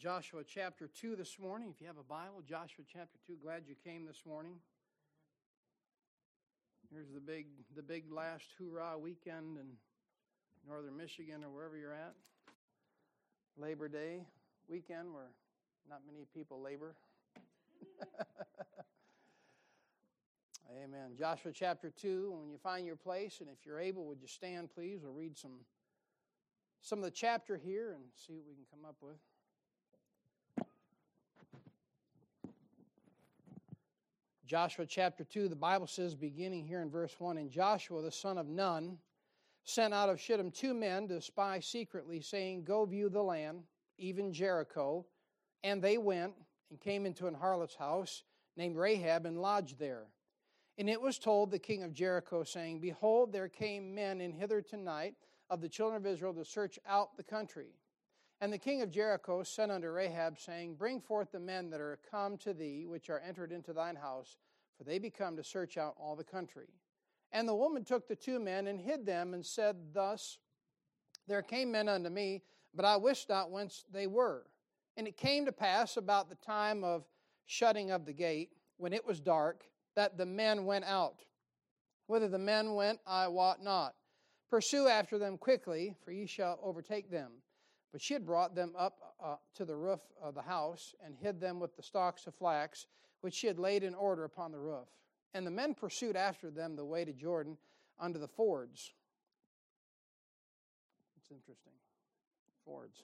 Joshua 0.00 0.42
chapter 0.46 0.88
2 0.88 1.14
this 1.14 1.38
morning. 1.38 1.68
If 1.74 1.78
you 1.78 1.86
have 1.86 1.98
a 1.98 2.02
Bible, 2.02 2.40
Joshua 2.48 2.86
chapter 2.90 3.18
2. 3.26 3.34
Glad 3.42 3.64
you 3.68 3.74
came 3.84 4.06
this 4.06 4.22
morning. 4.26 4.54
Here's 6.90 7.12
the 7.12 7.20
big 7.20 7.44
the 7.76 7.82
big 7.82 8.10
last 8.10 8.46
hoorah 8.58 8.96
weekend 8.96 9.58
in 9.58 9.66
northern 10.66 10.96
Michigan 10.96 11.44
or 11.44 11.50
wherever 11.50 11.76
you're 11.76 11.92
at. 11.92 12.14
Labor 13.58 13.88
Day 13.88 14.24
weekend 14.70 15.12
where 15.12 15.32
not 15.86 16.00
many 16.10 16.24
people 16.34 16.62
labor. 16.62 16.94
Amen. 20.82 21.10
Joshua 21.18 21.52
chapter 21.52 21.90
2, 21.90 22.38
when 22.40 22.48
you 22.48 22.56
find 22.56 22.86
your 22.86 22.96
place, 22.96 23.40
and 23.40 23.50
if 23.50 23.66
you're 23.66 23.80
able, 23.80 24.06
would 24.06 24.22
you 24.22 24.28
stand, 24.28 24.70
please? 24.74 25.00
We'll 25.02 25.12
read 25.12 25.36
some, 25.36 25.58
some 26.80 27.00
of 27.00 27.04
the 27.04 27.10
chapter 27.10 27.58
here 27.58 27.92
and 27.92 28.04
see 28.16 28.32
what 28.32 28.46
we 28.48 28.54
can 28.54 28.64
come 28.70 28.88
up 28.88 28.96
with. 29.02 29.18
Joshua 34.50 34.84
chapter 34.84 35.22
2, 35.22 35.46
the 35.46 35.54
Bible 35.54 35.86
says, 35.86 36.16
beginning 36.16 36.66
here 36.66 36.82
in 36.82 36.90
verse 36.90 37.14
1 37.20 37.38
And 37.38 37.48
Joshua 37.48 38.02
the 38.02 38.10
son 38.10 38.36
of 38.36 38.48
Nun 38.48 38.98
sent 39.62 39.94
out 39.94 40.08
of 40.08 40.20
Shittim 40.20 40.50
two 40.50 40.74
men 40.74 41.06
to 41.06 41.20
spy 41.20 41.60
secretly, 41.60 42.20
saying, 42.20 42.64
Go 42.64 42.84
view 42.84 43.08
the 43.08 43.22
land, 43.22 43.62
even 43.96 44.32
Jericho. 44.32 45.06
And 45.62 45.80
they 45.80 45.98
went 45.98 46.32
and 46.68 46.80
came 46.80 47.06
into 47.06 47.28
an 47.28 47.34
harlot's 47.34 47.76
house 47.76 48.24
named 48.56 48.74
Rahab 48.74 49.24
and 49.24 49.40
lodged 49.40 49.78
there. 49.78 50.08
And 50.78 50.90
it 50.90 51.00
was 51.00 51.20
told 51.20 51.52
the 51.52 51.60
king 51.60 51.84
of 51.84 51.92
Jericho, 51.92 52.42
saying, 52.42 52.80
Behold, 52.80 53.32
there 53.32 53.48
came 53.48 53.94
men 53.94 54.20
in 54.20 54.32
hither 54.32 54.62
tonight 54.62 55.14
of 55.48 55.60
the 55.60 55.68
children 55.68 56.04
of 56.04 56.12
Israel 56.12 56.34
to 56.34 56.44
search 56.44 56.76
out 56.88 57.16
the 57.16 57.22
country. 57.22 57.68
And 58.42 58.50
the 58.50 58.58
king 58.58 58.80
of 58.80 58.90
Jericho 58.90 59.42
sent 59.42 59.70
unto 59.70 59.90
Rahab, 59.90 60.38
saying, 60.38 60.76
Bring 60.76 61.00
forth 61.00 61.30
the 61.30 61.40
men 61.40 61.68
that 61.70 61.80
are 61.80 61.98
come 62.10 62.38
to 62.38 62.54
thee, 62.54 62.86
which 62.86 63.10
are 63.10 63.20
entered 63.20 63.52
into 63.52 63.74
thine 63.74 63.96
house, 63.96 64.38
for 64.78 64.84
they 64.84 64.98
be 64.98 65.10
come 65.10 65.36
to 65.36 65.44
search 65.44 65.76
out 65.76 65.94
all 65.98 66.16
the 66.16 66.24
country. 66.24 66.68
And 67.32 67.46
the 67.46 67.54
woman 67.54 67.84
took 67.84 68.08
the 68.08 68.16
two 68.16 68.40
men 68.40 68.66
and 68.66 68.80
hid 68.80 69.04
them, 69.04 69.34
and 69.34 69.44
said 69.44 69.76
thus, 69.92 70.38
There 71.28 71.42
came 71.42 71.70
men 71.70 71.88
unto 71.88 72.08
me, 72.08 72.42
but 72.74 72.86
I 72.86 72.96
wist 72.96 73.28
not 73.28 73.50
whence 73.50 73.84
they 73.92 74.06
were. 74.06 74.46
And 74.96 75.06
it 75.06 75.18
came 75.18 75.44
to 75.44 75.52
pass 75.52 75.98
about 75.98 76.30
the 76.30 76.34
time 76.36 76.82
of 76.82 77.04
shutting 77.44 77.90
of 77.90 78.06
the 78.06 78.12
gate, 78.12 78.52
when 78.78 78.94
it 78.94 79.06
was 79.06 79.20
dark, 79.20 79.64
that 79.96 80.16
the 80.16 80.24
men 80.24 80.64
went 80.64 80.86
out. 80.86 81.24
Whither 82.06 82.28
the 82.28 82.38
men 82.38 82.74
went, 82.74 83.00
I 83.06 83.28
wot 83.28 83.62
not. 83.62 83.94
Pursue 84.48 84.88
after 84.88 85.18
them 85.18 85.36
quickly, 85.36 85.94
for 86.02 86.10
ye 86.10 86.26
shall 86.26 86.58
overtake 86.62 87.10
them. 87.10 87.32
But 87.92 88.00
she 88.00 88.14
had 88.14 88.24
brought 88.24 88.54
them 88.54 88.72
up 88.78 89.14
uh, 89.22 89.36
to 89.54 89.64
the 89.64 89.76
roof 89.76 90.00
of 90.22 90.34
the 90.34 90.42
house 90.42 90.94
and 91.04 91.14
hid 91.14 91.40
them 91.40 91.58
with 91.58 91.76
the 91.76 91.82
stalks 91.82 92.26
of 92.26 92.34
flax, 92.34 92.86
which 93.20 93.34
she 93.34 93.46
had 93.46 93.58
laid 93.58 93.82
in 93.82 93.94
order 93.94 94.24
upon 94.24 94.52
the 94.52 94.60
roof. 94.60 94.88
And 95.34 95.46
the 95.46 95.50
men 95.50 95.74
pursued 95.74 96.16
after 96.16 96.50
them 96.50 96.76
the 96.76 96.84
way 96.84 97.04
to 97.04 97.12
Jordan 97.12 97.56
unto 97.98 98.18
the 98.18 98.28
fords. 98.28 98.92
It's 101.16 101.30
interesting. 101.30 101.72
Fords. 102.64 103.02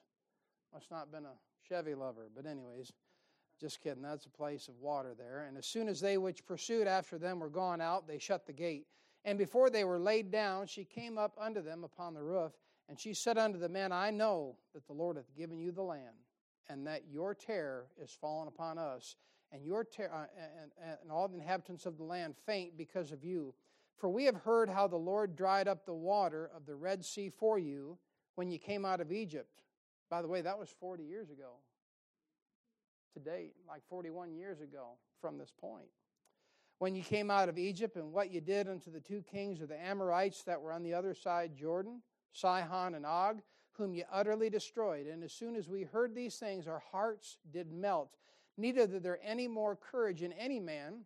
Must 0.73 0.91
not 0.91 1.01
have 1.01 1.13
been 1.13 1.27
a 1.27 1.37
Chevy 1.69 1.95
lover, 1.95 2.29
but 2.35 2.47
anyways, 2.47 2.93
just 3.61 3.81
kidding. 3.81 4.03
That's 4.03 4.27
a 4.27 4.31
place 4.31 4.69
of 4.69 4.79
water 4.81 5.15
there. 5.17 5.47
And 5.49 5.57
as 5.57 5.67
soon 5.67 5.89
as 5.89 6.01
they 6.01 6.19
which 6.19 6.47
pursued 6.47 6.87
after 6.87 7.19
them 7.19 7.41
were 7.41 7.49
gone 7.49 7.81
out, 7.81 8.07
they 8.07 8.19
shut 8.19 8.47
the 8.47 8.53
gate. 8.53 8.87
And 9.25 9.39
before 9.39 9.71
they 9.71 9.85
were 9.85 9.99
laid 9.99 10.31
down, 10.31 10.67
she 10.67 10.85
came 10.85 11.19
up 11.19 11.37
unto 11.41 11.61
them 11.61 11.83
upon 11.83 12.15
the 12.15 12.23
roof 12.23 12.53
and 12.89 12.99
she 12.99 13.15
said 13.15 13.37
unto 13.37 13.59
the 13.59 13.69
men, 13.69 13.93
I 13.93 14.11
know 14.11 14.57
that 14.75 14.87
the 14.87 14.93
Lord 14.93 15.17
hath 15.17 15.35
given 15.37 15.59
you 15.59 15.73
the 15.73 15.83
land, 15.83 16.15
and 16.69 16.87
that 16.87 17.03
your 17.11 17.35
terror 17.35 17.87
is 18.03 18.17
fallen 18.21 18.49
upon 18.49 18.79
us, 18.79 19.17
and 19.53 19.65
your 19.65 19.85
ter- 19.85 20.11
uh, 20.13 20.27
and, 20.61 20.99
and 21.03 21.11
all 21.11 21.29
the 21.29 21.37
inhabitants 21.37 21.87
of 21.87 21.97
the 21.97 22.05
land 22.05 22.35
faint 22.47 22.77
because 22.77 23.13
of 23.13 23.25
you. 23.25 23.55
For 23.97 24.09
we 24.09 24.25
have 24.25 24.37
heard 24.37 24.69
how 24.69 24.87
the 24.87 24.97
Lord 24.97 25.37
dried 25.37 25.69
up 25.69 25.87
the 25.87 25.95
water 25.95 26.51
of 26.55 26.67
the 26.67 26.75
Red 26.75 27.05
Sea 27.05 27.31
for 27.31 27.59
you 27.59 27.99
when 28.35 28.51
you 28.51 28.59
came 28.59 28.85
out 28.85 29.01
of 29.01 29.11
Egypt. 29.11 29.63
By 30.11 30.23
the 30.23 30.29
way, 30.29 30.43
that 30.43 30.59
was 30.59 30.75
40 30.79 31.03
years 31.03 31.31
ago. 31.31 31.55
To 33.15 33.21
date, 33.21 33.55
like 33.67 33.83
41 33.89 34.35
years 34.35 34.61
ago 34.61 34.91
from 35.21 35.39
this 35.39 35.53
point. 35.59 35.89
When 36.79 36.95
you 36.95 37.03
came 37.03 37.31
out 37.31 37.49
of 37.49 37.57
Egypt 37.57 37.97
and 37.97 38.13
what 38.13 38.31
you 38.31 38.43
did 38.43 38.69
unto 38.69 38.91
the 38.91 39.01
two 39.01 39.23
kings 39.23 39.63
of 39.63 39.69
the 39.69 39.81
Amorites 39.81 40.43
that 40.43 40.61
were 40.61 40.73
on 40.73 40.83
the 40.83 40.93
other 40.93 41.15
side 41.15 41.57
Jordan 41.57 42.03
Sihon 42.37 42.95
and 42.95 43.07
Og, 43.07 43.41
whom 43.73 43.95
ye 43.95 44.05
utterly 44.13 44.51
destroyed. 44.51 45.07
And 45.07 45.23
as 45.25 45.33
soon 45.33 45.57
as 45.57 45.69
we 45.69 45.83
heard 45.83 46.15
these 46.15 46.37
things, 46.37 46.67
our 46.67 46.83
hearts 46.91 47.39
did 47.53 47.73
melt. 47.73 48.17
Neither 48.57 48.87
did 48.87 49.03
there 49.03 49.19
any 49.23 49.49
more 49.49 49.77
courage 49.77 50.23
in 50.23 50.33
any 50.33 50.61
man 50.61 51.05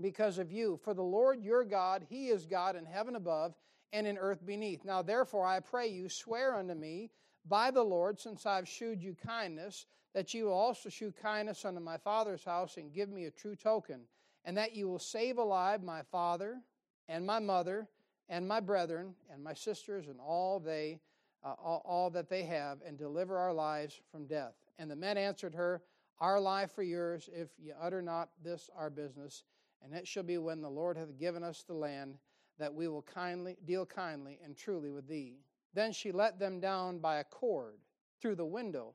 because 0.00 0.38
of 0.38 0.52
you. 0.52 0.78
For 0.82 0.94
the 0.94 1.02
Lord 1.02 1.42
your 1.42 1.64
God, 1.64 2.06
He 2.08 2.28
is 2.28 2.46
God 2.46 2.76
in 2.76 2.84
heaven 2.84 3.16
above 3.16 3.54
and 3.92 4.06
in 4.06 4.18
earth 4.18 4.44
beneath. 4.44 4.84
Now 4.84 5.02
therefore 5.02 5.46
I 5.46 5.60
pray 5.60 5.88
you, 5.88 6.08
swear 6.08 6.56
unto 6.56 6.74
me 6.74 7.10
by 7.46 7.70
the 7.70 7.82
Lord, 7.82 8.18
since 8.18 8.46
I've 8.46 8.68
shewed 8.68 9.02
you 9.02 9.14
kindness, 9.14 9.86
that 10.14 10.32
you 10.32 10.46
will 10.46 10.54
also 10.54 10.88
shew 10.88 11.12
kindness 11.12 11.64
unto 11.64 11.80
my 11.80 11.98
father's 11.98 12.44
house 12.44 12.76
and 12.76 12.92
give 12.92 13.10
me 13.10 13.26
a 13.26 13.30
true 13.30 13.56
token, 13.56 14.00
and 14.44 14.56
that 14.56 14.74
you 14.74 14.88
will 14.88 14.98
save 14.98 15.38
alive 15.38 15.82
my 15.82 16.02
father 16.10 16.60
and 17.08 17.26
my 17.26 17.38
mother 17.38 17.88
and 18.28 18.46
my 18.46 18.60
brethren 18.60 19.14
and 19.32 19.42
my 19.42 19.54
sisters 19.54 20.08
and 20.08 20.18
all 20.20 20.60
they 20.60 21.00
uh, 21.44 21.54
all, 21.62 21.82
all, 21.84 22.10
that 22.10 22.30
they 22.30 22.42
have 22.42 22.78
and 22.86 22.96
deliver 22.96 23.36
our 23.36 23.52
lives 23.52 24.00
from 24.10 24.26
death. 24.26 24.54
And 24.78 24.90
the 24.90 24.96
men 24.96 25.18
answered 25.18 25.54
her 25.54 25.82
our 26.18 26.40
life 26.40 26.70
for 26.72 26.82
yours 26.82 27.28
if 27.32 27.48
ye 27.58 27.72
utter 27.78 28.00
not 28.00 28.30
this 28.42 28.70
our 28.76 28.88
business 28.88 29.42
and 29.82 29.92
it 29.92 30.08
shall 30.08 30.22
be 30.22 30.38
when 30.38 30.62
the 30.62 30.70
lord 30.70 30.96
hath 30.96 31.18
given 31.18 31.42
us 31.42 31.62
the 31.62 31.74
land 31.74 32.16
that 32.58 32.72
we 32.72 32.88
will 32.88 33.02
kindly 33.02 33.58
deal 33.66 33.84
kindly 33.84 34.38
and 34.42 34.56
truly 34.56 34.90
with 34.90 35.06
thee. 35.06 35.40
Then 35.74 35.92
she 35.92 36.12
let 36.12 36.38
them 36.38 36.60
down 36.60 36.98
by 36.98 37.16
a 37.16 37.24
cord 37.24 37.80
through 38.20 38.36
the 38.36 38.46
window 38.46 38.94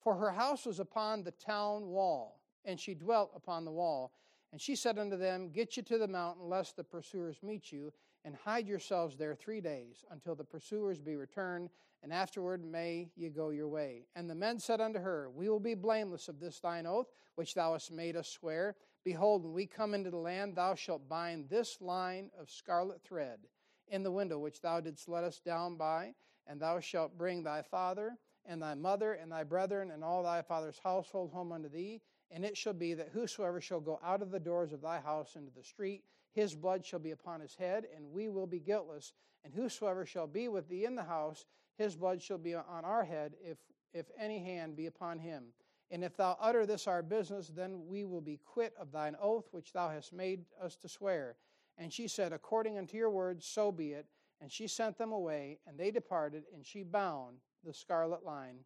for 0.00 0.14
her 0.14 0.30
house 0.30 0.64
was 0.64 0.80
upon 0.80 1.22
the 1.22 1.32
town 1.32 1.88
wall 1.88 2.40
and 2.64 2.80
she 2.80 2.94
dwelt 2.94 3.30
upon 3.34 3.64
the 3.64 3.70
wall. 3.70 4.12
And 4.52 4.60
she 4.60 4.74
said 4.74 4.98
unto 4.98 5.16
them 5.16 5.50
get 5.50 5.76
you 5.76 5.82
to 5.84 5.98
the 5.98 6.08
mountain 6.08 6.48
lest 6.48 6.76
the 6.76 6.84
pursuers 6.84 7.36
meet 7.42 7.70
you 7.70 7.92
and 8.24 8.34
hide 8.34 8.66
yourselves 8.66 9.16
there 9.16 9.34
three 9.34 9.60
days 9.60 10.04
until 10.10 10.34
the 10.34 10.44
pursuers 10.44 11.00
be 11.00 11.16
returned, 11.16 11.70
and 12.02 12.12
afterward 12.12 12.64
may 12.64 13.10
ye 13.16 13.28
go 13.28 13.50
your 13.50 13.68
way. 13.68 14.06
And 14.16 14.28
the 14.28 14.34
men 14.34 14.58
said 14.58 14.80
unto 14.80 15.00
her, 15.00 15.30
We 15.30 15.48
will 15.48 15.60
be 15.60 15.74
blameless 15.74 16.28
of 16.28 16.40
this 16.40 16.60
thine 16.60 16.86
oath, 16.86 17.12
which 17.34 17.54
thou 17.54 17.72
hast 17.72 17.92
made 17.92 18.16
us 18.16 18.28
swear. 18.28 18.76
Behold, 19.04 19.44
when 19.44 19.52
we 19.52 19.66
come 19.66 19.94
into 19.94 20.10
the 20.10 20.16
land, 20.16 20.56
thou 20.56 20.74
shalt 20.74 21.08
bind 21.08 21.48
this 21.48 21.80
line 21.80 22.30
of 22.38 22.50
scarlet 22.50 23.02
thread 23.02 23.40
in 23.88 24.02
the 24.02 24.10
window 24.10 24.38
which 24.38 24.60
thou 24.60 24.80
didst 24.80 25.08
let 25.08 25.24
us 25.24 25.40
down 25.40 25.76
by, 25.76 26.14
and 26.46 26.60
thou 26.60 26.80
shalt 26.80 27.18
bring 27.18 27.42
thy 27.42 27.62
father 27.62 28.16
and 28.46 28.62
thy 28.62 28.74
mother 28.74 29.14
and 29.14 29.30
thy 29.30 29.44
brethren 29.44 29.90
and 29.90 30.02
all 30.02 30.22
thy 30.22 30.42
father's 30.42 30.80
household 30.82 31.30
home 31.32 31.52
unto 31.52 31.68
thee. 31.68 32.00
And 32.30 32.44
it 32.44 32.56
shall 32.56 32.72
be 32.72 32.94
that 32.94 33.10
whosoever 33.12 33.60
shall 33.60 33.80
go 33.80 33.98
out 34.04 34.22
of 34.22 34.30
the 34.30 34.40
doors 34.40 34.72
of 34.72 34.80
thy 34.80 35.00
house 35.00 35.34
into 35.34 35.50
the 35.50 35.64
street, 35.64 36.04
his 36.32 36.54
blood 36.54 36.84
shall 36.84 36.98
be 36.98 37.10
upon 37.10 37.40
his 37.40 37.54
head, 37.54 37.86
and 37.96 38.12
we 38.12 38.28
will 38.28 38.46
be 38.46 38.60
guiltless. 38.60 39.12
And 39.44 39.54
whosoever 39.54 40.04
shall 40.06 40.26
be 40.26 40.48
with 40.48 40.68
thee 40.68 40.84
in 40.84 40.94
the 40.94 41.02
house, 41.02 41.46
his 41.76 41.96
blood 41.96 42.22
shall 42.22 42.38
be 42.38 42.54
on 42.54 42.84
our 42.84 43.04
head, 43.04 43.34
if, 43.42 43.58
if 43.92 44.06
any 44.18 44.38
hand 44.38 44.76
be 44.76 44.86
upon 44.86 45.18
him. 45.18 45.46
And 45.90 46.04
if 46.04 46.16
thou 46.16 46.36
utter 46.40 46.66
this 46.66 46.86
our 46.86 47.02
business, 47.02 47.48
then 47.48 47.86
we 47.88 48.04
will 48.04 48.20
be 48.20 48.38
quit 48.44 48.74
of 48.78 48.92
thine 48.92 49.16
oath 49.20 49.48
which 49.50 49.72
thou 49.72 49.88
hast 49.88 50.12
made 50.12 50.44
us 50.62 50.76
to 50.76 50.88
swear. 50.88 51.36
And 51.78 51.92
she 51.92 52.06
said, 52.06 52.32
According 52.32 52.78
unto 52.78 52.96
your 52.96 53.10
words, 53.10 53.44
so 53.44 53.72
be 53.72 53.92
it. 53.92 54.06
And 54.40 54.50
she 54.52 54.68
sent 54.68 54.96
them 54.96 55.12
away, 55.12 55.58
and 55.66 55.76
they 55.76 55.90
departed, 55.90 56.44
and 56.54 56.64
she 56.64 56.82
bound 56.82 57.38
the 57.64 57.74
scarlet 57.74 58.24
line 58.24 58.60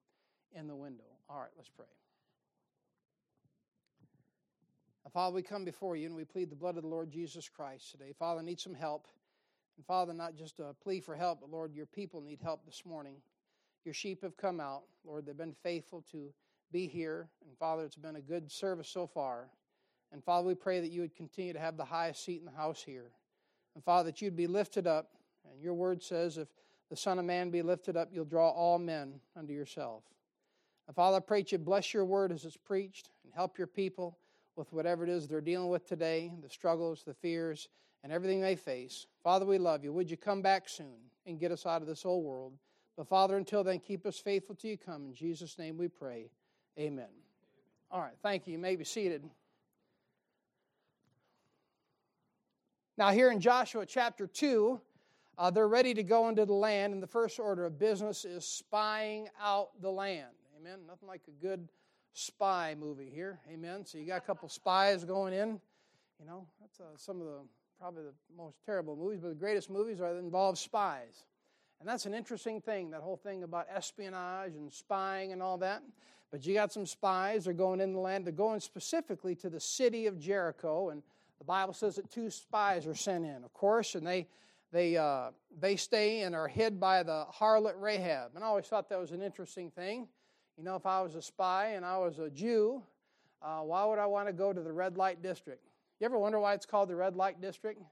in 0.53 0.69
the 0.69 0.77
window. 0.77 1.05
All 1.29 1.41
right, 1.41 1.51
let's 1.57 1.71
pray. 1.71 1.87
Father, 5.15 5.37
we 5.37 5.43
come 5.43 5.65
before 5.65 5.95
you 5.95 6.07
and 6.07 6.17
we 6.17 6.25
plead 6.25 6.51
the 6.51 6.57
blood 6.57 6.77
of 6.77 6.83
the 6.83 6.89
Lord 6.89 7.09
Jesus 7.09 7.49
Christ 7.49 7.93
today. 7.93 8.13
Father, 8.19 8.41
I 8.41 8.43
need 8.43 8.59
some 8.59 8.75
help. 8.75 9.07
And 9.77 9.87
Father, 9.87 10.13
not 10.13 10.35
just 10.35 10.59
a 10.59 10.75
plea 10.83 10.99
for 10.99 11.15
help, 11.15 11.39
but 11.41 11.51
Lord, 11.51 11.73
your 11.73 11.87
people 11.87 12.21
need 12.21 12.41
help 12.43 12.67
this 12.67 12.83
morning. 12.85 13.15
Your 13.85 13.95
sheep 13.95 14.23
have 14.25 14.37
come 14.37 14.59
out. 14.59 14.83
Lord, 15.07 15.25
they've 15.25 15.37
been 15.37 15.55
faithful 15.63 16.05
to 16.11 16.33
be 16.73 16.89
here. 16.89 17.29
And 17.47 17.57
Father, 17.57 17.85
it's 17.85 17.95
been 17.95 18.17
a 18.17 18.21
good 18.21 18.51
service 18.51 18.89
so 18.89 19.07
far. 19.07 19.51
And 20.11 20.25
Father, 20.25 20.49
we 20.49 20.57
pray 20.57 20.81
that 20.81 20.91
you 20.91 21.03
would 21.03 21.15
continue 21.15 21.53
to 21.53 21.61
have 21.61 21.77
the 21.77 21.85
highest 21.85 22.25
seat 22.25 22.41
in 22.41 22.47
the 22.47 22.51
house 22.51 22.83
here. 22.83 23.13
And 23.77 23.85
Father, 23.85 24.11
that 24.11 24.21
you'd 24.21 24.35
be 24.35 24.49
lifted 24.49 24.89
up. 24.89 25.13
And 25.49 25.63
your 25.63 25.75
word 25.75 26.03
says, 26.03 26.39
if 26.39 26.49
the 26.91 26.97
Son 26.97 27.21
of 27.21 27.25
Man 27.25 27.51
be 27.51 27.63
lifted 27.63 27.97
up, 27.97 28.09
you'll 28.13 28.25
draw 28.25 28.51
all 28.51 28.81
men 28.81 29.21
unto 29.37 29.53
yourself. 29.53 30.03
And 30.89 30.97
Father, 30.97 31.19
I 31.19 31.21
pray 31.21 31.43
that 31.43 31.53
you 31.53 31.59
bless 31.59 31.95
your 31.95 32.05
word 32.05 32.33
as 32.33 32.45
it's 32.45 32.57
preached 32.57 33.11
and 33.23 33.33
help 33.33 33.59
your 33.59 33.69
people 33.69 34.19
with 34.57 34.73
whatever 34.73 35.05
it 35.05 35.11
is 35.11 35.27
they're 35.27 35.41
dealing 35.41 35.69
with 35.69 35.87
today, 35.87 36.33
the 36.43 36.49
struggles, 36.49 37.03
the 37.05 37.15
fears, 37.15 37.69
and 38.03 38.13
everything 38.13 38.41
they 38.41 38.57
face. 38.57 39.07
Father, 39.23 39.47
we 39.47 39.59
love 39.59 39.83
you. 39.83 39.93
Would 39.93 40.11
you 40.11 40.17
come 40.17 40.43
back 40.43 40.69
soon 40.69 40.97
and 41.27 41.41
get 41.41 41.51
us 41.51 41.67
out 41.67 41.83
of 41.83 41.89
this 41.89 42.05
old 42.05 42.25
world? 42.25 42.53
But 42.97 43.09
Father, 43.09 43.37
until 43.37 43.65
then, 43.65 43.81
keep 43.81 44.07
us 44.07 44.19
faithful 44.19 44.55
till 44.55 44.71
you 44.71 44.79
come. 44.79 45.07
In 45.07 45.15
Jesus' 45.15 45.59
name 45.59 45.77
we 45.77 45.89
pray. 45.89 46.31
Amen. 46.79 47.09
All 47.91 48.01
right, 48.01 48.15
thank 48.23 48.47
you. 48.47 48.53
You 48.53 48.59
may 48.59 48.77
be 48.77 48.85
seated. 48.85 49.25
Now, 52.97 53.11
here 53.11 53.31
in 53.31 53.41
Joshua 53.41 53.87
chapter 53.87 54.27
2, 54.27 54.81
uh, 55.37 55.51
they're 55.51 55.67
ready 55.67 55.95
to 55.95 56.05
go 56.05 56.29
into 56.29 56.45
the 56.45 56.53
land, 56.53 56.93
and 56.93 57.03
the 57.03 57.09
first 57.09 57.41
order 57.41 57.67
of 57.67 57.79
business 57.79 58.25
is 58.25 58.45
spying 58.45 59.29
out 59.43 59.71
the 59.81 59.91
land. 59.91 60.31
Amen. 60.61 60.81
Nothing 60.87 61.09
like 61.09 61.23
a 61.27 61.45
good 61.45 61.69
spy 62.15 62.75
movie 62.79 63.11
here. 63.13 63.39
Amen. 63.53 63.85
So 63.85 63.99
you 63.99 64.07
got 64.07 64.19
a 64.19 64.27
couple 64.27 64.49
spies 64.49 65.05
going 65.05 65.35
in. 65.35 65.61
You 66.19 66.27
know, 66.27 66.47
that's 66.61 66.81
uh, 66.81 66.97
some 66.97 67.21
of 67.21 67.27
the 67.27 67.39
probably 67.79 68.05
the 68.05 68.15
most 68.37 68.57
terrible 68.65 68.97
movies, 68.97 69.19
but 69.21 69.29
the 69.29 69.35
greatest 69.35 69.69
movies 69.69 70.01
are 70.01 70.15
that 70.15 70.21
involve 70.21 70.59
spies. 70.59 71.25
And 71.81 71.89
that's 71.89 72.07
an 72.07 72.15
interesting 72.15 72.61
thing, 72.61 72.91
that 72.91 73.03
whole 73.03 73.17
thing 73.17 73.43
about 73.43 73.67
espionage 73.69 74.55
and 74.55 74.73
spying 74.73 75.33
and 75.33 75.43
all 75.43 75.59
that. 75.59 75.83
But 76.31 76.47
you 76.47 76.55
got 76.55 76.73
some 76.73 76.87
spies, 76.87 77.45
they're 77.45 77.53
going 77.53 77.81
in 77.81 77.93
the 77.93 77.99
land, 77.99 78.25
they're 78.25 78.33
going 78.33 78.61
specifically 78.61 79.35
to 79.37 79.51
the 79.51 79.61
city 79.61 80.07
of 80.07 80.19
Jericho, 80.19 80.91
and 80.91 81.03
the 81.39 81.45
Bible 81.45 81.75
says 81.75 81.97
that 81.97 82.11
two 82.11 82.31
spies 82.31 82.87
are 82.87 82.95
sent 82.95 83.25
in, 83.25 83.45
of 83.45 83.53
course, 83.53 83.97
and 83.97 84.07
they 84.07 84.29
they 84.73 84.97
uh, 84.97 85.31
they 85.61 85.77
stay 85.77 86.23
and 86.23 86.35
are 86.35 86.49
hid 86.49 86.81
by 86.81 87.03
the 87.03 87.27
harlot 87.33 87.75
Rahab. 87.77 88.33
And 88.35 88.43
I 88.43 88.47
always 88.47 88.67
thought 88.67 88.89
that 88.89 88.99
was 88.99 89.13
an 89.13 89.23
interesting 89.23 89.71
thing. 89.71 90.09
You 90.57 90.63
know, 90.63 90.77
if 90.77 90.87
I 90.87 91.01
was 91.01 91.17
a 91.17 91.23
spy 91.23 91.71
and 91.71 91.85
I 91.85 91.99
was 91.99 92.19
a 92.21 92.31
Jew, 92.31 92.83
uh, 93.43 93.61
why 93.61 93.85
would 93.85 93.99
I 93.99 94.07
want 94.07 94.29
to 94.29 94.33
go 94.33 94.53
to 94.53 94.61
the 94.61 94.73
red 94.73 94.97
light 94.97 95.21
district? 95.21 95.67
You 96.01 96.05
ever 96.05 96.19
wonder 96.19 96.39
why 96.39 96.55
it's 96.55 96.67
called 96.67 96.89
the 96.89 96.97
red 96.97 97.17
light 97.17 97.41
district? 97.41 97.83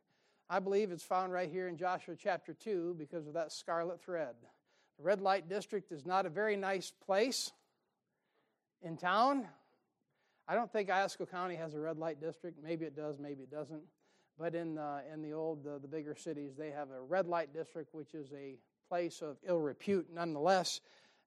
I 0.49 0.61
believe 0.61 0.93
it's 0.93 1.03
found 1.03 1.33
right 1.33 1.51
here 1.51 1.67
in 1.69 1.77
Joshua 1.77 2.15
chapter 2.17 2.55
2 2.55 2.97
because 2.99 3.27
of 3.27 3.35
that 3.35 3.53
scarlet 3.53 4.01
thread. 4.01 4.35
The 4.99 5.03
red 5.03 5.21
light 5.21 5.49
district 5.49 5.91
is 5.91 6.07
not 6.07 6.25
a 6.25 6.29
very 6.29 6.57
nice 6.57 6.93
place 7.05 7.53
in 8.81 8.97
town. 8.97 9.49
I 10.47 10.55
don't 10.55 10.73
think 10.73 10.89
Iosco 10.89 11.29
County 11.29 11.57
has 11.57 11.75
a 11.75 11.81
red 11.81 11.99
light 11.99 12.21
district. 12.21 12.63
Maybe 12.63 12.85
it 12.85 12.95
does, 12.95 13.19
maybe 13.19 13.43
it 13.43 13.51
doesn't. 13.51 13.83
But 14.39 14.55
in, 14.55 14.79
uh, 14.79 15.01
in 15.13 15.23
the 15.23 15.33
old, 15.33 15.67
uh, 15.67 15.79
the 15.79 15.89
bigger 15.89 16.15
cities, 16.15 16.53
they 16.57 16.71
have 16.71 16.91
a 16.91 17.01
red 17.01 17.27
light 17.27 17.53
district, 17.53 17.95
which 17.95 18.15
is 18.15 18.33
a 18.33 18.57
place 18.89 19.21
of 19.21 19.37
ill 19.47 19.59
repute 19.59 20.07
nonetheless. 20.13 20.81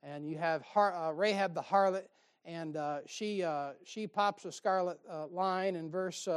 And 0.05 0.29
you 0.29 0.37
have 0.37 0.61
Har- 0.61 0.93
uh, 0.93 1.11
Rahab 1.11 1.55
the 1.55 1.61
harlot, 1.61 2.05
and 2.45 2.77
uh, 2.77 2.99
she, 3.07 3.41
uh, 3.41 3.71
she 3.83 4.05
pops 4.05 4.45
a 4.45 4.51
scarlet 4.51 4.99
uh, 5.09 5.25
line 5.27 5.75
in 5.75 5.89
verse 5.89 6.27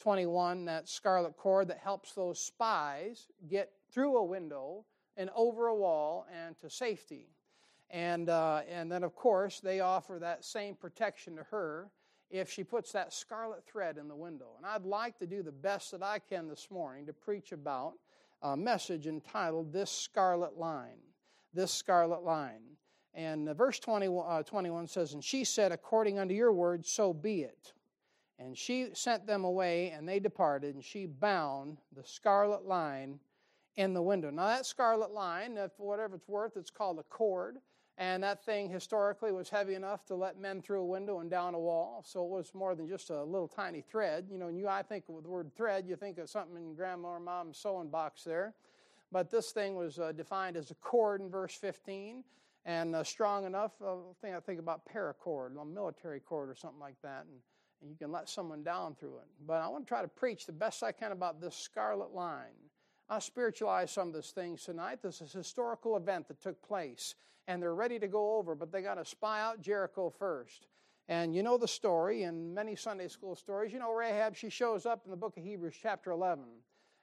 21, 0.00 0.64
that 0.64 0.88
scarlet 0.88 1.36
cord 1.36 1.68
that 1.68 1.78
helps 1.78 2.12
those 2.12 2.40
spies 2.40 3.28
get 3.48 3.70
through 3.92 4.16
a 4.16 4.24
window 4.24 4.84
and 5.16 5.30
over 5.36 5.68
a 5.68 5.74
wall 5.74 6.26
and 6.44 6.58
to 6.58 6.68
safety. 6.68 7.28
And, 7.90 8.28
uh, 8.28 8.62
and 8.68 8.90
then, 8.90 9.04
of 9.04 9.14
course, 9.14 9.60
they 9.60 9.80
offer 9.80 10.18
that 10.20 10.44
same 10.44 10.74
protection 10.74 11.36
to 11.36 11.44
her 11.44 11.90
if 12.30 12.50
she 12.50 12.64
puts 12.64 12.90
that 12.92 13.12
scarlet 13.12 13.64
thread 13.64 13.98
in 13.98 14.08
the 14.08 14.16
window. 14.16 14.54
And 14.56 14.66
I'd 14.66 14.84
like 14.84 15.18
to 15.18 15.26
do 15.26 15.42
the 15.42 15.52
best 15.52 15.92
that 15.92 16.02
I 16.02 16.18
can 16.18 16.48
this 16.48 16.68
morning 16.70 17.06
to 17.06 17.12
preach 17.12 17.52
about 17.52 17.92
a 18.42 18.56
message 18.56 19.06
entitled 19.06 19.72
This 19.72 19.90
Scarlet 19.90 20.58
Line. 20.58 20.98
This 21.52 21.72
Scarlet 21.72 22.24
Line. 22.24 22.62
And 23.14 23.48
verse 23.56 23.78
20, 23.78 24.08
uh, 24.08 24.42
21 24.42 24.88
says, 24.88 25.14
And 25.14 25.22
she 25.22 25.44
said, 25.44 25.70
According 25.70 26.18
unto 26.18 26.34
your 26.34 26.52
word, 26.52 26.84
so 26.84 27.12
be 27.12 27.42
it. 27.42 27.72
And 28.38 28.58
she 28.58 28.88
sent 28.94 29.26
them 29.26 29.44
away, 29.44 29.90
and 29.90 30.08
they 30.08 30.18
departed, 30.18 30.74
and 30.74 30.84
she 30.84 31.06
bound 31.06 31.78
the 31.94 32.02
scarlet 32.04 32.66
line 32.66 33.20
in 33.76 33.94
the 33.94 34.02
window. 34.02 34.30
Now, 34.30 34.46
that 34.46 34.66
scarlet 34.66 35.12
line, 35.12 35.56
for 35.76 35.86
whatever 35.86 36.16
it's 36.16 36.28
worth, 36.28 36.56
it's 36.56 36.70
called 36.70 36.98
a 36.98 37.04
cord. 37.04 37.58
And 37.96 38.24
that 38.24 38.44
thing 38.44 38.68
historically 38.68 39.30
was 39.30 39.48
heavy 39.48 39.74
enough 39.74 40.04
to 40.06 40.16
let 40.16 40.36
men 40.36 40.60
through 40.60 40.80
a 40.80 40.86
window 40.86 41.20
and 41.20 41.30
down 41.30 41.54
a 41.54 41.60
wall. 41.60 42.02
So 42.04 42.24
it 42.24 42.30
was 42.30 42.52
more 42.52 42.74
than 42.74 42.88
just 42.88 43.10
a 43.10 43.22
little 43.22 43.46
tiny 43.46 43.82
thread. 43.82 44.26
You 44.28 44.38
know, 44.38 44.48
and 44.48 44.58
you, 44.58 44.66
I 44.66 44.82
think 44.82 45.04
with 45.06 45.22
the 45.22 45.30
word 45.30 45.54
thread, 45.56 45.86
you 45.86 45.94
think 45.94 46.18
of 46.18 46.28
something 46.28 46.56
in 46.56 46.74
grandma 46.74 47.10
or 47.10 47.20
mom's 47.20 47.56
sewing 47.56 47.90
box 47.90 48.24
there. 48.24 48.52
But 49.12 49.30
this 49.30 49.52
thing 49.52 49.76
was 49.76 50.00
uh, 50.00 50.10
defined 50.10 50.56
as 50.56 50.72
a 50.72 50.74
cord 50.74 51.20
in 51.20 51.30
verse 51.30 51.54
15 51.54 52.24
and 52.64 52.94
uh, 52.94 53.04
strong 53.04 53.44
enough. 53.44 53.72
Uh, 53.84 53.96
thing 54.20 54.34
I 54.34 54.40
think 54.40 54.58
about 54.58 54.82
paracord, 54.92 55.60
a 55.60 55.64
military 55.64 56.20
cord 56.20 56.48
or 56.48 56.54
something 56.54 56.80
like 56.80 56.96
that. 57.02 57.26
And, 57.28 57.40
and 57.82 57.90
you 57.90 57.96
can 57.96 58.12
let 58.12 58.28
someone 58.28 58.62
down 58.62 58.94
through 58.94 59.16
it. 59.16 59.28
But 59.46 59.60
I 59.60 59.68
want 59.68 59.84
to 59.84 59.88
try 59.88 60.02
to 60.02 60.08
preach 60.08 60.46
the 60.46 60.52
best 60.52 60.82
I 60.82 60.92
can 60.92 61.12
about 61.12 61.40
this 61.40 61.56
scarlet 61.56 62.14
line. 62.14 62.56
I'll 63.10 63.20
spiritualize 63.20 63.90
some 63.90 64.08
of 64.08 64.14
these 64.14 64.30
things 64.30 64.64
tonight. 64.64 65.00
This 65.02 65.20
is 65.20 65.34
a 65.34 65.38
historical 65.38 65.96
event 65.96 66.28
that 66.28 66.40
took 66.40 66.62
place 66.62 67.14
and 67.46 67.62
they're 67.62 67.74
ready 67.74 67.98
to 67.98 68.08
go 68.08 68.36
over, 68.36 68.54
but 68.54 68.72
they 68.72 68.82
got 68.82 68.94
to 68.94 69.04
spy 69.04 69.40
out 69.40 69.60
Jericho 69.60 70.10
first. 70.18 70.66
And 71.08 71.34
you 71.34 71.42
know 71.42 71.58
the 71.58 71.68
story 71.68 72.22
in 72.22 72.54
many 72.54 72.74
Sunday 72.76 73.08
school 73.08 73.36
stories. 73.36 73.72
You 73.72 73.78
know, 73.78 73.92
Rahab, 73.92 74.34
she 74.34 74.48
shows 74.48 74.86
up 74.86 75.02
in 75.04 75.10
the 75.10 75.16
book 75.16 75.36
of 75.36 75.42
Hebrews, 75.42 75.74
chapter 75.80 76.10
11, 76.12 76.44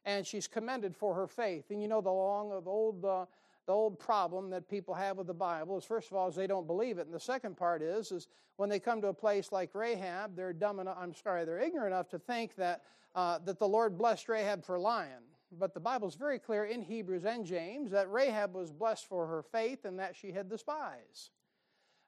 and 0.05 0.25
she's 0.25 0.47
commended 0.47 0.95
for 0.95 1.13
her 1.13 1.27
faith. 1.27 1.65
And 1.69 1.81
you 1.81 1.87
know 1.87 2.01
the 2.01 2.11
long, 2.11 2.49
the 2.49 2.69
old, 2.69 3.05
uh, 3.05 3.25
the 3.67 3.73
old 3.73 3.99
problem 3.99 4.49
that 4.49 4.67
people 4.67 4.93
have 4.93 5.17
with 5.17 5.27
the 5.27 5.33
Bible 5.33 5.77
is, 5.77 5.85
first 5.85 6.09
of 6.09 6.17
all, 6.17 6.27
is 6.27 6.35
they 6.35 6.47
don't 6.47 6.67
believe 6.67 6.97
it. 6.97 7.05
And 7.05 7.13
the 7.13 7.19
second 7.19 7.57
part 7.57 7.81
is, 7.81 8.11
is 8.11 8.27
when 8.57 8.69
they 8.69 8.79
come 8.79 9.01
to 9.01 9.07
a 9.07 9.13
place 9.13 9.51
like 9.51 9.69
Rahab, 9.73 10.35
they're 10.35 10.53
dumb 10.53 10.79
enough, 10.79 10.97
I'm 10.99 11.13
sorry, 11.13 11.45
they're 11.45 11.59
ignorant 11.59 11.93
enough 11.93 12.09
to 12.09 12.19
think 12.19 12.55
that, 12.55 12.83
uh, 13.15 13.39
that 13.45 13.59
the 13.59 13.67
Lord 13.67 13.97
blessed 13.97 14.29
Rahab 14.29 14.65
for 14.65 14.79
lying. 14.79 15.23
But 15.51 15.73
the 15.73 15.79
Bible 15.79 16.07
is 16.07 16.15
very 16.15 16.39
clear 16.39 16.65
in 16.65 16.81
Hebrews 16.81 17.25
and 17.25 17.45
James 17.45 17.91
that 17.91 18.11
Rahab 18.11 18.53
was 18.53 18.71
blessed 18.71 19.07
for 19.07 19.27
her 19.27 19.43
faith 19.43 19.85
and 19.85 19.99
that 19.99 20.15
she 20.15 20.31
hid 20.31 20.49
the 20.49 20.57
spies. 20.57 21.29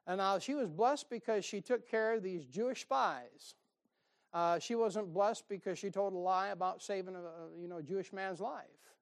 And 0.06 0.18
now 0.18 0.38
she 0.38 0.54
was 0.54 0.68
blessed 0.68 1.08
because 1.10 1.44
she 1.44 1.60
took 1.60 1.88
care 1.88 2.14
of 2.14 2.22
these 2.22 2.46
Jewish 2.46 2.82
spies. 2.82 3.54
Uh, 4.32 4.58
she 4.58 4.74
wasn't 4.74 5.14
blessed 5.14 5.44
because 5.48 5.78
she 5.78 5.90
told 5.90 6.12
a 6.12 6.16
lie 6.16 6.48
about 6.48 6.82
saving 6.82 7.14
a 7.14 7.20
you 7.60 7.68
know 7.68 7.80
Jewish 7.80 8.12
man's 8.12 8.40
life. 8.40 8.93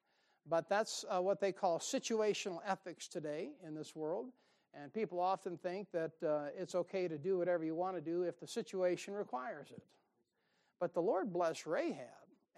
But 0.48 0.68
that's 0.68 1.04
uh, 1.08 1.20
what 1.20 1.40
they 1.40 1.52
call 1.52 1.78
situational 1.78 2.60
ethics 2.66 3.08
today 3.08 3.50
in 3.66 3.74
this 3.74 3.94
world. 3.94 4.32
And 4.74 4.92
people 4.92 5.20
often 5.20 5.56
think 5.56 5.88
that 5.92 6.12
uh, 6.26 6.46
it's 6.56 6.74
okay 6.74 7.06
to 7.06 7.18
do 7.18 7.38
whatever 7.38 7.64
you 7.64 7.74
want 7.74 7.94
to 7.96 8.00
do 8.00 8.22
if 8.22 8.40
the 8.40 8.46
situation 8.46 9.14
requires 9.14 9.70
it. 9.70 9.82
But 10.80 10.94
the 10.94 11.02
Lord 11.02 11.32
blessed 11.32 11.66
Rahab 11.66 12.08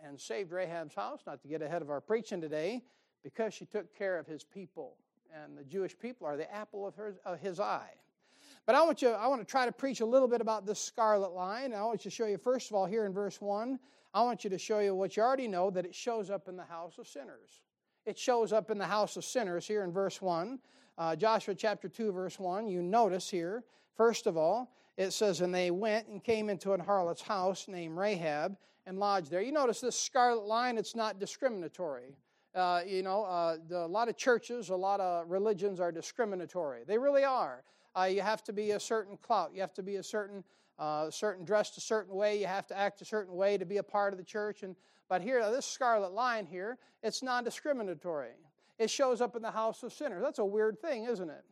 and 0.02 0.18
saved 0.18 0.52
Rahab's 0.52 0.94
house, 0.94 1.20
not 1.26 1.42
to 1.42 1.48
get 1.48 1.60
ahead 1.60 1.82
of 1.82 1.90
our 1.90 2.00
preaching 2.00 2.40
today, 2.40 2.82
because 3.22 3.52
she 3.52 3.64
took 3.64 3.96
care 3.96 4.18
of 4.18 4.26
his 4.26 4.44
people. 4.44 4.96
And 5.42 5.58
the 5.58 5.64
Jewish 5.64 5.98
people 5.98 6.26
are 6.26 6.36
the 6.36 6.52
apple 6.54 6.86
of, 6.86 6.94
her, 6.94 7.16
of 7.24 7.40
his 7.40 7.58
eye. 7.58 7.90
But 8.66 8.76
I 8.76 8.82
want, 8.82 9.02
you, 9.02 9.10
I 9.10 9.26
want 9.26 9.40
to 9.40 9.46
try 9.46 9.66
to 9.66 9.72
preach 9.72 10.00
a 10.00 10.06
little 10.06 10.28
bit 10.28 10.40
about 10.40 10.64
this 10.64 10.78
scarlet 10.78 11.32
line. 11.32 11.74
I 11.74 11.82
want 11.82 12.04
you 12.04 12.10
to 12.10 12.14
show 12.14 12.26
you, 12.26 12.38
first 12.38 12.70
of 12.70 12.76
all, 12.76 12.86
here 12.86 13.04
in 13.04 13.12
verse 13.12 13.40
1, 13.40 13.78
I 14.14 14.22
want 14.22 14.44
you 14.44 14.50
to 14.50 14.58
show 14.58 14.78
you 14.78 14.94
what 14.94 15.16
you 15.16 15.22
already 15.22 15.48
know 15.48 15.70
that 15.70 15.84
it 15.84 15.94
shows 15.94 16.30
up 16.30 16.48
in 16.48 16.56
the 16.56 16.64
house 16.64 16.98
of 16.98 17.08
sinners. 17.08 17.62
It 18.06 18.18
shows 18.18 18.52
up 18.52 18.70
in 18.70 18.78
the 18.78 18.86
house 18.86 19.16
of 19.16 19.24
sinners 19.24 19.66
here 19.66 19.82
in 19.82 19.92
verse 19.92 20.20
1. 20.20 20.58
Uh, 20.96 21.16
Joshua 21.16 21.54
chapter 21.54 21.88
2, 21.88 22.12
verse 22.12 22.38
1. 22.38 22.68
You 22.68 22.82
notice 22.82 23.30
here, 23.30 23.64
first 23.96 24.26
of 24.26 24.36
all, 24.36 24.70
it 24.96 25.12
says, 25.12 25.40
And 25.40 25.54
they 25.54 25.70
went 25.70 26.08
and 26.08 26.22
came 26.22 26.50
into 26.50 26.72
an 26.72 26.80
harlot's 26.80 27.22
house 27.22 27.66
named 27.66 27.96
Rahab 27.96 28.56
and 28.86 28.98
lodged 28.98 29.30
there. 29.30 29.40
You 29.40 29.52
notice 29.52 29.80
this 29.80 29.98
scarlet 29.98 30.44
line, 30.44 30.76
it's 30.76 30.94
not 30.94 31.18
discriminatory. 31.18 32.16
Uh, 32.54 32.82
you 32.86 33.02
know, 33.02 33.24
uh, 33.24 33.56
the, 33.68 33.78
a 33.78 33.86
lot 33.86 34.08
of 34.08 34.16
churches, 34.16 34.68
a 34.68 34.76
lot 34.76 35.00
of 35.00 35.28
religions 35.28 35.80
are 35.80 35.90
discriminatory. 35.90 36.82
They 36.86 36.98
really 36.98 37.24
are. 37.24 37.64
Uh, 37.98 38.04
you 38.04 38.22
have 38.22 38.44
to 38.44 38.52
be 38.52 38.72
a 38.72 38.80
certain 38.80 39.16
clout. 39.16 39.50
You 39.54 39.60
have 39.60 39.74
to 39.74 39.82
be 39.82 39.96
a 39.96 40.02
certain, 40.02 40.44
uh, 40.78 41.10
certain 41.10 41.44
dressed 41.44 41.76
a 41.78 41.80
certain 41.80 42.14
way. 42.14 42.38
You 42.38 42.46
have 42.46 42.66
to 42.68 42.78
act 42.78 43.00
a 43.02 43.04
certain 43.04 43.34
way 43.34 43.58
to 43.58 43.64
be 43.64 43.78
a 43.78 43.82
part 43.82 44.12
of 44.12 44.18
the 44.18 44.24
church. 44.24 44.62
And 44.62 44.76
but 45.08 45.20
here, 45.20 45.48
this 45.50 45.66
scarlet 45.66 46.12
line 46.12 46.46
here, 46.46 46.78
it's 47.02 47.22
non-discriminatory. 47.22 48.30
It 48.78 48.90
shows 48.90 49.20
up 49.20 49.36
in 49.36 49.42
the 49.42 49.50
house 49.50 49.82
of 49.82 49.92
sinners. 49.92 50.22
That's 50.22 50.38
a 50.38 50.44
weird 50.44 50.80
thing, 50.80 51.04
isn't 51.04 51.30
it? 51.30 51.44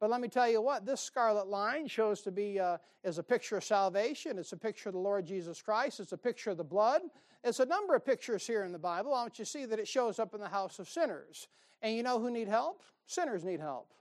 But 0.00 0.10
let 0.10 0.20
me 0.20 0.28
tell 0.28 0.48
you 0.48 0.60
what, 0.60 0.84
this 0.84 1.00
scarlet 1.00 1.46
line 1.46 1.86
shows 1.86 2.20
to 2.22 2.32
be 2.32 2.58
uh, 2.58 2.78
is 3.04 3.18
a 3.18 3.22
picture 3.22 3.56
of 3.56 3.64
salvation. 3.64 4.38
It's 4.38 4.52
a 4.52 4.56
picture 4.56 4.88
of 4.88 4.94
the 4.94 5.00
Lord 5.00 5.26
Jesus 5.26 5.62
Christ. 5.62 6.00
It's 6.00 6.12
a 6.12 6.18
picture 6.18 6.50
of 6.50 6.56
the 6.56 6.64
blood. 6.64 7.02
It's 7.42 7.60
a 7.60 7.66
number 7.66 7.94
of 7.94 8.04
pictures 8.04 8.46
here 8.46 8.64
in 8.64 8.72
the 8.72 8.78
Bible. 8.78 9.14
I 9.14 9.22
want 9.22 9.38
you 9.38 9.44
to 9.44 9.50
see 9.50 9.66
that 9.66 9.78
it 9.78 9.86
shows 9.86 10.18
up 10.18 10.34
in 10.34 10.40
the 10.40 10.48
house 10.48 10.78
of 10.78 10.88
sinners. 10.88 11.48
And 11.82 11.94
you 11.94 12.02
know 12.02 12.18
who 12.18 12.30
need 12.30 12.48
help? 12.48 12.82
Sinners 13.06 13.44
need 13.44 13.60
help. 13.60 13.92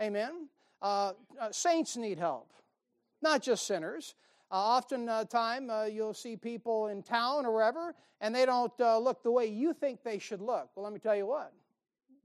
Amen. 0.00 0.48
Uh, 0.82 1.12
uh, 1.40 1.50
saints 1.50 1.96
need 1.96 2.18
help, 2.18 2.52
not 3.22 3.42
just 3.42 3.66
sinners. 3.66 4.14
Uh, 4.50 4.54
often 4.54 5.08
uh, 5.08 5.24
time 5.24 5.70
uh, 5.70 5.84
you'll 5.84 6.14
see 6.14 6.36
people 6.36 6.88
in 6.88 7.02
town 7.02 7.44
or 7.44 7.52
wherever, 7.52 7.94
and 8.20 8.34
they 8.34 8.46
don't 8.46 8.72
uh, 8.80 8.98
look 8.98 9.22
the 9.22 9.30
way 9.30 9.46
you 9.46 9.72
think 9.72 10.02
they 10.02 10.18
should 10.18 10.40
look. 10.40 10.70
Well, 10.74 10.84
let 10.84 10.92
me 10.92 11.00
tell 11.00 11.16
you 11.16 11.26
what, 11.26 11.52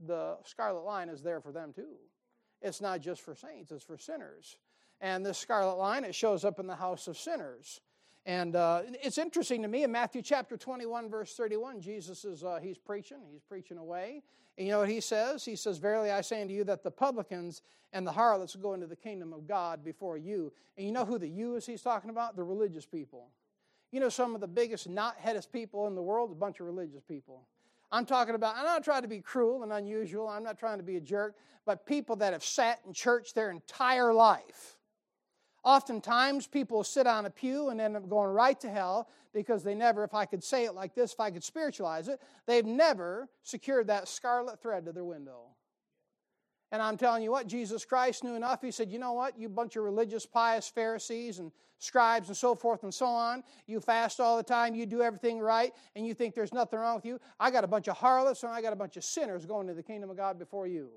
the 0.05 0.37
scarlet 0.43 0.83
line 0.83 1.09
is 1.09 1.21
there 1.21 1.41
for 1.41 1.51
them 1.51 1.73
too. 1.73 1.95
It's 2.61 2.81
not 2.81 3.01
just 3.01 3.21
for 3.21 3.35
saints, 3.35 3.71
it's 3.71 3.83
for 3.83 3.97
sinners. 3.97 4.57
And 4.99 5.25
this 5.25 5.37
scarlet 5.37 5.75
line, 5.75 6.03
it 6.03 6.13
shows 6.13 6.45
up 6.45 6.59
in 6.59 6.67
the 6.67 6.75
house 6.75 7.07
of 7.07 7.17
sinners. 7.17 7.81
And 8.25 8.55
uh, 8.55 8.83
it's 9.01 9.17
interesting 9.17 9.63
to 9.63 9.67
me 9.67 9.83
in 9.83 9.91
Matthew 9.91 10.21
chapter 10.21 10.55
21, 10.55 11.09
verse 11.09 11.35
31, 11.35 11.81
Jesus 11.81 12.23
is, 12.23 12.43
uh, 12.43 12.59
he's 12.61 12.77
preaching, 12.77 13.17
he's 13.31 13.41
preaching 13.41 13.77
away. 13.77 14.21
And 14.57 14.67
you 14.67 14.73
know 14.73 14.79
what 14.79 14.89
he 14.89 15.01
says? 15.01 15.43
He 15.43 15.55
says, 15.55 15.79
Verily 15.79 16.11
I 16.11 16.21
say 16.21 16.41
unto 16.41 16.53
you 16.53 16.63
that 16.65 16.83
the 16.83 16.91
publicans 16.91 17.63
and 17.93 18.05
the 18.05 18.11
harlots 18.11 18.55
will 18.55 18.61
go 18.61 18.73
into 18.73 18.85
the 18.85 18.95
kingdom 18.95 19.33
of 19.33 19.47
God 19.47 19.83
before 19.83 20.17
you. 20.17 20.53
And 20.77 20.85
you 20.85 20.93
know 20.93 21.05
who 21.05 21.17
the 21.17 21.27
you 21.27 21.55
is 21.55 21.65
he's 21.65 21.81
talking 21.81 22.11
about? 22.11 22.35
The 22.35 22.43
religious 22.43 22.85
people. 22.85 23.29
You 23.91 23.99
know, 23.99 24.09
some 24.09 24.35
of 24.35 24.41
the 24.41 24.47
biggest 24.47 24.87
knot-headed 24.87 25.47
people 25.51 25.87
in 25.87 25.95
the 25.95 26.01
world, 26.01 26.31
a 26.31 26.35
bunch 26.35 26.59
of 26.59 26.67
religious 26.67 27.01
people. 27.01 27.47
I'm 27.91 28.05
talking 28.05 28.35
about, 28.35 28.55
I'm 28.55 28.65
not 28.65 28.83
trying 28.83 29.01
to 29.01 29.07
be 29.07 29.19
cruel 29.19 29.63
and 29.63 29.73
unusual, 29.73 30.27
I'm 30.27 30.43
not 30.43 30.57
trying 30.57 30.77
to 30.77 30.83
be 30.83 30.97
a 30.97 31.01
jerk, 31.01 31.35
but 31.65 31.85
people 31.85 32.15
that 32.17 32.33
have 32.33 32.43
sat 32.43 32.79
in 32.85 32.93
church 32.93 33.33
their 33.33 33.51
entire 33.51 34.13
life 34.13 34.77
Oftentimes, 35.63 36.47
people 36.47 36.83
sit 36.83 37.05
on 37.05 37.25
a 37.25 37.29
pew 37.29 37.69
and 37.69 37.79
end 37.79 37.95
up 37.95 38.09
going 38.09 38.31
right 38.31 38.59
to 38.61 38.69
hell 38.69 39.07
because 39.31 39.63
they 39.63 39.75
never, 39.75 40.03
if 40.03 40.13
I 40.13 40.25
could 40.25 40.43
say 40.43 40.65
it 40.65 40.73
like 40.73 40.95
this, 40.95 41.13
if 41.13 41.19
I 41.19 41.29
could 41.29 41.43
spiritualize 41.43 42.07
it, 42.07 42.19
they've 42.47 42.65
never 42.65 43.29
secured 43.43 43.87
that 43.87 44.07
scarlet 44.07 44.59
thread 44.59 44.85
to 44.85 44.91
their 44.91 45.03
window. 45.03 45.41
And 46.71 46.81
I'm 46.81 46.97
telling 46.97 47.21
you 47.21 47.31
what, 47.31 47.47
Jesus 47.47 47.83
Christ 47.83 48.23
knew 48.23 48.35
enough. 48.35 48.61
He 48.61 48.71
said, 48.71 48.91
You 48.91 48.99
know 48.99 49.13
what, 49.13 49.37
you 49.37 49.49
bunch 49.49 49.75
of 49.75 49.83
religious, 49.83 50.25
pious 50.25 50.69
Pharisees 50.69 51.39
and 51.39 51.51
scribes 51.79 52.27
and 52.27 52.37
so 52.37 52.53
forth 52.55 52.83
and 52.83 52.93
so 52.93 53.07
on, 53.07 53.43
you 53.65 53.79
fast 53.79 54.19
all 54.19 54.37
the 54.37 54.43
time, 54.43 54.75
you 54.75 54.85
do 54.85 55.01
everything 55.01 55.39
right, 55.39 55.73
and 55.95 56.05
you 56.05 56.13
think 56.13 56.35
there's 56.35 56.53
nothing 56.53 56.79
wrong 56.79 56.95
with 56.95 57.05
you. 57.05 57.19
I 57.39 57.49
got 57.49 57.63
a 57.63 57.67
bunch 57.67 57.87
of 57.87 57.97
harlots 57.97 58.43
and 58.43 58.53
I 58.53 58.61
got 58.61 58.71
a 58.71 58.75
bunch 58.75 58.97
of 58.97 59.03
sinners 59.03 59.45
going 59.45 59.67
to 59.67 59.73
the 59.73 59.83
kingdom 59.83 60.09
of 60.09 60.17
God 60.17 60.37
before 60.37 60.67
you. 60.67 60.89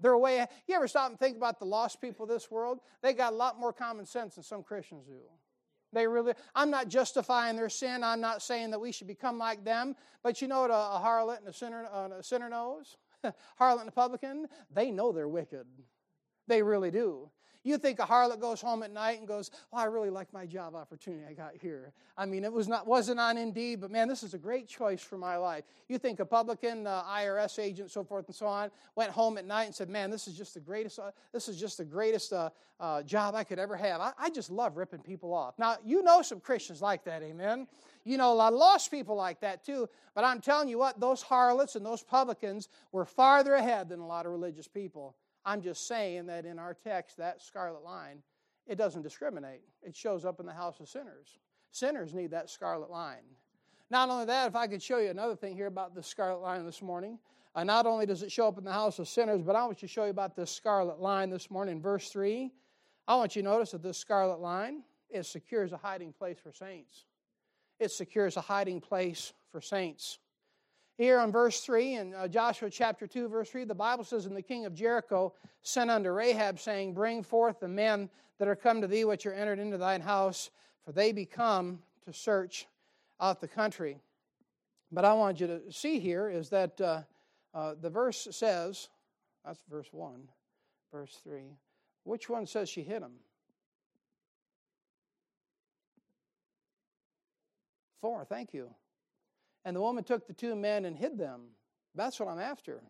They're 0.00 0.16
way. 0.16 0.44
You 0.66 0.74
ever 0.74 0.86
stop 0.86 1.10
and 1.10 1.18
think 1.18 1.36
about 1.36 1.58
the 1.58 1.64
lost 1.64 2.00
people 2.00 2.24
of 2.24 2.30
this 2.30 2.50
world? 2.50 2.80
They 3.02 3.12
got 3.12 3.32
a 3.32 3.36
lot 3.36 3.58
more 3.58 3.72
common 3.72 4.06
sense 4.06 4.36
than 4.36 4.44
some 4.44 4.62
Christians 4.62 5.06
do. 5.06 5.20
They 5.92 6.06
really. 6.06 6.34
I'm 6.54 6.70
not 6.70 6.88
justifying 6.88 7.56
their 7.56 7.68
sin. 7.68 8.04
I'm 8.04 8.20
not 8.20 8.42
saying 8.42 8.70
that 8.70 8.80
we 8.80 8.92
should 8.92 9.06
become 9.06 9.38
like 9.38 9.64
them. 9.64 9.96
But 10.22 10.40
you 10.40 10.46
know 10.46 10.60
what 10.60 10.70
a, 10.70 10.74
a 10.74 11.02
harlot 11.04 11.38
and 11.38 11.48
a 11.48 11.52
sinner, 11.52 11.88
uh, 11.92 12.08
a 12.18 12.22
sinner 12.22 12.48
knows? 12.48 12.96
harlot 13.60 13.80
and 13.80 13.88
a 13.88 13.92
publican. 13.92 14.46
They 14.74 14.90
know 14.90 15.12
they're 15.12 15.28
wicked. 15.28 15.66
They 16.46 16.62
really 16.62 16.90
do. 16.90 17.30
You 17.64 17.76
think 17.76 17.98
a 17.98 18.04
harlot 18.04 18.40
goes 18.40 18.60
home 18.60 18.82
at 18.82 18.92
night 18.92 19.18
and 19.18 19.26
goes, 19.26 19.50
"Oh, 19.72 19.78
I 19.78 19.84
really 19.84 20.10
like 20.10 20.32
my 20.32 20.46
job 20.46 20.74
opportunity 20.74 21.24
I 21.28 21.32
got 21.32 21.54
here." 21.56 21.92
I 22.16 22.24
mean, 22.24 22.44
it 22.44 22.52
was 22.52 22.68
not 22.68 22.86
wasn't 22.86 23.18
on 23.18 23.36
Indeed, 23.36 23.80
but 23.80 23.90
man, 23.90 24.06
this 24.06 24.22
is 24.22 24.32
a 24.32 24.38
great 24.38 24.68
choice 24.68 25.02
for 25.02 25.18
my 25.18 25.36
life. 25.36 25.64
You 25.88 25.98
think 25.98 26.20
a 26.20 26.24
publican, 26.24 26.86
uh, 26.86 27.02
IRS 27.04 27.58
agent, 27.58 27.90
so 27.90 28.04
forth 28.04 28.26
and 28.26 28.34
so 28.34 28.46
on, 28.46 28.70
went 28.94 29.10
home 29.10 29.38
at 29.38 29.44
night 29.44 29.64
and 29.64 29.74
said, 29.74 29.88
"Man, 29.88 30.08
this 30.08 30.28
is 30.28 30.36
just 30.36 30.54
the 30.54 30.60
greatest. 30.60 31.00
Uh, 31.00 31.10
this 31.32 31.48
is 31.48 31.58
just 31.58 31.78
the 31.78 31.84
greatest 31.84 32.32
uh, 32.32 32.50
uh 32.78 33.02
job 33.02 33.34
I 33.34 33.42
could 33.42 33.58
ever 33.58 33.76
have. 33.76 34.00
I, 34.00 34.12
I 34.18 34.30
just 34.30 34.50
love 34.50 34.76
ripping 34.76 35.00
people 35.00 35.34
off." 35.34 35.58
Now, 35.58 35.76
you 35.84 36.02
know 36.02 36.22
some 36.22 36.40
Christians 36.40 36.80
like 36.80 37.04
that, 37.04 37.22
amen. 37.22 37.66
You 38.04 38.18
know 38.18 38.32
a 38.32 38.34
lot 38.34 38.52
of 38.52 38.58
lost 38.58 38.90
people 38.90 39.16
like 39.16 39.40
that 39.40 39.64
too. 39.64 39.88
But 40.14 40.24
I'm 40.24 40.40
telling 40.40 40.68
you 40.68 40.78
what, 40.78 41.00
those 41.00 41.22
harlots 41.22 41.74
and 41.74 41.84
those 41.84 42.04
publicans 42.04 42.68
were 42.92 43.04
farther 43.04 43.54
ahead 43.54 43.88
than 43.88 43.98
a 43.98 44.06
lot 44.06 44.26
of 44.26 44.32
religious 44.32 44.68
people. 44.68 45.16
I'm 45.44 45.62
just 45.62 45.86
saying 45.86 46.26
that 46.26 46.44
in 46.44 46.58
our 46.58 46.74
text, 46.74 47.16
that 47.16 47.42
scarlet 47.42 47.82
line, 47.82 48.22
it 48.66 48.76
doesn't 48.76 49.02
discriminate. 49.02 49.62
It 49.82 49.96
shows 49.96 50.24
up 50.24 50.40
in 50.40 50.46
the 50.46 50.52
house 50.52 50.80
of 50.80 50.88
sinners. 50.88 51.38
Sinners 51.70 52.14
need 52.14 52.30
that 52.32 52.50
scarlet 52.50 52.90
line. 52.90 53.24
Not 53.90 54.10
only 54.10 54.26
that, 54.26 54.48
if 54.48 54.56
I 54.56 54.66
could 54.66 54.82
show 54.82 54.98
you 54.98 55.08
another 55.08 55.36
thing 55.36 55.54
here 55.54 55.66
about 55.66 55.94
the 55.94 56.02
scarlet 56.02 56.42
line 56.42 56.66
this 56.66 56.82
morning, 56.82 57.18
uh, 57.54 57.64
not 57.64 57.86
only 57.86 58.04
does 58.04 58.22
it 58.22 58.30
show 58.30 58.46
up 58.46 58.58
in 58.58 58.64
the 58.64 58.72
house 58.72 58.98
of 58.98 59.08
sinners, 59.08 59.42
but 59.42 59.56
I 59.56 59.64
want 59.64 59.80
you 59.80 59.88
to 59.88 59.92
show 59.92 60.04
you 60.04 60.10
about 60.10 60.36
this 60.36 60.50
scarlet 60.50 61.00
line 61.00 61.30
this 61.30 61.50
morning, 61.50 61.80
verse 61.80 62.10
3. 62.10 62.52
I 63.06 63.16
want 63.16 63.34
you 63.34 63.42
to 63.42 63.48
notice 63.48 63.70
that 63.70 63.82
this 63.82 63.96
scarlet 63.96 64.40
line, 64.40 64.82
it 65.08 65.24
secures 65.24 65.72
a 65.72 65.78
hiding 65.78 66.12
place 66.12 66.38
for 66.38 66.52
saints. 66.52 67.06
It 67.80 67.90
secures 67.90 68.36
a 68.36 68.42
hiding 68.42 68.80
place 68.80 69.32
for 69.50 69.62
saints. 69.62 70.18
Here 70.98 71.20
on 71.20 71.30
verse 71.30 71.60
3 71.60 71.94
in 71.94 72.12
uh, 72.12 72.26
Joshua 72.26 72.68
chapter 72.68 73.06
2, 73.06 73.28
verse 73.28 73.48
3, 73.48 73.62
the 73.62 73.74
Bible 73.74 74.02
says, 74.02 74.26
And 74.26 74.36
the 74.36 74.42
king 74.42 74.66
of 74.66 74.74
Jericho 74.74 75.32
sent 75.62 75.92
unto 75.92 76.10
Rahab, 76.10 76.58
saying, 76.58 76.92
Bring 76.92 77.22
forth 77.22 77.60
the 77.60 77.68
men 77.68 78.10
that 78.40 78.48
are 78.48 78.56
come 78.56 78.80
to 78.80 78.88
thee, 78.88 79.04
which 79.04 79.24
are 79.24 79.32
entered 79.32 79.60
into 79.60 79.78
thine 79.78 80.00
house, 80.00 80.50
for 80.84 80.90
they 80.90 81.12
be 81.12 81.24
come 81.24 81.78
to 82.04 82.12
search 82.12 82.66
out 83.20 83.40
the 83.40 83.46
country. 83.46 84.00
But 84.90 85.04
I 85.04 85.12
want 85.12 85.38
you 85.38 85.46
to 85.46 85.72
see 85.72 86.00
here 86.00 86.28
is 86.28 86.48
that 86.48 86.80
uh, 86.80 87.02
uh, 87.54 87.74
the 87.80 87.90
verse 87.90 88.26
says, 88.32 88.88
that's 89.44 89.60
verse 89.70 89.88
1, 89.92 90.28
verse 90.92 91.16
3. 91.22 91.42
Which 92.02 92.28
one 92.28 92.44
says 92.44 92.68
she 92.68 92.82
hit 92.82 93.02
him? 93.02 93.12
Four, 98.00 98.24
thank 98.24 98.52
you. 98.52 98.70
And 99.68 99.76
the 99.76 99.82
woman 99.82 100.02
took 100.02 100.26
the 100.26 100.32
two 100.32 100.56
men 100.56 100.86
and 100.86 100.96
hid 100.96 101.18
them. 101.18 101.42
That's 101.94 102.18
what 102.18 102.30
I'm 102.30 102.38
after. 102.38 102.82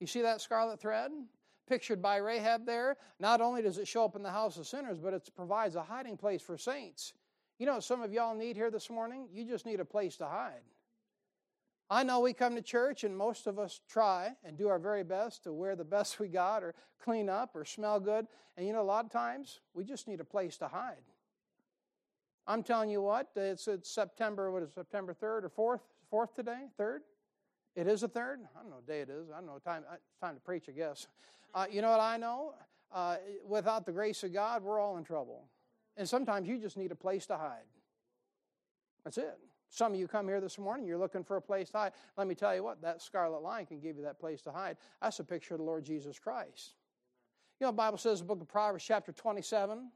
You 0.00 0.06
see 0.06 0.20
that 0.20 0.42
scarlet 0.42 0.78
thread? 0.78 1.10
Pictured 1.66 2.02
by 2.02 2.18
Rahab 2.18 2.66
there. 2.66 2.98
Not 3.18 3.40
only 3.40 3.62
does 3.62 3.78
it 3.78 3.88
show 3.88 4.04
up 4.04 4.14
in 4.14 4.22
the 4.22 4.30
house 4.30 4.58
of 4.58 4.66
sinners, 4.66 4.98
but 4.98 5.14
it 5.14 5.26
provides 5.34 5.76
a 5.76 5.82
hiding 5.82 6.18
place 6.18 6.42
for 6.42 6.58
saints. 6.58 7.14
You 7.58 7.64
know 7.64 7.80
some 7.80 8.02
of 8.02 8.12
y'all 8.12 8.34
need 8.34 8.54
here 8.54 8.70
this 8.70 8.90
morning? 8.90 9.28
You 9.32 9.46
just 9.46 9.64
need 9.64 9.80
a 9.80 9.84
place 9.86 10.18
to 10.18 10.26
hide. 10.26 10.60
I 11.88 12.02
know 12.02 12.20
we 12.20 12.34
come 12.34 12.54
to 12.56 12.60
church 12.60 13.02
and 13.04 13.16
most 13.16 13.46
of 13.46 13.58
us 13.58 13.80
try 13.88 14.32
and 14.44 14.58
do 14.58 14.68
our 14.68 14.78
very 14.78 15.04
best 15.04 15.44
to 15.44 15.54
wear 15.54 15.74
the 15.74 15.86
best 15.86 16.20
we 16.20 16.28
got 16.28 16.62
or 16.62 16.74
clean 17.02 17.30
up 17.30 17.56
or 17.56 17.64
smell 17.64 17.98
good. 17.98 18.26
And 18.58 18.66
you 18.66 18.74
know, 18.74 18.82
a 18.82 18.84
lot 18.84 19.06
of 19.06 19.10
times 19.10 19.60
we 19.72 19.84
just 19.84 20.06
need 20.06 20.20
a 20.20 20.24
place 20.24 20.58
to 20.58 20.68
hide. 20.68 21.04
I'm 22.48 22.62
telling 22.62 22.88
you 22.88 23.02
what, 23.02 23.28
it's, 23.36 23.68
it's 23.68 23.90
September, 23.90 24.50
what 24.50 24.62
is 24.62 24.72
September 24.74 25.14
3rd 25.14 25.50
or 25.58 25.80
4th? 26.10 26.30
4th 26.30 26.34
today? 26.34 26.62
3rd? 26.80 27.00
It 27.76 27.86
is 27.86 28.02
a 28.02 28.08
3rd? 28.08 28.38
I 28.56 28.60
don't 28.62 28.70
know 28.70 28.76
what 28.76 28.86
day 28.86 29.02
it 29.02 29.10
is. 29.10 29.28
I 29.30 29.36
don't 29.36 29.46
know 29.46 29.58
time, 29.62 29.84
it's 29.92 30.18
time 30.18 30.34
to 30.34 30.40
preach, 30.40 30.64
I 30.66 30.72
guess. 30.72 31.08
Uh, 31.54 31.66
you 31.70 31.82
know 31.82 31.90
what 31.90 32.00
I 32.00 32.16
know? 32.16 32.54
Uh, 32.90 33.16
without 33.46 33.84
the 33.84 33.92
grace 33.92 34.24
of 34.24 34.32
God, 34.32 34.62
we're 34.62 34.80
all 34.80 34.96
in 34.96 35.04
trouble. 35.04 35.44
And 35.98 36.08
sometimes 36.08 36.48
you 36.48 36.58
just 36.58 36.78
need 36.78 36.90
a 36.90 36.96
place 36.96 37.26
to 37.26 37.36
hide. 37.36 37.68
That's 39.04 39.18
it. 39.18 39.38
Some 39.68 39.92
of 39.92 39.98
you 39.98 40.08
come 40.08 40.26
here 40.26 40.40
this 40.40 40.58
morning, 40.58 40.86
you're 40.86 40.98
looking 40.98 41.22
for 41.22 41.36
a 41.36 41.42
place 41.42 41.68
to 41.70 41.76
hide. 41.76 41.92
Let 42.16 42.26
me 42.26 42.34
tell 42.34 42.54
you 42.54 42.62
what, 42.62 42.80
that 42.80 43.02
scarlet 43.02 43.42
line 43.42 43.66
can 43.66 43.78
give 43.78 43.96
you 43.96 44.02
that 44.04 44.18
place 44.18 44.40
to 44.42 44.52
hide. 44.52 44.78
That's 45.02 45.20
a 45.20 45.24
picture 45.24 45.52
of 45.52 45.58
the 45.58 45.66
Lord 45.66 45.84
Jesus 45.84 46.18
Christ. 46.18 46.72
You 47.60 47.66
know, 47.66 47.72
the 47.72 47.76
Bible 47.76 47.98
says 47.98 48.20
the 48.20 48.24
book 48.24 48.40
of 48.40 48.48
Proverbs, 48.48 48.84
chapter 48.84 49.12
27, 49.12 49.90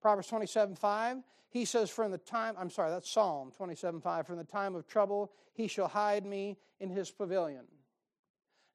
Proverbs 0.00 0.28
27 0.28 0.74
5, 0.74 1.18
he 1.50 1.64
says, 1.64 1.90
From 1.90 2.10
the 2.10 2.18
time, 2.18 2.54
I'm 2.58 2.70
sorry, 2.70 2.90
that's 2.90 3.10
Psalm 3.10 3.52
27 3.56 4.00
5, 4.00 4.26
from 4.26 4.36
the 4.36 4.44
time 4.44 4.74
of 4.74 4.86
trouble, 4.86 5.32
he 5.52 5.66
shall 5.66 5.88
hide 5.88 6.24
me 6.24 6.56
in 6.80 6.90
his 6.90 7.10
pavilion. 7.10 7.64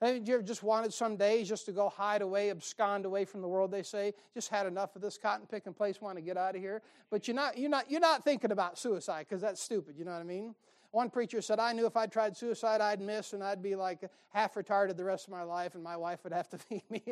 Have 0.02 0.28
you 0.28 0.34
ever 0.36 0.44
just 0.44 0.62
wanted 0.62 0.94
some 0.94 1.16
days 1.16 1.48
just 1.48 1.66
to 1.68 1.72
go 1.72 1.88
hide 1.88 2.22
away, 2.22 2.50
abscond 2.50 3.06
away 3.06 3.24
from 3.24 3.42
the 3.42 3.48
world, 3.48 3.72
they 3.72 3.82
say? 3.82 4.14
Just 4.34 4.50
had 4.50 4.68
enough 4.68 4.96
of 4.96 5.02
this 5.02 5.18
cotton 5.18 5.48
picking 5.50 5.74
place, 5.74 6.02
want 6.02 6.18
to 6.18 6.22
get 6.22 6.38
out 6.38 6.56
of 6.56 6.62
here. 6.62 6.82
But 7.10 7.28
you're 7.28 7.36
not, 7.36 7.58
you're 7.58 7.70
not, 7.70 7.90
you're 7.90 8.02
not 8.02 8.26
thinking 8.26 8.52
about 8.52 8.78
suicide 8.78 9.26
because 9.28 9.42
that's 9.42 9.62
stupid, 9.62 9.96
you 9.98 10.04
know 10.04 10.12
what 10.12 10.20
I 10.20 10.26
mean? 10.26 10.54
One 10.96 11.10
preacher 11.10 11.42
said, 11.42 11.60
I 11.60 11.74
knew 11.74 11.86
if 11.86 11.98
I 11.98 12.06
tried 12.06 12.38
suicide, 12.38 12.80
I'd 12.80 13.02
miss 13.02 13.34
and 13.34 13.44
I'd 13.44 13.62
be 13.62 13.76
like 13.76 14.10
half 14.30 14.54
retarded 14.54 14.96
the 14.96 15.04
rest 15.04 15.28
of 15.28 15.34
my 15.34 15.44
life, 15.44 15.76
and 15.76 15.84
my 15.84 15.98
wife 15.98 16.24
would 16.24 16.32
have 16.32 16.48
to 16.52 16.58
feed 16.70 16.90
me. 16.90 17.04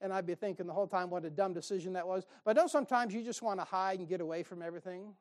And 0.00 0.12
I'd 0.12 0.26
be 0.26 0.36
thinking 0.36 0.64
the 0.68 0.72
whole 0.72 0.86
time 0.86 1.10
what 1.10 1.24
a 1.24 1.30
dumb 1.30 1.52
decision 1.52 1.92
that 1.94 2.06
was. 2.06 2.24
But 2.44 2.54
don't 2.54 2.70
sometimes 2.70 3.12
you 3.12 3.24
just 3.24 3.42
want 3.42 3.58
to 3.58 3.64
hide 3.64 3.98
and 3.98 4.08
get 4.08 4.20
away 4.20 4.44
from 4.44 4.62
everything? 4.62 5.12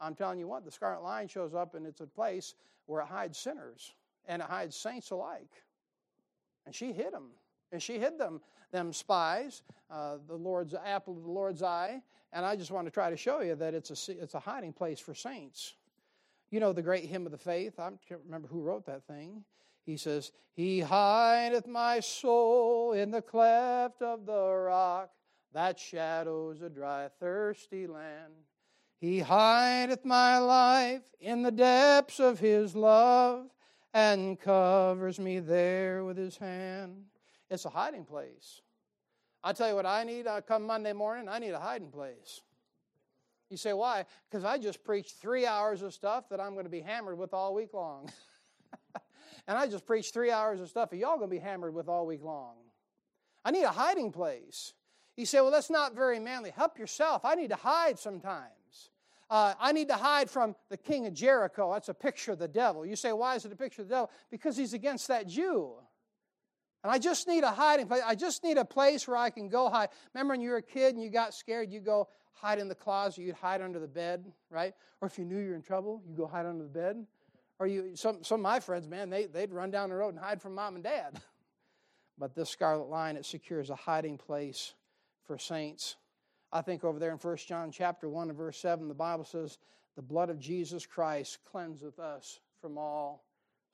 I'm 0.00 0.16
telling 0.16 0.40
you 0.40 0.48
what, 0.48 0.64
the 0.64 0.72
scarlet 0.72 1.04
line 1.04 1.28
shows 1.28 1.54
up, 1.54 1.76
and 1.76 1.86
it's 1.86 2.00
a 2.00 2.06
place 2.08 2.56
where 2.86 3.00
it 3.02 3.06
hides 3.06 3.38
sinners 3.38 3.94
and 4.26 4.42
it 4.42 4.48
hides 4.48 4.74
saints 4.74 5.12
alike. 5.12 5.52
And 6.66 6.74
she 6.74 6.92
hid 6.92 7.12
them. 7.12 7.28
And 7.70 7.80
she 7.80 8.00
hid 8.00 8.18
them, 8.18 8.40
them 8.72 8.92
spies, 8.92 9.62
uh, 9.88 10.16
the 10.26 10.34
Lord's 10.34 10.74
apple 10.74 11.16
of 11.16 11.22
the 11.22 11.30
Lord's 11.30 11.62
eye. 11.62 12.02
And 12.32 12.44
I 12.44 12.56
just 12.56 12.72
want 12.72 12.88
to 12.88 12.90
try 12.90 13.08
to 13.08 13.16
show 13.16 13.40
you 13.40 13.54
that 13.54 13.72
it's 13.72 14.08
a, 14.08 14.20
it's 14.20 14.34
a 14.34 14.40
hiding 14.40 14.72
place 14.72 14.98
for 14.98 15.14
saints. 15.14 15.74
You 16.50 16.60
know 16.60 16.72
the 16.72 16.82
great 16.82 17.04
hymn 17.04 17.26
of 17.26 17.32
the 17.32 17.38
faith. 17.38 17.78
I 17.78 17.90
can't 18.08 18.20
remember 18.24 18.48
who 18.48 18.62
wrote 18.62 18.86
that 18.86 19.06
thing. 19.06 19.44
He 19.84 19.96
says, 19.96 20.32
He 20.52 20.80
hideth 20.80 21.66
my 21.66 22.00
soul 22.00 22.92
in 22.92 23.10
the 23.10 23.22
cleft 23.22 24.02
of 24.02 24.26
the 24.26 24.54
rock 24.54 25.10
that 25.52 25.78
shadows 25.78 26.60
a 26.60 26.68
dry, 26.68 27.08
thirsty 27.18 27.86
land. 27.86 28.32
He 28.98 29.20
hideth 29.20 30.04
my 30.04 30.38
life 30.38 31.02
in 31.20 31.42
the 31.42 31.50
depths 31.50 32.20
of 32.20 32.38
His 32.38 32.74
love 32.74 33.46
and 33.94 34.38
covers 34.38 35.18
me 35.18 35.38
there 35.38 36.04
with 36.04 36.16
His 36.16 36.36
hand. 36.36 37.04
It's 37.48 37.64
a 37.64 37.70
hiding 37.70 38.04
place. 38.04 38.60
I 39.42 39.52
tell 39.52 39.68
you 39.68 39.76
what 39.76 39.86
I 39.86 40.04
need. 40.04 40.26
I 40.26 40.40
come 40.40 40.66
Monday 40.66 40.92
morning, 40.92 41.28
I 41.28 41.38
need 41.38 41.52
a 41.52 41.60
hiding 41.60 41.90
place. 41.90 42.42
You 43.50 43.56
say, 43.56 43.72
why? 43.72 44.04
Because 44.28 44.44
I 44.44 44.58
just 44.58 44.82
preached 44.82 45.16
three 45.16 45.46
hours 45.46 45.82
of 45.82 45.94
stuff 45.94 46.28
that 46.30 46.40
I'm 46.40 46.54
going 46.54 46.64
to 46.64 46.70
be 46.70 46.80
hammered 46.80 47.16
with 47.16 47.32
all 47.32 47.54
week 47.54 47.72
long. 47.74 48.10
and 49.46 49.56
I 49.56 49.66
just 49.68 49.86
preached 49.86 50.12
three 50.12 50.30
hours 50.30 50.60
of 50.60 50.68
stuff 50.68 50.90
that 50.90 50.96
y'all 50.96 51.16
going 51.16 51.30
to 51.30 51.36
be 51.36 51.40
hammered 51.40 51.74
with 51.74 51.88
all 51.88 52.06
week 52.06 52.22
long. 52.22 52.56
I 53.44 53.52
need 53.52 53.62
a 53.62 53.70
hiding 53.70 54.10
place. 54.10 54.72
You 55.16 55.26
say, 55.26 55.40
well, 55.40 55.52
that's 55.52 55.70
not 55.70 55.94
very 55.94 56.18
manly. 56.18 56.50
Help 56.50 56.78
yourself. 56.78 57.24
I 57.24 57.36
need 57.36 57.50
to 57.50 57.56
hide 57.56 57.98
sometimes. 57.98 58.50
Uh, 59.30 59.54
I 59.58 59.72
need 59.72 59.88
to 59.88 59.94
hide 59.94 60.28
from 60.28 60.54
the 60.68 60.76
king 60.76 61.06
of 61.06 61.14
Jericho. 61.14 61.72
That's 61.72 61.88
a 61.88 61.94
picture 61.94 62.32
of 62.32 62.38
the 62.38 62.48
devil. 62.48 62.84
You 62.84 62.96
say, 62.96 63.12
why 63.12 63.36
is 63.36 63.44
it 63.44 63.52
a 63.52 63.56
picture 63.56 63.82
of 63.82 63.88
the 63.88 63.94
devil? 63.94 64.10
Because 64.30 64.56
he's 64.56 64.74
against 64.74 65.08
that 65.08 65.26
Jew. 65.26 65.74
And 66.84 66.92
I 66.92 66.98
just 66.98 67.26
need 67.26 67.42
a 67.42 67.50
hiding 67.50 67.86
place. 67.86 68.02
I 68.04 68.14
just 68.14 68.44
need 68.44 68.58
a 68.58 68.64
place 68.64 69.08
where 69.08 69.16
I 69.16 69.30
can 69.30 69.48
go 69.48 69.68
hide. 69.68 69.88
Remember 70.14 70.34
when 70.34 70.40
you 70.40 70.50
were 70.50 70.58
a 70.58 70.62
kid 70.62 70.94
and 70.94 71.02
you 71.02 71.10
got 71.10 71.34
scared, 71.34 71.72
you 71.72 71.80
go 71.80 72.08
hide 72.36 72.58
in 72.58 72.68
the 72.68 72.74
closet, 72.74 73.22
you'd 73.22 73.34
hide 73.34 73.60
under 73.60 73.78
the 73.78 73.88
bed, 73.88 74.32
right? 74.50 74.74
Or 75.00 75.08
if 75.08 75.18
you 75.18 75.24
knew 75.24 75.38
you're 75.38 75.56
in 75.56 75.62
trouble, 75.62 76.02
you 76.08 76.16
go 76.16 76.26
hide 76.26 76.46
under 76.46 76.62
the 76.62 76.70
bed. 76.70 77.04
Or 77.58 77.66
you 77.66 77.96
some 77.96 78.22
some 78.22 78.40
of 78.40 78.42
my 78.42 78.60
friends, 78.60 78.86
man, 78.86 79.10
they, 79.10 79.26
they'd 79.26 79.52
run 79.52 79.70
down 79.70 79.88
the 79.88 79.96
road 79.96 80.14
and 80.14 80.18
hide 80.22 80.42
from 80.42 80.54
mom 80.54 80.74
and 80.74 80.84
dad. 80.84 81.20
but 82.18 82.34
this 82.34 82.50
scarlet 82.50 82.88
line, 82.88 83.16
it 83.16 83.24
secures 83.24 83.70
a 83.70 83.74
hiding 83.74 84.18
place 84.18 84.74
for 85.24 85.38
saints. 85.38 85.96
I 86.52 86.62
think 86.62 86.84
over 86.84 86.98
there 86.98 87.10
in 87.10 87.18
1 87.18 87.36
John 87.38 87.70
chapter 87.70 88.08
1 88.08 88.28
and 88.28 88.38
verse 88.38 88.58
7, 88.58 88.88
the 88.88 88.94
Bible 88.94 89.24
says, 89.24 89.58
The 89.96 90.02
blood 90.02 90.30
of 90.30 90.38
Jesus 90.38 90.86
Christ 90.86 91.38
cleanseth 91.50 91.98
us 91.98 92.40
from 92.60 92.78
all 92.78 93.24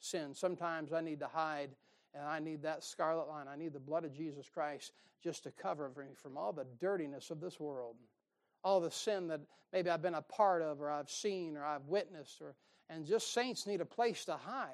sin. 0.01 0.35
Sometimes 0.35 0.93
I 0.93 1.01
need 1.01 1.21
to 1.21 1.29
hide 1.29 1.71
and 2.15 2.25
I 2.25 2.39
need 2.39 2.63
that 2.63 2.85
scarlet 2.85 3.29
line. 3.29 3.47
I 3.49 3.57
need 3.57 3.73
the 3.73 3.81
blood 3.81 4.05
of 4.05 4.15
Jesus 4.15 4.49
Christ 4.53 4.93
just 5.23 5.45
to 5.45 5.51
cover 5.51 5.91
me 5.97 6.07
from 6.15 6.37
all 6.37 6.53
the 6.53 6.67
dirtiness 6.81 7.31
of 7.31 7.41
this 7.41 7.61
world, 7.61 7.97
all 8.65 8.81
the 8.81 8.91
sin 8.91 9.29
that 9.29 9.41
maybe 9.73 9.91
I've 9.91 10.03
been 10.03 10.15
a 10.15 10.23
part 10.23 10.63
of, 10.63 10.81
or 10.81 10.91
I've 10.91 11.11
seen, 11.11 11.57
or 11.57 11.65
I've 11.65 11.87
witnessed, 11.87 12.41
or 12.41 12.55
and 12.89 13.07
just 13.07 13.33
saints 13.33 13.67
need 13.67 13.81
a 13.81 13.87
place 13.87 14.25
to 14.27 14.37
hide. 14.37 14.69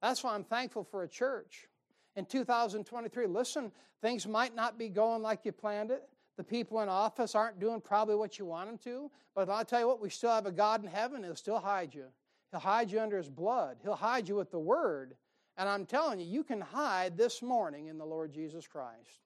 That's 0.00 0.22
why 0.22 0.34
I'm 0.34 0.44
thankful 0.44 0.84
for 0.84 1.02
a 1.02 1.08
church. 1.08 1.66
In 2.14 2.24
2023, 2.24 3.26
listen, 3.26 3.72
things 4.00 4.26
might 4.28 4.54
not 4.54 4.78
be 4.78 4.88
going 4.88 5.22
like 5.22 5.44
you 5.44 5.52
planned 5.52 5.90
it. 5.90 6.08
The 6.36 6.44
people 6.44 6.80
in 6.80 6.88
office 6.88 7.34
aren't 7.34 7.60
doing 7.60 7.80
probably 7.80 8.14
what 8.14 8.38
you 8.38 8.44
want 8.44 8.68
them 8.68 8.78
to, 8.84 9.10
but 9.34 9.48
I'll 9.48 9.64
tell 9.64 9.80
you 9.80 9.86
what, 9.86 10.00
we 10.00 10.08
still 10.08 10.30
have 10.30 10.46
a 10.46 10.52
God 10.52 10.82
in 10.82 10.90
heaven 10.90 11.22
who'll 11.22 11.36
still 11.36 11.58
hide 11.58 11.94
you. 11.94 12.06
He'll 12.50 12.60
hide 12.60 12.90
you 12.90 13.00
under 13.00 13.16
His 13.16 13.30
blood. 13.30 13.78
He'll 13.82 13.94
hide 13.94 14.28
you 14.28 14.36
with 14.36 14.50
the 14.50 14.58
Word. 14.58 15.14
And 15.56 15.68
I'm 15.68 15.86
telling 15.86 16.20
you, 16.20 16.26
you 16.26 16.44
can 16.44 16.60
hide 16.60 17.16
this 17.16 17.42
morning 17.42 17.88
in 17.88 17.98
the 17.98 18.04
Lord 18.04 18.32
Jesus 18.32 18.66
Christ. 18.66 19.20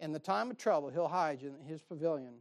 In 0.00 0.12
the 0.12 0.18
time 0.18 0.50
of 0.50 0.58
trouble, 0.58 0.90
He'll 0.90 1.08
hide 1.08 1.42
you 1.42 1.54
in 1.60 1.66
His 1.66 1.82
pavilion. 1.82 2.34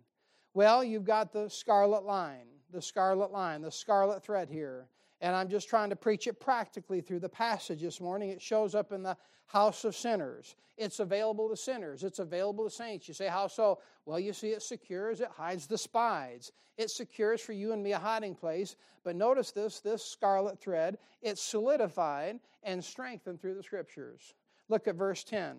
Well, 0.56 0.86
you've 0.86 1.04
got 1.04 1.34
the 1.34 1.50
scarlet 1.50 2.06
line, 2.06 2.48
the 2.72 2.82
scarlet 2.82 3.30
line, 3.30 3.62
the 3.62 3.70
scarlet 3.70 4.24
thread 4.24 4.50
here. 4.50 4.88
And 5.20 5.36
I'm 5.36 5.50
just 5.50 5.68
trying 5.68 5.90
to 5.90 5.98
preach 5.98 6.28
it 6.28 6.40
practically 6.40 7.02
through 7.02 7.20
the 7.20 7.28
passage 7.28 7.82
this 7.82 8.00
morning. 8.00 8.30
It 8.30 8.42
shows 8.42 8.74
up 8.74 8.94
in 8.94 9.04
the 9.04 9.18
house 9.48 9.84
of 9.84 9.98
sinners. 9.98 10.56
It's 10.78 11.02
available 11.02 11.50
to 11.50 11.58
sinners. 11.58 12.06
It's 12.06 12.20
available 12.20 12.64
to 12.64 12.70
saints. 12.70 13.06
You 13.10 13.14
say, 13.14 13.28
how 13.28 13.48
so? 13.48 13.80
Well, 14.06 14.18
you 14.18 14.32
see, 14.32 14.52
it 14.52 14.62
secures, 14.62 15.20
it 15.20 15.28
hides 15.28 15.68
the 15.68 15.78
spies. 15.78 16.54
It 16.78 16.90
secures 16.90 17.42
for 17.42 17.52
you 17.52 17.74
and 17.74 17.84
me 17.84 17.92
a 17.92 18.00
hiding 18.00 18.34
place. 18.34 18.78
But 19.04 19.18
notice 19.18 19.52
this 19.52 19.82
this 19.82 20.06
scarlet 20.06 20.58
thread, 20.62 20.98
it's 21.22 21.42
solidified 21.42 22.40
and 22.64 22.82
strengthened 22.82 23.42
through 23.42 23.56
the 23.56 23.64
scriptures. 23.64 24.36
Look 24.70 24.88
at 24.88 24.96
verse 24.96 25.26
10. 25.26 25.58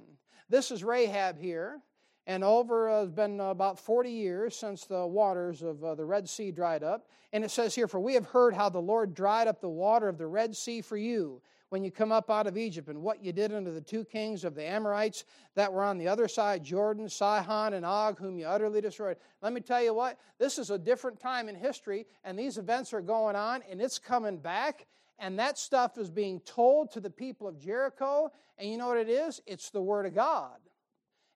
This 0.48 0.70
is 0.70 0.82
Rahab 0.82 1.38
here. 1.38 1.82
And 2.26 2.42
over 2.42 2.88
uh, 2.88 3.00
has 3.00 3.10
been 3.10 3.38
about 3.38 3.78
40 3.78 4.10
years 4.10 4.56
since 4.56 4.84
the 4.84 5.06
waters 5.06 5.62
of 5.62 5.82
uh, 5.84 5.94
the 5.94 6.04
Red 6.04 6.28
Sea 6.28 6.50
dried 6.50 6.82
up. 6.82 7.06
And 7.32 7.44
it 7.44 7.50
says 7.50 7.74
here, 7.74 7.86
For 7.86 8.00
we 8.00 8.14
have 8.14 8.26
heard 8.26 8.54
how 8.54 8.68
the 8.68 8.80
Lord 8.80 9.14
dried 9.14 9.46
up 9.46 9.60
the 9.60 9.68
water 9.68 10.08
of 10.08 10.18
the 10.18 10.26
Red 10.26 10.56
Sea 10.56 10.80
for 10.80 10.96
you 10.96 11.40
when 11.68 11.82
you 11.82 11.90
come 11.90 12.12
up 12.12 12.30
out 12.30 12.46
of 12.46 12.56
Egypt, 12.56 12.88
and 12.88 13.02
what 13.02 13.22
you 13.22 13.32
did 13.32 13.52
unto 13.52 13.72
the 13.72 13.80
two 13.80 14.04
kings 14.04 14.44
of 14.44 14.54
the 14.54 14.64
Amorites 14.64 15.24
that 15.56 15.72
were 15.72 15.82
on 15.82 15.98
the 15.98 16.06
other 16.06 16.28
side, 16.28 16.62
Jordan, 16.62 17.08
Sihon, 17.08 17.74
and 17.74 17.84
Og, 17.84 18.18
whom 18.18 18.38
you 18.38 18.46
utterly 18.46 18.80
destroyed. 18.80 19.16
Let 19.42 19.52
me 19.52 19.60
tell 19.60 19.82
you 19.82 19.92
what, 19.92 20.18
this 20.38 20.58
is 20.58 20.70
a 20.70 20.78
different 20.78 21.18
time 21.18 21.48
in 21.48 21.56
history, 21.56 22.06
and 22.24 22.38
these 22.38 22.56
events 22.56 22.92
are 22.92 23.00
going 23.00 23.34
on, 23.34 23.62
and 23.68 23.80
it's 23.80 23.98
coming 23.98 24.38
back, 24.38 24.86
and 25.18 25.38
that 25.40 25.58
stuff 25.58 25.98
is 25.98 26.08
being 26.08 26.38
told 26.40 26.92
to 26.92 27.00
the 27.00 27.10
people 27.10 27.48
of 27.48 27.58
Jericho, 27.58 28.30
and 28.58 28.70
you 28.70 28.78
know 28.78 28.88
what 28.88 28.98
it 28.98 29.08
is? 29.08 29.40
It's 29.44 29.70
the 29.70 29.82
Word 29.82 30.06
of 30.06 30.14
God. 30.14 30.58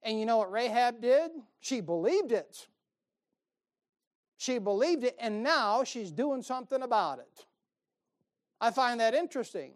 And 0.02 0.18
you 0.18 0.26
know 0.26 0.38
what 0.38 0.50
Rahab 0.50 1.00
did? 1.00 1.30
She 1.60 1.80
believed 1.80 2.32
it. 2.32 2.66
She 4.38 4.58
believed 4.58 5.04
it, 5.04 5.16
and 5.20 5.42
now 5.42 5.84
she's 5.84 6.10
doing 6.10 6.42
something 6.42 6.82
about 6.82 7.18
it. 7.18 7.46
I 8.60 8.70
find 8.70 9.00
that 9.00 9.14
interesting. 9.14 9.72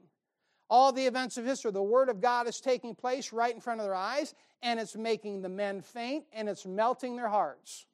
All 0.71 0.93
the 0.93 1.07
events 1.07 1.37
of 1.37 1.45
history, 1.45 1.71
the 1.71 1.83
Word 1.83 2.09
of 2.09 2.21
God 2.21 2.49
is 2.49 2.61
taking 2.61 2.95
place 2.95 3.33
right 3.33 3.55
in 3.55 3.61
front 3.61 3.81
of 3.81 3.87
their 3.87 3.95
eyes, 3.95 4.35
and 4.63 4.81
it's 4.81 4.97
making 4.97 5.43
the 5.43 5.51
men 5.51 5.83
faint, 5.83 6.25
and 6.33 6.49
it's 6.49 6.65
melting 6.65 7.17
their 7.17 7.29
hearts. 7.29 7.85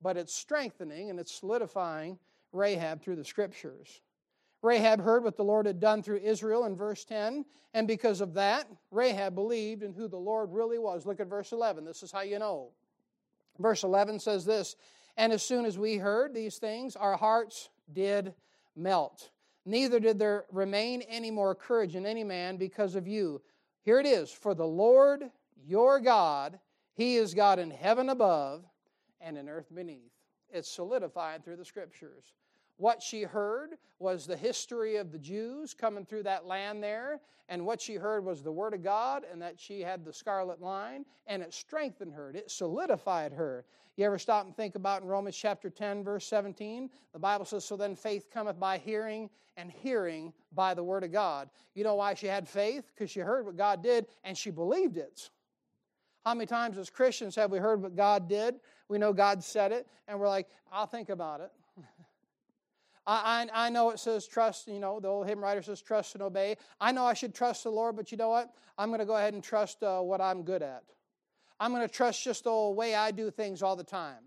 But 0.00 0.16
it's 0.16 0.34
strengthening 0.34 1.10
and 1.10 1.18
it's 1.18 1.34
solidifying 1.34 2.18
Rahab 2.52 3.02
through 3.02 3.16
the 3.16 3.24
Scriptures. 3.24 4.00
Rahab 4.62 5.00
heard 5.00 5.24
what 5.24 5.36
the 5.36 5.44
Lord 5.44 5.66
had 5.66 5.80
done 5.80 6.02
through 6.02 6.18
Israel 6.18 6.64
in 6.64 6.76
verse 6.76 7.04
10, 7.04 7.44
and 7.74 7.88
because 7.88 8.20
of 8.20 8.34
that, 8.34 8.68
Rahab 8.90 9.34
believed 9.34 9.82
in 9.82 9.92
who 9.92 10.06
the 10.06 10.16
Lord 10.16 10.52
really 10.52 10.78
was. 10.78 11.04
Look 11.04 11.20
at 11.20 11.26
verse 11.26 11.52
11. 11.52 11.84
This 11.84 12.02
is 12.02 12.12
how 12.12 12.20
you 12.20 12.38
know. 12.38 12.70
Verse 13.58 13.82
11 13.82 14.20
says 14.20 14.44
this 14.44 14.76
And 15.16 15.32
as 15.32 15.42
soon 15.42 15.64
as 15.64 15.78
we 15.78 15.96
heard 15.96 16.32
these 16.32 16.58
things, 16.58 16.94
our 16.94 17.16
hearts 17.16 17.70
did 17.92 18.34
melt. 18.76 19.30
Neither 19.64 20.00
did 20.00 20.18
there 20.18 20.44
remain 20.50 21.02
any 21.02 21.30
more 21.30 21.54
courage 21.54 21.94
in 21.96 22.06
any 22.06 22.24
man 22.24 22.56
because 22.56 22.94
of 22.94 23.06
you. 23.06 23.42
Here 23.82 23.98
it 23.98 24.06
is 24.06 24.30
For 24.30 24.54
the 24.54 24.66
Lord 24.66 25.30
your 25.66 26.00
God, 26.00 26.58
He 26.94 27.16
is 27.16 27.34
God 27.34 27.58
in 27.58 27.70
heaven 27.70 28.08
above 28.08 28.64
and 29.20 29.36
in 29.36 29.48
earth 29.48 29.72
beneath. 29.74 30.12
It's 30.50 30.68
solidified 30.68 31.44
through 31.44 31.56
the 31.56 31.64
scriptures. 31.64 32.32
What 32.82 33.00
she 33.00 33.22
heard 33.22 33.76
was 34.00 34.26
the 34.26 34.36
history 34.36 34.96
of 34.96 35.12
the 35.12 35.18
Jews 35.20 35.72
coming 35.72 36.04
through 36.04 36.24
that 36.24 36.46
land 36.46 36.82
there, 36.82 37.20
and 37.48 37.64
what 37.64 37.80
she 37.80 37.94
heard 37.94 38.24
was 38.24 38.42
the 38.42 38.50
Word 38.50 38.74
of 38.74 38.82
God, 38.82 39.22
and 39.30 39.40
that 39.40 39.60
she 39.60 39.82
had 39.82 40.04
the 40.04 40.12
scarlet 40.12 40.60
line, 40.60 41.04
and 41.28 41.44
it 41.44 41.54
strengthened 41.54 42.12
her, 42.12 42.30
it 42.30 42.50
solidified 42.50 43.32
her. 43.34 43.64
You 43.96 44.04
ever 44.04 44.18
stop 44.18 44.46
and 44.46 44.56
think 44.56 44.74
about 44.74 45.02
in 45.02 45.06
Romans 45.06 45.36
chapter 45.36 45.70
10, 45.70 46.02
verse 46.02 46.26
17? 46.26 46.90
The 47.12 47.20
Bible 47.20 47.44
says, 47.44 47.64
So 47.64 47.76
then 47.76 47.94
faith 47.94 48.28
cometh 48.32 48.58
by 48.58 48.78
hearing, 48.78 49.30
and 49.56 49.70
hearing 49.70 50.32
by 50.50 50.74
the 50.74 50.82
Word 50.82 51.04
of 51.04 51.12
God. 51.12 51.50
You 51.76 51.84
know 51.84 51.94
why 51.94 52.14
she 52.14 52.26
had 52.26 52.48
faith? 52.48 52.90
Because 52.92 53.12
she 53.12 53.20
heard 53.20 53.46
what 53.46 53.56
God 53.56 53.84
did, 53.84 54.08
and 54.24 54.36
she 54.36 54.50
believed 54.50 54.96
it. 54.96 55.30
How 56.24 56.34
many 56.34 56.46
times 56.46 56.78
as 56.78 56.90
Christians 56.90 57.36
have 57.36 57.52
we 57.52 57.58
heard 57.58 57.80
what 57.80 57.94
God 57.94 58.28
did? 58.28 58.56
We 58.88 58.98
know 58.98 59.12
God 59.12 59.44
said 59.44 59.70
it, 59.70 59.86
and 60.08 60.18
we're 60.18 60.26
like, 60.26 60.48
I'll 60.72 60.86
think 60.86 61.08
about 61.08 61.40
it. 61.40 61.52
I, 63.06 63.48
I, 63.52 63.66
I, 63.66 63.68
know 63.70 63.90
it 63.90 63.98
says 63.98 64.26
trust, 64.26 64.68
you 64.68 64.78
know, 64.78 65.00
the 65.00 65.08
old 65.08 65.26
hymn 65.26 65.40
writer 65.40 65.62
says 65.62 65.80
trust 65.80 66.14
and 66.14 66.22
obey. 66.22 66.56
I 66.80 66.92
know 66.92 67.04
I 67.04 67.14
should 67.14 67.34
trust 67.34 67.64
the 67.64 67.70
Lord, 67.70 67.96
but 67.96 68.12
you 68.12 68.18
know 68.18 68.28
what? 68.28 68.54
I'm 68.78 68.90
going 68.90 69.00
to 69.00 69.06
go 69.06 69.16
ahead 69.16 69.34
and 69.34 69.42
trust 69.42 69.82
uh, 69.82 70.00
what 70.00 70.20
I'm 70.20 70.42
good 70.42 70.62
at. 70.62 70.84
I'm 71.58 71.72
going 71.72 71.86
to 71.86 71.92
trust 71.92 72.22
just 72.22 72.44
the 72.44 72.54
way 72.54 72.94
I 72.94 73.10
do 73.10 73.30
things 73.30 73.62
all 73.62 73.76
the 73.76 73.84
time. 73.84 74.22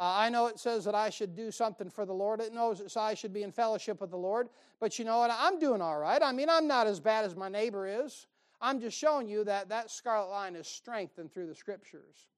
Uh, 0.00 0.14
I 0.16 0.28
know 0.28 0.46
it 0.46 0.58
says 0.58 0.84
that 0.84 0.94
I 0.94 1.10
should 1.10 1.34
do 1.34 1.50
something 1.50 1.90
for 1.90 2.06
the 2.06 2.12
Lord. 2.12 2.40
It 2.40 2.54
knows 2.54 2.78
that 2.78 2.96
I 2.96 3.14
should 3.14 3.32
be 3.32 3.42
in 3.42 3.50
fellowship 3.50 4.00
with 4.00 4.10
the 4.10 4.16
Lord. 4.16 4.48
But 4.80 4.98
you 4.98 5.04
know 5.04 5.18
what? 5.18 5.30
I'm 5.36 5.58
doing 5.58 5.82
all 5.82 5.98
right. 5.98 6.22
I 6.22 6.30
mean, 6.32 6.48
I'm 6.48 6.68
not 6.68 6.86
as 6.86 7.00
bad 7.00 7.24
as 7.24 7.34
my 7.34 7.48
neighbor 7.48 7.86
is. 7.86 8.26
I'm 8.60 8.80
just 8.80 8.96
showing 8.96 9.28
you 9.28 9.44
that 9.44 9.68
that 9.68 9.90
scarlet 9.90 10.30
line 10.30 10.56
is 10.56 10.66
strengthened 10.66 11.32
through 11.32 11.46
the 11.46 11.54
Scriptures. 11.54 12.28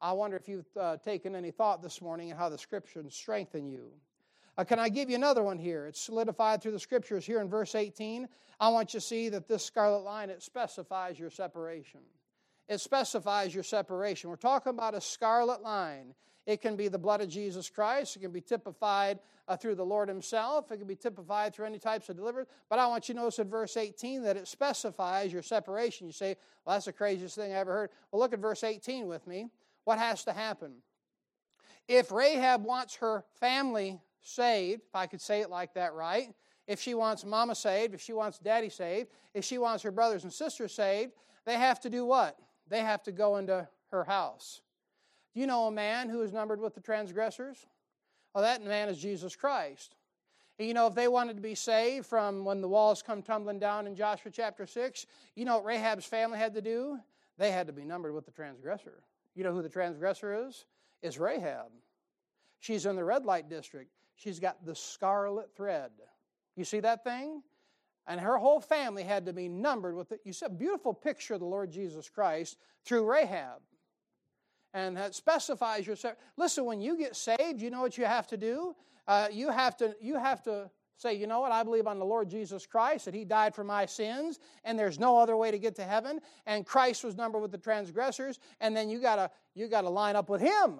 I 0.00 0.12
wonder 0.12 0.36
if 0.36 0.48
you've 0.48 0.76
uh, 0.78 0.96
taken 0.96 1.36
any 1.36 1.50
thought 1.50 1.82
this 1.82 2.00
morning 2.00 2.30
and 2.30 2.38
how 2.38 2.48
the 2.48 2.58
Scriptures 2.58 3.14
strengthen 3.14 3.68
you. 3.68 3.90
Uh, 4.60 4.64
can 4.64 4.78
I 4.78 4.90
give 4.90 5.08
you 5.08 5.16
another 5.16 5.42
one 5.42 5.56
here? 5.56 5.86
It's 5.86 6.02
solidified 6.02 6.60
through 6.60 6.72
the 6.72 6.78
scriptures 6.78 7.24
here 7.24 7.40
in 7.40 7.48
verse 7.48 7.74
18. 7.74 8.28
I 8.60 8.68
want 8.68 8.92
you 8.92 9.00
to 9.00 9.06
see 9.06 9.30
that 9.30 9.48
this 9.48 9.64
scarlet 9.64 10.04
line, 10.04 10.28
it 10.28 10.42
specifies 10.42 11.18
your 11.18 11.30
separation. 11.30 12.00
It 12.68 12.78
specifies 12.82 13.54
your 13.54 13.64
separation. 13.64 14.28
We're 14.28 14.36
talking 14.36 14.68
about 14.68 14.94
a 14.94 15.00
scarlet 15.00 15.62
line. 15.62 16.14
It 16.44 16.60
can 16.60 16.76
be 16.76 16.88
the 16.88 16.98
blood 16.98 17.22
of 17.22 17.30
Jesus 17.30 17.70
Christ. 17.70 18.16
It 18.16 18.18
can 18.18 18.32
be 18.32 18.42
typified 18.42 19.20
uh, 19.48 19.56
through 19.56 19.76
the 19.76 19.84
Lord 19.86 20.10
Himself. 20.10 20.70
It 20.70 20.76
can 20.76 20.86
be 20.86 20.94
typified 20.94 21.54
through 21.54 21.64
any 21.64 21.78
types 21.78 22.10
of 22.10 22.16
deliverance. 22.16 22.50
But 22.68 22.80
I 22.80 22.86
want 22.86 23.08
you 23.08 23.14
to 23.14 23.20
notice 23.20 23.38
in 23.38 23.48
verse 23.48 23.78
18 23.78 24.24
that 24.24 24.36
it 24.36 24.46
specifies 24.46 25.32
your 25.32 25.42
separation. 25.42 26.06
You 26.06 26.12
say, 26.12 26.36
well, 26.66 26.76
that's 26.76 26.84
the 26.84 26.92
craziest 26.92 27.34
thing 27.34 27.54
I 27.54 27.56
ever 27.56 27.72
heard. 27.72 27.90
Well, 28.12 28.20
look 28.20 28.34
at 28.34 28.40
verse 28.40 28.62
18 28.62 29.06
with 29.06 29.26
me. 29.26 29.48
What 29.84 29.98
has 29.98 30.24
to 30.24 30.34
happen? 30.34 30.82
If 31.88 32.12
Rahab 32.12 32.62
wants 32.62 32.96
her 32.96 33.24
family 33.40 34.02
saved, 34.22 34.82
if 34.88 34.94
I 34.94 35.06
could 35.06 35.20
say 35.20 35.40
it 35.40 35.50
like 35.50 35.74
that 35.74 35.94
right, 35.94 36.34
if 36.66 36.80
she 36.80 36.94
wants 36.94 37.24
mama 37.24 37.54
saved, 37.54 37.94
if 37.94 38.00
she 38.00 38.12
wants 38.12 38.38
daddy 38.38 38.68
saved, 38.68 39.10
if 39.34 39.44
she 39.44 39.58
wants 39.58 39.82
her 39.82 39.90
brothers 39.90 40.24
and 40.24 40.32
sisters 40.32 40.72
saved, 40.72 41.12
they 41.44 41.54
have 41.54 41.80
to 41.80 41.90
do 41.90 42.04
what? 42.04 42.38
They 42.68 42.80
have 42.80 43.02
to 43.04 43.12
go 43.12 43.36
into 43.38 43.66
her 43.90 44.04
house. 44.04 44.60
Do 45.34 45.40
you 45.40 45.46
know 45.46 45.66
a 45.66 45.72
man 45.72 46.08
who 46.08 46.22
is 46.22 46.32
numbered 46.32 46.60
with 46.60 46.74
the 46.74 46.80
transgressors? 46.80 47.66
Well, 48.34 48.44
that 48.44 48.64
man 48.64 48.88
is 48.88 48.98
Jesus 48.98 49.34
Christ. 49.34 49.96
And 50.58 50.68
you 50.68 50.74
know, 50.74 50.86
if 50.86 50.94
they 50.94 51.08
wanted 51.08 51.36
to 51.36 51.42
be 51.42 51.54
saved 51.54 52.06
from 52.06 52.44
when 52.44 52.60
the 52.60 52.68
walls 52.68 53.02
come 53.02 53.22
tumbling 53.22 53.58
down 53.58 53.86
in 53.86 53.96
Joshua 53.96 54.30
chapter 54.30 54.66
6, 54.66 55.06
you 55.34 55.44
know 55.44 55.56
what 55.56 55.64
Rahab's 55.64 56.04
family 56.04 56.38
had 56.38 56.54
to 56.54 56.60
do? 56.60 56.98
They 57.38 57.50
had 57.50 57.66
to 57.68 57.72
be 57.72 57.84
numbered 57.84 58.14
with 58.14 58.26
the 58.26 58.32
transgressor. 58.32 59.02
You 59.34 59.44
know 59.44 59.52
who 59.52 59.62
the 59.62 59.68
transgressor 59.68 60.46
is? 60.46 60.66
Is 61.02 61.18
Rahab. 61.18 61.72
She's 62.58 62.84
in 62.84 62.94
the 62.94 63.04
red 63.04 63.24
light 63.24 63.48
district. 63.48 63.90
She's 64.20 64.38
got 64.38 64.66
the 64.66 64.74
scarlet 64.74 65.48
thread. 65.56 65.90
You 66.54 66.64
see 66.64 66.80
that 66.80 67.04
thing? 67.04 67.42
And 68.06 68.20
her 68.20 68.36
whole 68.36 68.60
family 68.60 69.02
had 69.02 69.24
to 69.26 69.32
be 69.32 69.48
numbered 69.48 69.96
with 69.96 70.12
it. 70.12 70.20
You 70.24 70.34
see 70.34 70.44
a 70.44 70.50
beautiful 70.50 70.92
picture 70.92 71.34
of 71.34 71.40
the 71.40 71.46
Lord 71.46 71.70
Jesus 71.70 72.10
Christ 72.10 72.58
through 72.84 73.10
Rahab. 73.10 73.62
And 74.74 74.94
that 74.98 75.14
specifies 75.14 75.86
yourself. 75.86 76.16
Listen, 76.36 76.66
when 76.66 76.82
you 76.82 76.98
get 76.98 77.16
saved, 77.16 77.62
you 77.62 77.70
know 77.70 77.80
what 77.80 77.96
you 77.96 78.04
have 78.04 78.26
to 78.26 78.36
do? 78.36 78.76
Uh, 79.08 79.28
you, 79.32 79.50
have 79.50 79.74
to, 79.78 79.96
you 80.02 80.18
have 80.18 80.42
to 80.42 80.70
say, 80.98 81.14
you 81.14 81.26
know 81.26 81.40
what, 81.40 81.50
I 81.50 81.62
believe 81.62 81.86
on 81.86 81.98
the 81.98 82.04
Lord 82.04 82.28
Jesus 82.28 82.66
Christ, 82.66 83.06
that 83.06 83.14
He 83.14 83.24
died 83.24 83.54
for 83.54 83.64
my 83.64 83.86
sins, 83.86 84.38
and 84.64 84.78
there's 84.78 84.98
no 84.98 85.16
other 85.16 85.34
way 85.34 85.50
to 85.50 85.58
get 85.58 85.74
to 85.76 85.84
heaven, 85.84 86.20
and 86.46 86.66
Christ 86.66 87.04
was 87.04 87.16
numbered 87.16 87.40
with 87.40 87.52
the 87.52 87.58
transgressors, 87.58 88.38
and 88.60 88.76
then 88.76 88.90
you 88.90 89.00
gotta 89.00 89.30
you 89.54 89.66
gotta 89.66 89.88
line 89.88 90.14
up 90.14 90.28
with 90.28 90.42
Him. 90.42 90.78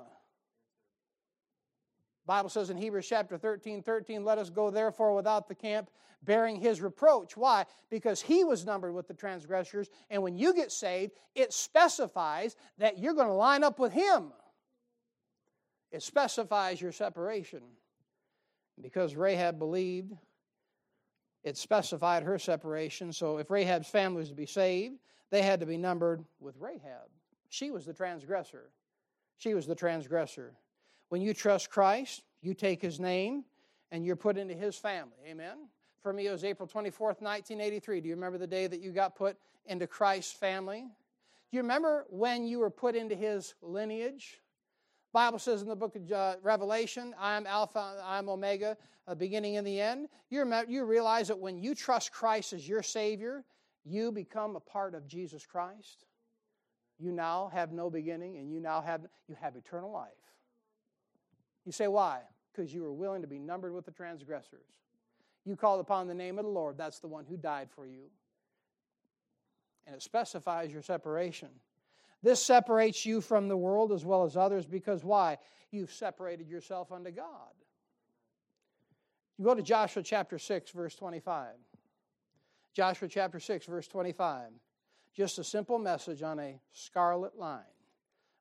Bible 2.26 2.48
says 2.48 2.70
in 2.70 2.76
Hebrews 2.76 3.06
chapter 3.09 3.37
13, 3.37 3.83
13, 3.83 4.24
let 4.24 4.38
us 4.38 4.50
go 4.50 4.70
therefore 4.70 5.14
without 5.14 5.48
the 5.48 5.54
camp, 5.54 5.90
bearing 6.22 6.56
his 6.56 6.80
reproach. 6.80 7.37
Why? 7.37 7.64
Because 7.90 8.20
he 8.20 8.44
was 8.44 8.66
numbered 8.66 8.94
with 8.94 9.09
the 9.09 9.14
transgressors, 9.14 9.88
and 10.11 10.22
when 10.22 10.37
you 10.37 10.54
get 10.54 10.70
saved, 10.70 11.12
it 11.35 11.52
specifies 11.52 12.56
that 12.78 12.98
you're 12.98 13.14
going 13.14 13.26
to 13.26 13.33
line 13.33 13.64
up 13.64 13.78
with 13.78 13.92
him. 13.92 14.33
It 15.90 16.02
specifies 16.02 16.80
your 16.80 16.92
separation. 16.92 17.62
Because 18.80 19.16
Rahab 19.16 19.59
believed, 19.59 20.12
it 21.42 21.56
specified 21.56 22.22
her 22.22 22.38
separation. 22.38 23.12
So 23.12 23.38
if 23.38 23.50
Rahab's 23.50 23.88
family 23.88 24.20
was 24.20 24.28
to 24.28 24.35
be 24.35 24.46
saved, 24.46 24.98
they 25.30 25.42
had 25.42 25.61
to 25.61 25.66
be 25.66 25.76
numbered 25.76 26.24
with 26.38 26.56
Rahab. 26.59 27.09
She 27.48 27.70
was 27.70 27.85
the 27.85 27.92
transgressor. 27.92 28.70
She 29.37 29.54
was 29.54 29.66
the 29.66 29.74
transgressor. 29.74 30.54
When 31.10 31.20
you 31.20 31.34
trust 31.34 31.70
Christ, 31.70 32.22
you 32.40 32.54
take 32.54 32.80
his 32.80 32.98
name 32.98 33.44
and 33.90 34.06
you're 34.06 34.16
put 34.16 34.38
into 34.38 34.54
his 34.54 34.76
family. 34.76 35.18
Amen. 35.26 35.68
For 36.02 36.12
me, 36.12 36.28
it 36.28 36.30
was 36.30 36.44
April 36.44 36.68
24th, 36.68 37.20
1983. 37.20 38.00
Do 38.00 38.08
you 38.08 38.14
remember 38.14 38.38
the 38.38 38.46
day 38.46 38.66
that 38.66 38.80
you 38.80 38.92
got 38.92 39.16
put 39.16 39.36
into 39.66 39.86
Christ's 39.86 40.32
family? 40.32 40.80
Do 40.80 41.56
you 41.56 41.62
remember 41.62 42.06
when 42.10 42.46
you 42.46 42.60
were 42.60 42.70
put 42.70 42.94
into 42.94 43.16
his 43.16 43.54
lineage? 43.60 44.40
Bible 45.12 45.40
says 45.40 45.62
in 45.62 45.68
the 45.68 45.74
book 45.74 45.96
of 45.96 46.10
uh, 46.12 46.36
Revelation, 46.42 47.12
I 47.18 47.36
am 47.36 47.44
Alpha, 47.44 48.00
I 48.04 48.18
am 48.18 48.28
Omega, 48.28 48.76
uh, 49.08 49.14
beginning 49.16 49.56
and 49.56 49.66
the 49.66 49.80
end. 49.80 50.08
You, 50.30 50.38
remember, 50.38 50.70
you 50.70 50.84
realize 50.84 51.26
that 51.26 51.38
when 51.38 51.58
you 51.58 51.74
trust 51.74 52.12
Christ 52.12 52.52
as 52.52 52.68
your 52.68 52.84
Savior, 52.84 53.44
you 53.84 54.12
become 54.12 54.54
a 54.54 54.60
part 54.60 54.94
of 54.94 55.08
Jesus 55.08 55.44
Christ. 55.44 56.04
You 57.00 57.10
now 57.10 57.50
have 57.52 57.72
no 57.72 57.90
beginning, 57.90 58.36
and 58.36 58.52
you 58.52 58.60
now 58.60 58.80
have 58.80 59.06
you 59.26 59.34
have 59.40 59.56
eternal 59.56 59.90
life. 59.90 60.19
You 61.64 61.72
say, 61.72 61.88
why? 61.88 62.20
Because 62.52 62.72
you 62.72 62.82
were 62.82 62.92
willing 62.92 63.22
to 63.22 63.28
be 63.28 63.38
numbered 63.38 63.72
with 63.72 63.84
the 63.84 63.92
transgressors. 63.92 64.66
You 65.44 65.56
called 65.56 65.80
upon 65.80 66.06
the 66.06 66.14
name 66.14 66.38
of 66.38 66.44
the 66.44 66.50
Lord. 66.50 66.76
That's 66.76 66.98
the 66.98 67.08
one 67.08 67.24
who 67.24 67.36
died 67.36 67.68
for 67.70 67.86
you. 67.86 68.10
And 69.86 69.96
it 69.96 70.02
specifies 70.02 70.70
your 70.70 70.82
separation. 70.82 71.48
This 72.22 72.42
separates 72.42 73.06
you 73.06 73.20
from 73.20 73.48
the 73.48 73.56
world 73.56 73.92
as 73.92 74.04
well 74.04 74.24
as 74.24 74.36
others 74.36 74.66
because 74.66 75.04
why? 75.04 75.38
You've 75.70 75.92
separated 75.92 76.48
yourself 76.48 76.92
unto 76.92 77.10
God. 77.10 77.54
You 79.38 79.46
go 79.46 79.54
to 79.54 79.62
Joshua 79.62 80.02
chapter 80.02 80.38
6, 80.38 80.70
verse 80.72 80.94
25. 80.94 81.54
Joshua 82.74 83.08
chapter 83.08 83.40
6, 83.40 83.66
verse 83.66 83.88
25. 83.88 84.50
Just 85.14 85.38
a 85.38 85.44
simple 85.44 85.78
message 85.78 86.22
on 86.22 86.38
a 86.38 86.60
scarlet 86.72 87.38
line. 87.38 87.62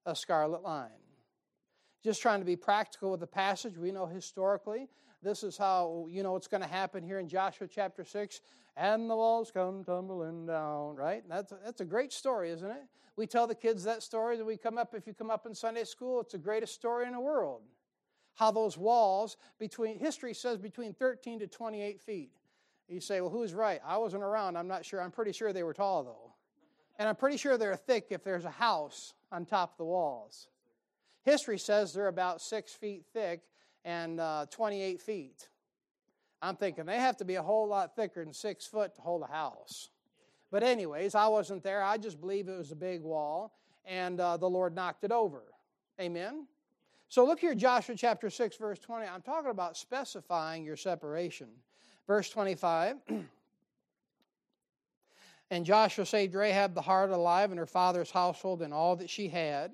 A 0.05 0.15
scarlet 0.15 0.61
line. 0.61 0.89
Just 2.03 2.21
trying 2.21 2.39
to 2.39 2.45
be 2.45 2.55
practical 2.55 3.11
with 3.11 3.19
the 3.19 3.27
passage. 3.27 3.77
We 3.77 3.91
know 3.91 4.05
historically 4.05 4.87
this 5.21 5.43
is 5.43 5.57
how 5.57 6.07
you 6.09 6.23
know 6.23 6.35
it's 6.35 6.47
going 6.47 6.63
to 6.63 6.69
happen 6.69 7.03
here 7.03 7.19
in 7.19 7.27
Joshua 7.27 7.67
chapter 7.67 8.05
6. 8.05 8.41
And 8.77 9.09
the 9.09 9.15
walls 9.15 9.51
come 9.51 9.83
tumbling 9.83 10.45
down, 10.45 10.95
right? 10.95 11.23
That's 11.27 11.51
that's 11.63 11.81
a 11.81 11.85
great 11.85 12.13
story, 12.13 12.51
isn't 12.51 12.69
it? 12.69 12.83
We 13.17 13.27
tell 13.27 13.47
the 13.47 13.55
kids 13.55 13.83
that 13.83 14.01
story 14.01 14.37
that 14.37 14.45
we 14.45 14.55
come 14.55 14.77
up, 14.77 14.93
if 14.95 15.05
you 15.05 15.13
come 15.13 15.29
up 15.29 15.45
in 15.45 15.53
Sunday 15.53 15.83
school, 15.83 16.21
it's 16.21 16.31
the 16.31 16.37
greatest 16.37 16.73
story 16.73 17.05
in 17.05 17.11
the 17.11 17.19
world. 17.19 17.63
How 18.35 18.51
those 18.51 18.77
walls, 18.77 19.35
between, 19.59 19.99
history 19.99 20.33
says 20.33 20.57
between 20.57 20.93
13 20.93 21.39
to 21.39 21.47
28 21.47 21.99
feet. 21.99 22.31
You 22.87 23.01
say, 23.01 23.19
well, 23.19 23.29
who's 23.29 23.53
right? 23.53 23.81
I 23.85 23.97
wasn't 23.97 24.23
around. 24.23 24.55
I'm 24.55 24.69
not 24.69 24.85
sure. 24.85 25.01
I'm 25.01 25.11
pretty 25.11 25.33
sure 25.33 25.51
they 25.51 25.63
were 25.63 25.73
tall, 25.73 26.05
though. 26.05 26.33
And 26.97 27.09
I'm 27.09 27.17
pretty 27.17 27.35
sure 27.35 27.57
they're 27.57 27.75
thick 27.75 28.07
if 28.11 28.23
there's 28.23 28.45
a 28.45 28.49
house 28.49 29.13
on 29.33 29.45
top 29.45 29.73
of 29.73 29.77
the 29.77 29.85
walls. 29.85 30.47
History 31.29 31.59
says 31.59 31.93
they're 31.93 32.07
about 32.07 32.41
six 32.41 32.73
feet 32.73 33.05
thick 33.13 33.41
and 33.85 34.19
uh, 34.19 34.47
28 34.49 34.99
feet. 34.99 35.47
I'm 36.41 36.55
thinking 36.55 36.85
they 36.85 36.97
have 36.97 37.17
to 37.17 37.25
be 37.25 37.35
a 37.35 37.43
whole 37.43 37.67
lot 37.67 37.95
thicker 37.95 38.23
than 38.23 38.33
six 38.33 38.65
foot 38.65 38.95
to 38.95 39.01
hold 39.01 39.21
a 39.21 39.31
house. 39.31 39.89
But, 40.49 40.63
anyways, 40.63 41.13
I 41.13 41.27
wasn't 41.27 41.61
there. 41.61 41.83
I 41.83 41.97
just 41.97 42.19
believe 42.19 42.47
it 42.47 42.57
was 42.57 42.71
a 42.71 42.75
big 42.75 43.03
wall, 43.03 43.53
and 43.85 44.19
uh, 44.19 44.37
the 44.37 44.49
Lord 44.49 44.73
knocked 44.73 45.03
it 45.03 45.11
over. 45.11 45.43
Amen? 46.01 46.47
So, 47.09 47.23
look 47.25 47.39
here, 47.39 47.53
Joshua 47.53 47.93
chapter 47.95 48.31
6, 48.31 48.57
verse 48.57 48.79
20. 48.79 49.05
I'm 49.05 49.21
talking 49.21 49.51
about 49.51 49.77
specifying 49.77 50.63
your 50.63 50.77
separation. 50.77 51.49
Verse 52.07 52.31
25. 52.31 52.95
and 55.51 55.63
Joshua 55.63 56.07
saved 56.07 56.33
Rahab 56.33 56.73
the 56.73 56.81
harlot 56.81 57.13
alive 57.13 57.51
and 57.51 57.59
her 57.59 57.67
father's 57.67 58.09
household 58.09 58.63
and 58.63 58.73
all 58.73 58.95
that 58.95 59.11
she 59.11 59.27
had 59.27 59.73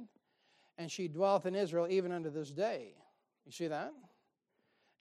and 0.77 0.91
she 0.91 1.07
dwelleth 1.07 1.45
in 1.45 1.55
Israel 1.55 1.87
even 1.89 2.11
unto 2.11 2.29
this 2.29 2.51
day. 2.51 2.93
You 3.45 3.51
see 3.51 3.67
that? 3.67 3.93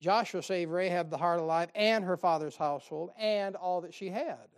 Joshua 0.00 0.42
saved 0.42 0.70
Rahab 0.70 1.10
the 1.10 1.16
heart 1.16 1.40
alive 1.40 1.70
and 1.74 2.04
her 2.04 2.16
father's 2.16 2.56
household 2.56 3.10
and 3.18 3.56
all 3.56 3.80
that 3.80 3.94
she 3.94 4.08
had. 4.08 4.48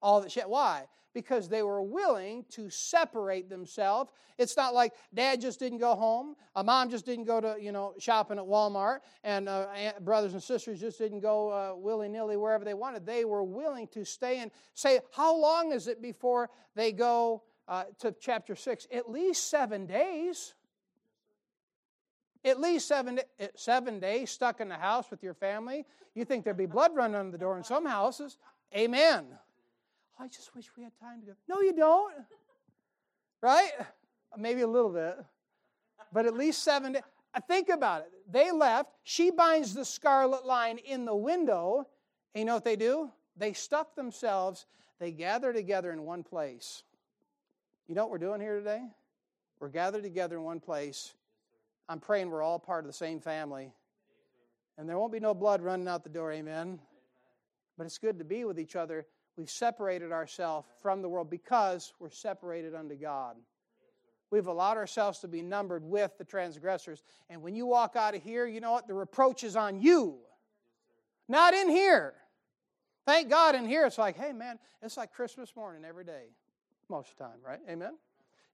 All 0.00 0.20
that 0.20 0.30
she 0.30 0.40
had. 0.40 0.48
Why? 0.48 0.86
Because 1.14 1.48
they 1.48 1.62
were 1.62 1.82
willing 1.82 2.44
to 2.50 2.70
separate 2.70 3.50
themselves. 3.50 4.12
It's 4.38 4.56
not 4.56 4.72
like 4.72 4.92
dad 5.12 5.40
just 5.40 5.58
didn't 5.58 5.78
go 5.78 5.94
home, 5.94 6.36
a 6.54 6.64
mom 6.64 6.90
just 6.90 7.04
didn't 7.04 7.24
go 7.24 7.40
to, 7.40 7.56
you 7.60 7.72
know, 7.72 7.94
shopping 7.98 8.38
at 8.38 8.44
Walmart, 8.44 9.00
and 9.24 9.48
uh, 9.48 9.66
brothers 10.00 10.32
and 10.32 10.42
sisters 10.42 10.80
just 10.80 10.98
didn't 10.98 11.20
go 11.20 11.50
uh, 11.50 11.74
willy 11.76 12.08
nilly 12.08 12.36
wherever 12.36 12.64
they 12.64 12.74
wanted. 12.74 13.04
They 13.04 13.24
were 13.24 13.42
willing 13.42 13.88
to 13.88 14.04
stay 14.04 14.38
and 14.38 14.50
say, 14.74 15.00
how 15.12 15.36
long 15.36 15.72
is 15.72 15.86
it 15.86 16.00
before 16.00 16.48
they 16.74 16.92
go 16.92 17.42
uh, 17.68 17.84
to 18.00 18.14
chapter 18.20 18.54
6, 18.54 18.86
at 18.92 19.10
least 19.10 19.48
seven 19.48 19.86
days. 19.86 20.54
At 22.44 22.60
least 22.60 22.88
seven, 22.88 23.20
eh, 23.38 23.48
seven 23.54 24.00
days 24.00 24.30
stuck 24.30 24.60
in 24.60 24.68
the 24.68 24.76
house 24.76 25.10
with 25.10 25.22
your 25.22 25.34
family. 25.34 25.86
You 26.14 26.24
think 26.24 26.44
there'd 26.44 26.56
be 26.56 26.66
blood 26.66 26.94
running 26.94 27.14
under 27.14 27.30
the 27.30 27.38
door 27.38 27.56
in 27.56 27.62
some 27.62 27.86
houses. 27.86 28.36
Amen. 28.76 29.26
I 30.18 30.28
just 30.28 30.54
wish 30.54 30.66
we 30.76 30.82
had 30.82 30.92
time 31.00 31.20
to 31.20 31.26
go. 31.26 31.32
No, 31.48 31.60
you 31.60 31.72
don't. 31.72 32.14
Right? 33.40 33.70
Maybe 34.36 34.62
a 34.62 34.66
little 34.66 34.90
bit. 34.90 35.16
But 36.12 36.26
at 36.26 36.34
least 36.34 36.62
seven 36.62 36.92
days. 36.92 37.02
Uh, 37.34 37.40
think 37.40 37.68
about 37.68 38.02
it. 38.02 38.12
They 38.30 38.50
left. 38.50 38.90
She 39.04 39.30
binds 39.30 39.72
the 39.72 39.84
scarlet 39.84 40.44
line 40.44 40.78
in 40.78 41.04
the 41.04 41.14
window. 41.14 41.86
And 42.34 42.40
you 42.40 42.44
know 42.44 42.54
what 42.54 42.64
they 42.64 42.76
do? 42.76 43.10
They 43.36 43.52
stuff 43.52 43.94
themselves. 43.94 44.66
They 44.98 45.12
gather 45.12 45.52
together 45.52 45.92
in 45.92 46.02
one 46.02 46.22
place. 46.22 46.82
You 47.88 47.96
know 47.96 48.02
what 48.02 48.12
we're 48.12 48.18
doing 48.18 48.40
here 48.40 48.58
today? 48.58 48.82
We're 49.58 49.68
gathered 49.68 50.04
together 50.04 50.36
in 50.36 50.44
one 50.44 50.60
place. 50.60 51.14
I'm 51.88 51.98
praying 51.98 52.30
we're 52.30 52.42
all 52.42 52.58
part 52.58 52.84
of 52.84 52.86
the 52.86 52.92
same 52.92 53.20
family. 53.20 53.72
And 54.78 54.88
there 54.88 54.98
won't 54.98 55.12
be 55.12 55.20
no 55.20 55.34
blood 55.34 55.60
running 55.60 55.88
out 55.88 56.04
the 56.04 56.10
door, 56.10 56.32
amen. 56.32 56.78
But 57.76 57.84
it's 57.84 57.98
good 57.98 58.18
to 58.18 58.24
be 58.24 58.44
with 58.44 58.58
each 58.60 58.76
other. 58.76 59.06
We've 59.36 59.50
separated 59.50 60.12
ourselves 60.12 60.68
from 60.80 61.02
the 61.02 61.08
world 61.08 61.28
because 61.28 61.92
we're 61.98 62.10
separated 62.10 62.74
unto 62.74 62.94
God. 62.94 63.36
We've 64.30 64.46
allowed 64.46 64.76
ourselves 64.76 65.18
to 65.20 65.28
be 65.28 65.42
numbered 65.42 65.84
with 65.84 66.16
the 66.18 66.24
transgressors. 66.24 67.02
And 67.28 67.42
when 67.42 67.54
you 67.54 67.66
walk 67.66 67.96
out 67.96 68.14
of 68.14 68.22
here, 68.22 68.46
you 68.46 68.60
know 68.60 68.72
what? 68.72 68.86
The 68.86 68.94
reproach 68.94 69.42
is 69.44 69.56
on 69.56 69.80
you, 69.80 70.18
not 71.28 71.52
in 71.52 71.68
here. 71.68 72.14
Thank 73.06 73.28
God 73.28 73.56
in 73.56 73.66
here, 73.66 73.84
it's 73.84 73.98
like, 73.98 74.16
hey, 74.16 74.32
man, 74.32 74.58
it's 74.80 74.96
like 74.96 75.12
Christmas 75.12 75.54
morning 75.56 75.84
every 75.84 76.04
day 76.04 76.28
most 76.92 77.10
of 77.10 77.18
the 77.18 77.24
time, 77.24 77.38
right? 77.44 77.58
Amen? 77.68 77.94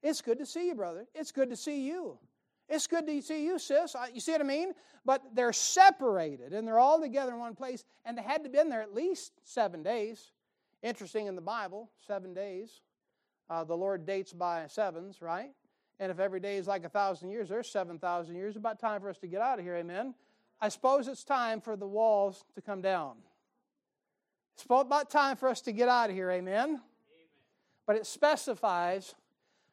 It's 0.01 0.21
good 0.21 0.39
to 0.39 0.45
see 0.45 0.67
you, 0.67 0.75
brother. 0.75 1.05
It's 1.13 1.31
good 1.31 1.49
to 1.49 1.55
see 1.55 1.85
you. 1.85 2.17
It's 2.69 2.87
good 2.87 3.05
to 3.07 3.21
see 3.21 3.45
you, 3.45 3.59
sis. 3.59 3.95
You 4.13 4.21
see 4.21 4.31
what 4.31 4.41
I 4.41 4.45
mean? 4.45 4.73
But 5.05 5.23
they're 5.33 5.53
separated 5.53 6.53
and 6.53 6.67
they're 6.67 6.79
all 6.79 7.01
together 7.01 7.33
in 7.33 7.39
one 7.39 7.55
place, 7.55 7.83
and 8.05 8.17
they 8.17 8.21
had 8.21 8.43
to 8.43 8.49
be 8.49 8.57
in 8.57 8.69
there 8.69 8.81
at 8.81 8.93
least 8.93 9.33
seven 9.43 9.83
days. 9.83 10.31
Interesting 10.81 11.27
in 11.27 11.35
the 11.35 11.41
Bible, 11.41 11.89
seven 12.07 12.33
days. 12.33 12.81
Uh, 13.49 13.63
the 13.63 13.75
Lord 13.75 14.05
dates 14.05 14.31
by 14.31 14.67
sevens, 14.67 15.21
right? 15.21 15.49
And 15.99 16.11
if 16.11 16.19
every 16.19 16.39
day 16.39 16.57
is 16.57 16.67
like 16.67 16.85
a 16.85 16.89
thousand 16.89 17.31
years, 17.31 17.49
there's 17.49 17.69
7,000 17.69 18.35
years. 18.35 18.55
About 18.55 18.79
time 18.79 19.01
for 19.01 19.09
us 19.09 19.17
to 19.17 19.27
get 19.27 19.41
out 19.41 19.59
of 19.59 19.65
here, 19.65 19.75
amen? 19.75 20.13
I 20.61 20.69
suppose 20.69 21.07
it's 21.07 21.23
time 21.23 21.59
for 21.59 21.75
the 21.75 21.87
walls 21.87 22.45
to 22.55 22.61
come 22.61 22.81
down. 22.81 23.15
It's 24.53 24.65
about 24.65 25.09
time 25.09 25.35
for 25.35 25.49
us 25.49 25.61
to 25.61 25.71
get 25.71 25.89
out 25.89 26.09
of 26.09 26.15
here, 26.15 26.29
amen? 26.31 26.81
But 27.89 27.95
it 27.95 28.05
specifies 28.05 29.15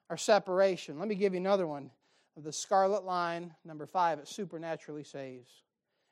our 0.09 0.17
separation. 0.17 0.99
Let 0.99 1.07
me 1.07 1.17
give 1.17 1.35
you 1.35 1.39
another 1.39 1.67
one. 1.67 1.91
of 2.39 2.45
the 2.45 2.53
scarlet 2.53 3.05
line, 3.05 3.55
number 3.63 3.85
five, 3.85 4.19
it 4.19 4.27
supernaturally 4.27 5.05
saves. 5.05 5.51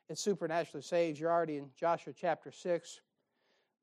It 0.07 0.19
supernaturally 0.19 0.83
saves. 0.83 1.19
You're 1.19 1.31
already 1.31 1.57
in 1.57 1.71
Joshua 1.75 2.13
chapter 2.15 2.51
6. 2.51 3.01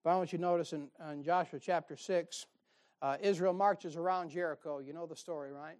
But 0.04 0.10
I 0.10 0.14
want 0.14 0.32
you 0.32 0.38
to 0.38 0.42
notice 0.42 0.72
in, 0.72 0.86
in 1.10 1.24
Joshua 1.24 1.58
chapter 1.58 1.96
6, 1.96 2.46
uh, 3.02 3.16
Israel 3.20 3.54
marches 3.54 3.96
around 3.96 4.30
Jericho. 4.30 4.78
You 4.78 4.92
know 4.92 5.06
the 5.06 5.16
story, 5.16 5.50
right? 5.50 5.78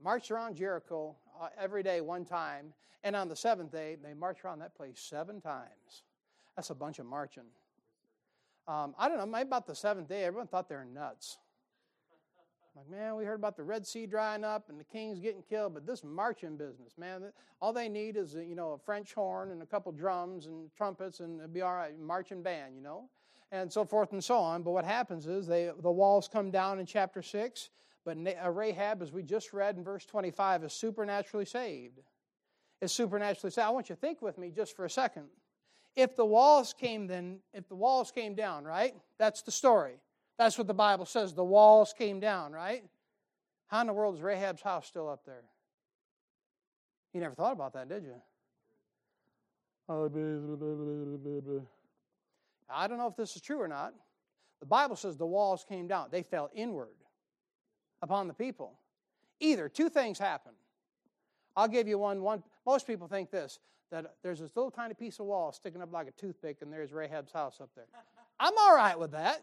March 0.00 0.30
around 0.30 0.54
Jericho 0.54 1.16
uh, 1.42 1.48
every 1.58 1.82
day, 1.82 2.00
one 2.00 2.24
time. 2.24 2.72
And 3.02 3.16
on 3.16 3.28
the 3.28 3.34
seventh 3.34 3.72
day, 3.72 3.96
they 4.00 4.14
march 4.14 4.44
around 4.44 4.60
that 4.60 4.76
place 4.76 5.00
seven 5.00 5.40
times. 5.40 6.04
That's 6.54 6.70
a 6.70 6.74
bunch 6.76 7.00
of 7.00 7.06
marching. 7.06 7.50
Um, 8.68 8.94
I 8.96 9.08
don't 9.08 9.18
know, 9.18 9.26
maybe 9.26 9.48
about 9.48 9.66
the 9.66 9.74
seventh 9.74 10.08
day, 10.08 10.22
everyone 10.22 10.46
thought 10.46 10.68
they 10.68 10.76
were 10.76 10.84
nuts. 10.84 11.38
Like, 12.76 12.88
man, 12.88 13.16
we 13.16 13.24
heard 13.24 13.38
about 13.38 13.56
the 13.56 13.64
Red 13.64 13.84
Sea 13.86 14.06
drying 14.06 14.44
up 14.44 14.68
and 14.68 14.78
the 14.78 14.84
kings 14.84 15.18
getting 15.18 15.42
killed, 15.42 15.74
but 15.74 15.86
this 15.86 16.04
marching 16.04 16.56
business, 16.56 16.96
man, 16.96 17.32
all 17.60 17.72
they 17.72 17.88
need 17.88 18.16
is, 18.16 18.34
you 18.34 18.54
know, 18.54 18.72
a 18.72 18.78
French 18.78 19.12
horn 19.12 19.50
and 19.50 19.60
a 19.62 19.66
couple 19.66 19.90
drums 19.90 20.46
and 20.46 20.70
trumpets 20.76 21.20
and 21.20 21.40
it'd 21.40 21.52
be 21.52 21.62
all 21.62 21.74
right, 21.74 21.98
marching 21.98 22.42
band, 22.42 22.76
you 22.76 22.82
know, 22.82 23.08
and 23.50 23.72
so 23.72 23.84
forth 23.84 24.12
and 24.12 24.22
so 24.22 24.38
on. 24.38 24.62
But 24.62 24.70
what 24.70 24.84
happens 24.84 25.26
is 25.26 25.48
they, 25.48 25.70
the 25.82 25.90
walls 25.90 26.28
come 26.28 26.52
down 26.52 26.78
in 26.78 26.86
chapter 26.86 27.22
6, 27.22 27.70
but 28.04 28.16
uh, 28.16 28.50
Rahab, 28.50 29.02
as 29.02 29.12
we 29.12 29.24
just 29.24 29.52
read 29.52 29.76
in 29.76 29.82
verse 29.82 30.06
25, 30.06 30.64
is 30.64 30.72
supernaturally 30.72 31.46
saved. 31.46 32.00
Is 32.80 32.92
supernaturally 32.92 33.50
saved. 33.50 33.66
I 33.66 33.70
want 33.70 33.88
you 33.88 33.96
to 33.96 34.00
think 34.00 34.22
with 34.22 34.38
me 34.38 34.50
just 34.50 34.76
for 34.76 34.84
a 34.84 34.90
second. 34.90 35.24
If 35.96 36.14
the 36.16 36.24
walls 36.24 36.72
came 36.72 37.08
then, 37.08 37.40
if 37.52 37.68
the 37.68 37.74
walls 37.74 38.12
came 38.12 38.34
down, 38.34 38.64
right? 38.64 38.94
That's 39.18 39.42
the 39.42 39.50
story. 39.50 39.96
That's 40.40 40.56
what 40.56 40.66
the 40.66 40.72
Bible 40.72 41.04
says. 41.04 41.34
The 41.34 41.44
walls 41.44 41.92
came 41.92 42.18
down, 42.18 42.52
right? 42.52 42.82
How 43.66 43.82
in 43.82 43.86
the 43.86 43.92
world 43.92 44.14
is 44.14 44.22
Rahab's 44.22 44.62
house 44.62 44.86
still 44.86 45.06
up 45.06 45.26
there? 45.26 45.42
You 47.12 47.20
never 47.20 47.34
thought 47.34 47.52
about 47.52 47.74
that, 47.74 47.90
did 47.90 48.04
you? 48.04 48.14
I 52.70 52.86
don't 52.88 52.96
know 52.96 53.06
if 53.06 53.16
this 53.16 53.36
is 53.36 53.42
true 53.42 53.60
or 53.60 53.68
not. 53.68 53.92
The 54.60 54.66
Bible 54.66 54.96
says 54.96 55.18
the 55.18 55.26
walls 55.26 55.62
came 55.68 55.86
down, 55.86 56.08
they 56.10 56.22
fell 56.22 56.48
inward 56.54 56.96
upon 58.00 58.26
the 58.26 58.32
people. 58.32 58.78
Either 59.40 59.68
two 59.68 59.90
things 59.90 60.18
happen. 60.18 60.52
I'll 61.54 61.68
give 61.68 61.86
you 61.86 61.98
one. 61.98 62.22
One 62.22 62.42
most 62.64 62.86
people 62.86 63.08
think 63.08 63.30
this 63.30 63.58
that 63.90 64.14
there's 64.22 64.40
this 64.40 64.56
little 64.56 64.70
tiny 64.70 64.94
piece 64.94 65.18
of 65.18 65.26
wall 65.26 65.52
sticking 65.52 65.82
up 65.82 65.92
like 65.92 66.08
a 66.08 66.12
toothpick, 66.12 66.62
and 66.62 66.72
there's 66.72 66.92
Rahab's 66.92 67.32
house 67.32 67.60
up 67.60 67.68
there. 67.76 67.88
I'm 68.38 68.54
all 68.58 68.74
right 68.74 68.98
with 68.98 69.10
that. 69.10 69.42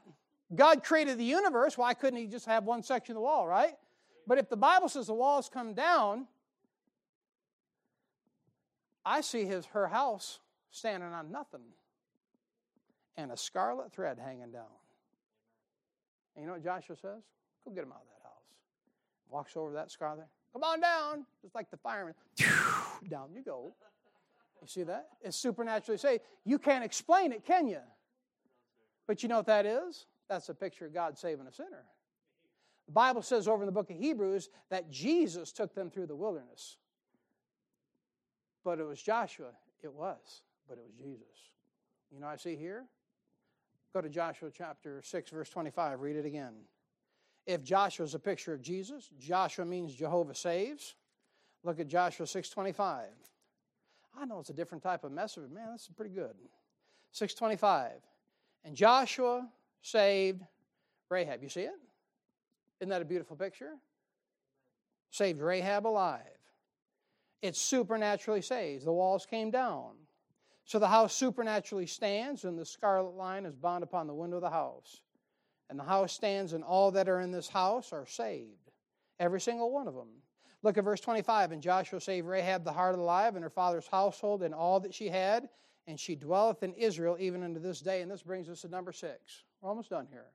God 0.56 0.84
created 0.84 1.18
the 1.18 1.26
universe. 1.26 1.78
Why 1.78 1.94
couldn't 1.94 2.20
He 2.20 2.28
just 2.28 2.46
have 2.46 2.64
one 2.64 2.84
section 2.84 3.14
of 3.14 3.16
the 3.16 3.22
wall, 3.22 3.48
right? 3.48 3.74
But 4.28 4.38
if 4.38 4.50
the 4.50 4.58
Bible 4.58 4.90
says 4.90 5.08
the 5.08 5.14
walls 5.14 5.50
come 5.52 5.74
down, 5.74 6.28
I 9.06 9.22
see 9.22 9.46
his 9.46 9.66
her 9.68 9.88
house 9.88 10.40
standing 10.70 11.14
on 11.14 11.32
nothing 11.32 11.62
and 13.16 13.32
a 13.32 13.38
scarlet 13.38 13.94
thread 13.94 14.20
hanging 14.20 14.52
down. 14.52 14.66
And 16.36 16.44
you 16.44 16.48
know 16.48 16.54
what 16.54 16.64
Joshua 16.64 16.98
says? 16.98 17.24
Go 17.64 17.72
get 17.72 17.84
him 17.84 17.94
out 17.94 18.02
of 18.02 18.08
that 18.08 18.24
house. 18.28 18.44
Walks 19.30 19.56
over 19.56 19.72
that 19.74 19.92
scarlet. 19.92 20.28
Come 20.52 20.64
on 20.64 20.82
down. 20.82 21.26
Just 21.42 21.56
like 21.56 21.72
the 21.72 21.78
fireman. 21.78 22.14
down 23.10 23.30
you 23.34 23.42
go. 23.44 23.74
You 24.62 24.68
see 24.68 24.84
that? 24.84 25.08
It's 25.22 25.38
supernaturally 25.38 25.98
saved. 25.98 26.24
You 26.44 26.60
can't 26.60 26.84
explain 26.84 27.32
it, 27.32 27.46
can 27.46 27.68
you? 27.68 27.80
But 29.08 29.24
you 29.24 29.30
know 29.30 29.38
what 29.38 29.46
that 29.46 29.66
is? 29.66 30.06
That's 30.30 30.50
a 30.50 30.54
picture 30.54 30.86
of 30.86 30.94
God 30.94 31.18
saving 31.18 31.48
a 31.48 31.52
sinner. 31.52 31.86
The 32.88 32.94
Bible 32.94 33.22
says 33.22 33.48
over 33.48 33.64
in 33.64 33.66
the 33.66 33.72
book 33.72 33.90
of 33.90 33.98
Hebrews 33.98 34.50
that 34.70 34.90
Jesus 34.90 35.52
took 35.52 35.74
them 35.74 35.90
through 35.90 36.08
the 36.08 36.16
wilderness. 36.16 36.78
But 38.64 38.80
it 38.80 38.84
was 38.84 39.02
Joshua. 39.02 39.52
It 39.84 39.94
was, 39.94 40.42
but 40.68 40.78
it 40.78 40.84
was 40.86 40.94
Jesus. 40.96 41.28
You 42.12 42.20
know, 42.20 42.28
I 42.28 42.38
see 42.38 42.56
here 42.56 42.86
Go 43.98 44.02
to 44.02 44.10
Joshua 44.10 44.52
chapter 44.54 45.02
6, 45.02 45.32
verse 45.32 45.50
25. 45.50 46.02
Read 46.02 46.18
it 46.18 46.26
again. 46.26 46.54
If 47.48 47.64
Joshua 47.64 48.06
is 48.06 48.14
a 48.14 48.20
picture 48.20 48.54
of 48.54 48.62
Jesus, 48.62 49.10
Joshua 49.18 49.66
means 49.66 49.96
Jehovah 49.96 50.36
saves. 50.36 50.96
Look 51.64 51.80
at 51.80 51.88
Joshua 51.88 52.28
6.25. 52.28 53.06
I 54.20 54.26
know 54.26 54.40
it's 54.40 54.52
a 54.52 54.54
different 54.54 54.84
type 54.84 55.04
of 55.04 55.12
message, 55.12 55.44
but 55.44 55.52
man, 55.52 55.72
this 55.72 55.84
is 55.84 55.90
pretty 55.96 56.14
good. 56.14 56.36
625. 57.12 57.92
And 58.66 58.76
Joshua 58.76 59.48
saved 59.82 60.44
Rahab. 61.10 61.44
You 61.44 61.50
see 61.50 61.62
it? 61.62 61.72
Isn't 62.80 62.90
that 62.90 63.02
a 63.02 63.06
beautiful 63.06 63.36
picture? 63.36 63.74
Saved 65.12 65.42
Rahab 65.42 65.88
alive. 65.88 66.22
It 67.42 67.56
supernaturally 67.56 68.42
saves. 68.42 68.84
The 68.84 68.92
walls 68.92 69.26
came 69.26 69.52
down. 69.52 69.94
So 70.66 70.80
the 70.80 70.88
house 70.88 71.14
supernaturally 71.16 71.86
stands, 71.86 72.44
and 72.44 72.60
the 72.60 72.66
scarlet 72.66 73.16
line 73.16 73.46
is 73.46 73.56
bound 73.56 73.84
upon 73.84 74.08
the 74.08 74.14
window 74.14 74.38
of 74.38 74.42
the 74.42 74.50
house. 74.50 75.02
And 75.70 75.80
the 75.80 75.84
house 75.84 76.14
stands, 76.14 76.54
and 76.54 76.64
all 76.64 76.92
that 76.92 77.08
are 77.08 77.22
in 77.22 77.32
this 77.32 77.48
house 77.48 77.94
are 77.94 78.06
saved. 78.06 78.72
Every 79.20 79.40
single 79.40 79.72
one 79.72 79.88
of 79.88 79.96
them. 79.96 80.10
Look 80.64 80.78
at 80.78 80.84
verse 80.84 81.00
25. 81.00 81.52
And 81.52 81.62
Joshua 81.62 82.02
saved 82.02 82.28
Rahab 82.28 82.64
the 82.64 82.74
heart 82.74 82.98
alive, 82.98 83.36
and 83.36 83.44
her 83.44 83.50
father's 83.50 83.88
household, 83.88 84.44
and 84.44 84.54
all 84.54 84.80
that 84.82 84.94
she 84.94 85.08
had. 85.08 85.48
And 85.88 86.00
she 86.00 86.16
dwelleth 86.16 86.64
in 86.64 86.74
Israel 86.74 87.16
even 87.20 87.44
unto 87.44 87.62
this 87.62 87.80
day. 87.80 88.02
And 88.02 88.12
this 88.12 88.24
brings 88.24 88.50
us 88.50 88.62
to 88.62 88.68
number 88.68 88.92
six. 88.92 89.44
We're 89.62 89.70
almost 89.70 89.90
done 89.90 90.08
here. 90.10 90.28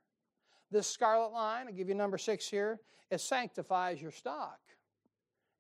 This 0.71 0.87
scarlet 0.87 1.33
line, 1.33 1.67
I'll 1.69 1.75
give 1.75 1.89
you 1.89 1.95
number 1.95 2.19
six 2.19 2.49
here, 2.49 2.81
it 3.11 3.21
sanctifies 3.21 4.01
your 4.01 4.11
stock. 4.11 4.59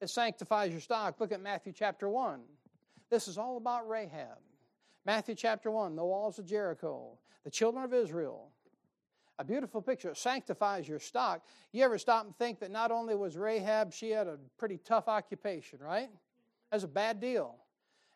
It 0.00 0.10
sanctifies 0.10 0.72
your 0.72 0.80
stock. 0.80 1.20
Look 1.20 1.32
at 1.32 1.40
Matthew 1.40 1.72
chapter 1.72 2.08
1. 2.08 2.40
This 3.10 3.28
is 3.28 3.38
all 3.38 3.56
about 3.56 3.88
Rahab. 3.88 4.38
Matthew 5.04 5.34
chapter 5.34 5.70
1, 5.70 5.96
the 5.96 6.04
walls 6.04 6.38
of 6.38 6.46
Jericho, 6.46 7.18
the 7.44 7.50
children 7.50 7.84
of 7.84 7.92
Israel. 7.92 8.48
A 9.38 9.44
beautiful 9.44 9.82
picture. 9.82 10.10
It 10.10 10.16
sanctifies 10.16 10.88
your 10.88 10.98
stock. 10.98 11.44
You 11.72 11.84
ever 11.84 11.98
stop 11.98 12.24
and 12.24 12.36
think 12.36 12.60
that 12.60 12.70
not 12.70 12.90
only 12.90 13.14
was 13.14 13.36
Rahab, 13.36 13.92
she 13.92 14.10
had 14.10 14.28
a 14.28 14.38
pretty 14.58 14.78
tough 14.78 15.08
occupation, 15.08 15.78
right? 15.80 16.10
That's 16.70 16.84
a 16.84 16.88
bad 16.88 17.20
deal. 17.20 17.56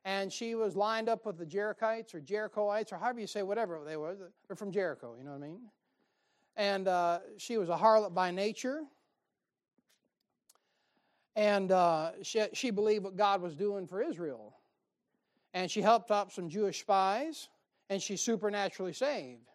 And 0.06 0.32
she 0.32 0.54
was 0.54 0.74
lined 0.74 1.10
up 1.10 1.26
with 1.26 1.36
the 1.36 1.44
Jerichites 1.44 2.14
or 2.14 2.20
Jerichoites 2.20 2.92
or 2.92 2.96
however 2.96 3.20
you 3.20 3.26
say, 3.26 3.42
whatever 3.42 3.82
they 3.84 3.98
were. 3.98 4.16
They're 4.46 4.56
from 4.56 4.72
Jericho, 4.72 5.14
you 5.18 5.24
know 5.24 5.32
what 5.32 5.42
I 5.42 5.46
mean? 5.46 5.60
And 6.56 6.88
uh, 6.88 7.18
she 7.36 7.58
was 7.58 7.68
a 7.68 7.76
harlot 7.76 8.14
by 8.14 8.30
nature. 8.30 8.84
And 11.34 11.70
uh, 11.70 12.12
she, 12.22 12.46
she 12.54 12.70
believed 12.70 13.04
what 13.04 13.16
God 13.16 13.42
was 13.42 13.54
doing 13.54 13.86
for 13.86 14.00
Israel 14.00 14.56
and 15.56 15.70
she 15.70 15.80
helped 15.80 16.10
out 16.10 16.30
some 16.30 16.50
Jewish 16.50 16.80
spies, 16.80 17.48
and 17.88 18.00
she's 18.00 18.20
supernaturally 18.20 18.92
saved. 18.92 19.48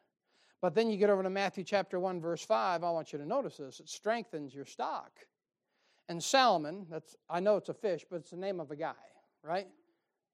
But 0.60 0.74
then 0.74 0.90
you 0.90 0.98
get 0.98 1.12
over 1.12 1.22
to 1.22 1.30
Matthew 1.30 1.64
chapter 1.64 2.00
1, 2.00 2.20
verse 2.20 2.44
5. 2.44 2.84
I 2.84 2.90
want 2.90 3.14
you 3.14 3.20
to 3.20 3.26
notice 3.26 3.58
this. 3.58 3.80
It 3.80 3.88
strengthens 3.88 4.52
your 4.52 4.66
stock. 4.66 5.12
And 6.10 6.22
Salmon, 6.22 6.88
that's 6.90 7.16
I 7.30 7.40
know 7.40 7.56
it's 7.56 7.70
a 7.70 7.74
fish, 7.76 8.04
but 8.10 8.16
it's 8.16 8.32
the 8.32 8.38
name 8.38 8.60
of 8.60 8.72
a 8.72 8.76
guy, 8.76 8.94
right? 9.44 9.68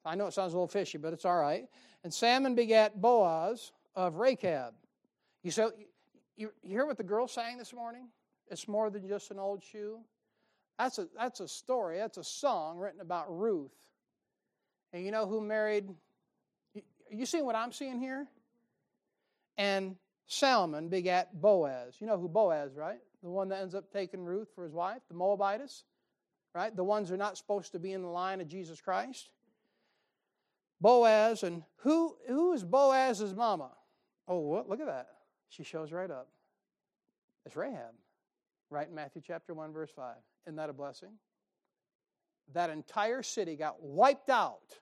I 0.07 0.15
know 0.15 0.27
it 0.27 0.33
sounds 0.33 0.53
a 0.53 0.55
little 0.55 0.67
fishy, 0.67 0.97
but 0.97 1.13
it's 1.13 1.25
all 1.25 1.39
right. 1.39 1.65
And 2.03 2.13
Salmon 2.13 2.55
begat 2.55 3.01
Boaz 3.01 3.71
of 3.95 4.15
Rachab. 4.15 4.71
You, 5.43 5.51
so, 5.51 5.71
you, 6.35 6.51
you 6.63 6.69
hear 6.69 6.85
what 6.85 6.97
the 6.97 7.03
girl 7.03 7.27
sang 7.27 7.57
this 7.57 7.73
morning? 7.73 8.07
It's 8.49 8.67
more 8.67 8.89
than 8.89 9.07
just 9.07 9.31
an 9.31 9.39
old 9.39 9.63
shoe. 9.63 9.99
That's 10.79 10.99
a, 10.99 11.07
that's 11.17 11.39
a 11.39 11.47
story, 11.47 11.97
that's 11.97 12.17
a 12.17 12.23
song 12.23 12.77
written 12.77 13.01
about 13.01 13.25
Ruth 13.29 13.71
and 14.93 15.05
you 15.05 15.11
know 15.11 15.25
who 15.25 15.41
married? 15.41 15.89
You 17.09 17.25
see 17.25 17.41
what 17.41 17.55
I'm 17.55 17.71
seeing 17.71 17.99
here? 17.99 18.27
And 19.57 19.95
Salmon 20.27 20.89
begat 20.89 21.39
Boaz. 21.39 21.95
You 21.99 22.07
know 22.07 22.17
who 22.17 22.27
Boaz, 22.27 22.75
right? 22.75 22.99
The 23.23 23.29
one 23.29 23.49
that 23.49 23.61
ends 23.61 23.75
up 23.75 23.91
taking 23.91 24.23
Ruth 24.23 24.49
for 24.53 24.63
his 24.63 24.73
wife, 24.73 25.01
the 25.07 25.15
Moabitess, 25.15 25.83
right? 26.53 26.75
The 26.75 26.83
ones 26.83 27.09
who 27.09 27.15
are 27.15 27.19
not 27.19 27.37
supposed 27.37 27.71
to 27.73 27.79
be 27.79 27.93
in 27.93 28.01
the 28.01 28.07
line 28.07 28.41
of 28.41 28.47
Jesus 28.47 28.81
Christ. 28.81 29.29
Boaz, 30.81 31.43
and 31.43 31.63
who 31.77 32.15
who 32.27 32.53
is 32.53 32.63
Boaz's 32.63 33.33
mama? 33.33 33.71
Oh, 34.27 34.39
what? 34.39 34.69
look 34.69 34.79
at 34.79 34.87
that. 34.87 35.07
She 35.49 35.63
shows 35.63 35.91
right 35.91 36.11
up. 36.11 36.27
It's 37.45 37.55
Rahab, 37.55 37.93
right 38.69 38.87
in 38.87 38.93
Matthew 38.93 39.21
chapter 39.25 39.53
1, 39.53 39.71
verse 39.71 39.91
5. 39.95 40.15
Isn't 40.45 40.57
that 40.57 40.69
a 40.69 40.73
blessing? 40.73 41.11
that 42.53 42.69
entire 42.69 43.23
city 43.23 43.55
got 43.55 43.81
wiped 43.81 44.29
out. 44.29 44.79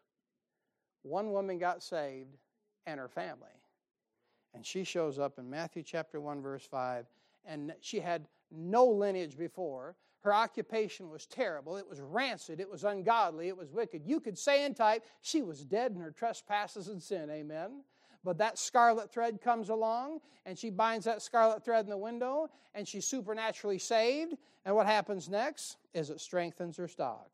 One 1.04 1.32
woman 1.32 1.58
got 1.58 1.84
saved 1.84 2.38
and 2.86 3.00
her 3.00 3.08
family. 3.08 3.50
And 4.54 4.66
she 4.66 4.84
shows 4.84 5.20
up 5.20 5.38
in 5.38 5.50
Matthew 5.50 5.84
chapter 5.84 6.22
1, 6.22 6.42
verse 6.42 6.66
5, 6.66 7.06
and 7.46 7.74
she 7.82 8.00
had 8.00 8.28
no 8.52 8.86
lineage 8.86 9.38
before. 9.38 9.96
Her 10.26 10.34
occupation 10.34 11.12
was 11.12 11.28
terrible. 11.28 11.78
It 11.78 11.88
was 11.88 12.02
rancid. 12.02 12.60
It 12.60 12.68
was 12.68 12.84
ungodly. 12.84 13.48
It 13.48 13.56
was 13.56 13.72
wicked. 13.72 14.02
You 14.08 14.20
could 14.20 14.40
say 14.40 14.66
in 14.66 14.74
type, 14.74 15.06
she 15.22 15.44
was 15.44 15.64
dead 15.64 15.92
in 15.92 16.02
her 16.02 16.10
trespasses 16.10 16.88
and 16.88 17.00
sin. 17.02 17.30
Amen. 17.30 17.84
But 18.24 18.40
that 18.40 18.58
scarlet 18.58 19.12
thread 19.12 19.40
comes 19.40 19.70
along, 19.70 20.22
and 20.48 20.58
she 20.58 20.72
binds 20.72 21.06
that 21.06 21.22
scarlet 21.22 21.64
thread 21.64 21.86
in 21.86 21.92
the 21.92 21.98
window, 21.98 22.50
and 22.74 22.88
she's 22.88 23.06
supernaturally 23.06 23.78
saved. 23.78 24.34
And 24.66 24.76
what 24.76 24.88
happens 24.88 25.30
next 25.30 25.78
is 25.94 26.10
it 26.10 26.20
strengthens 26.20 26.76
her 26.78 26.88
stock. 26.88 27.30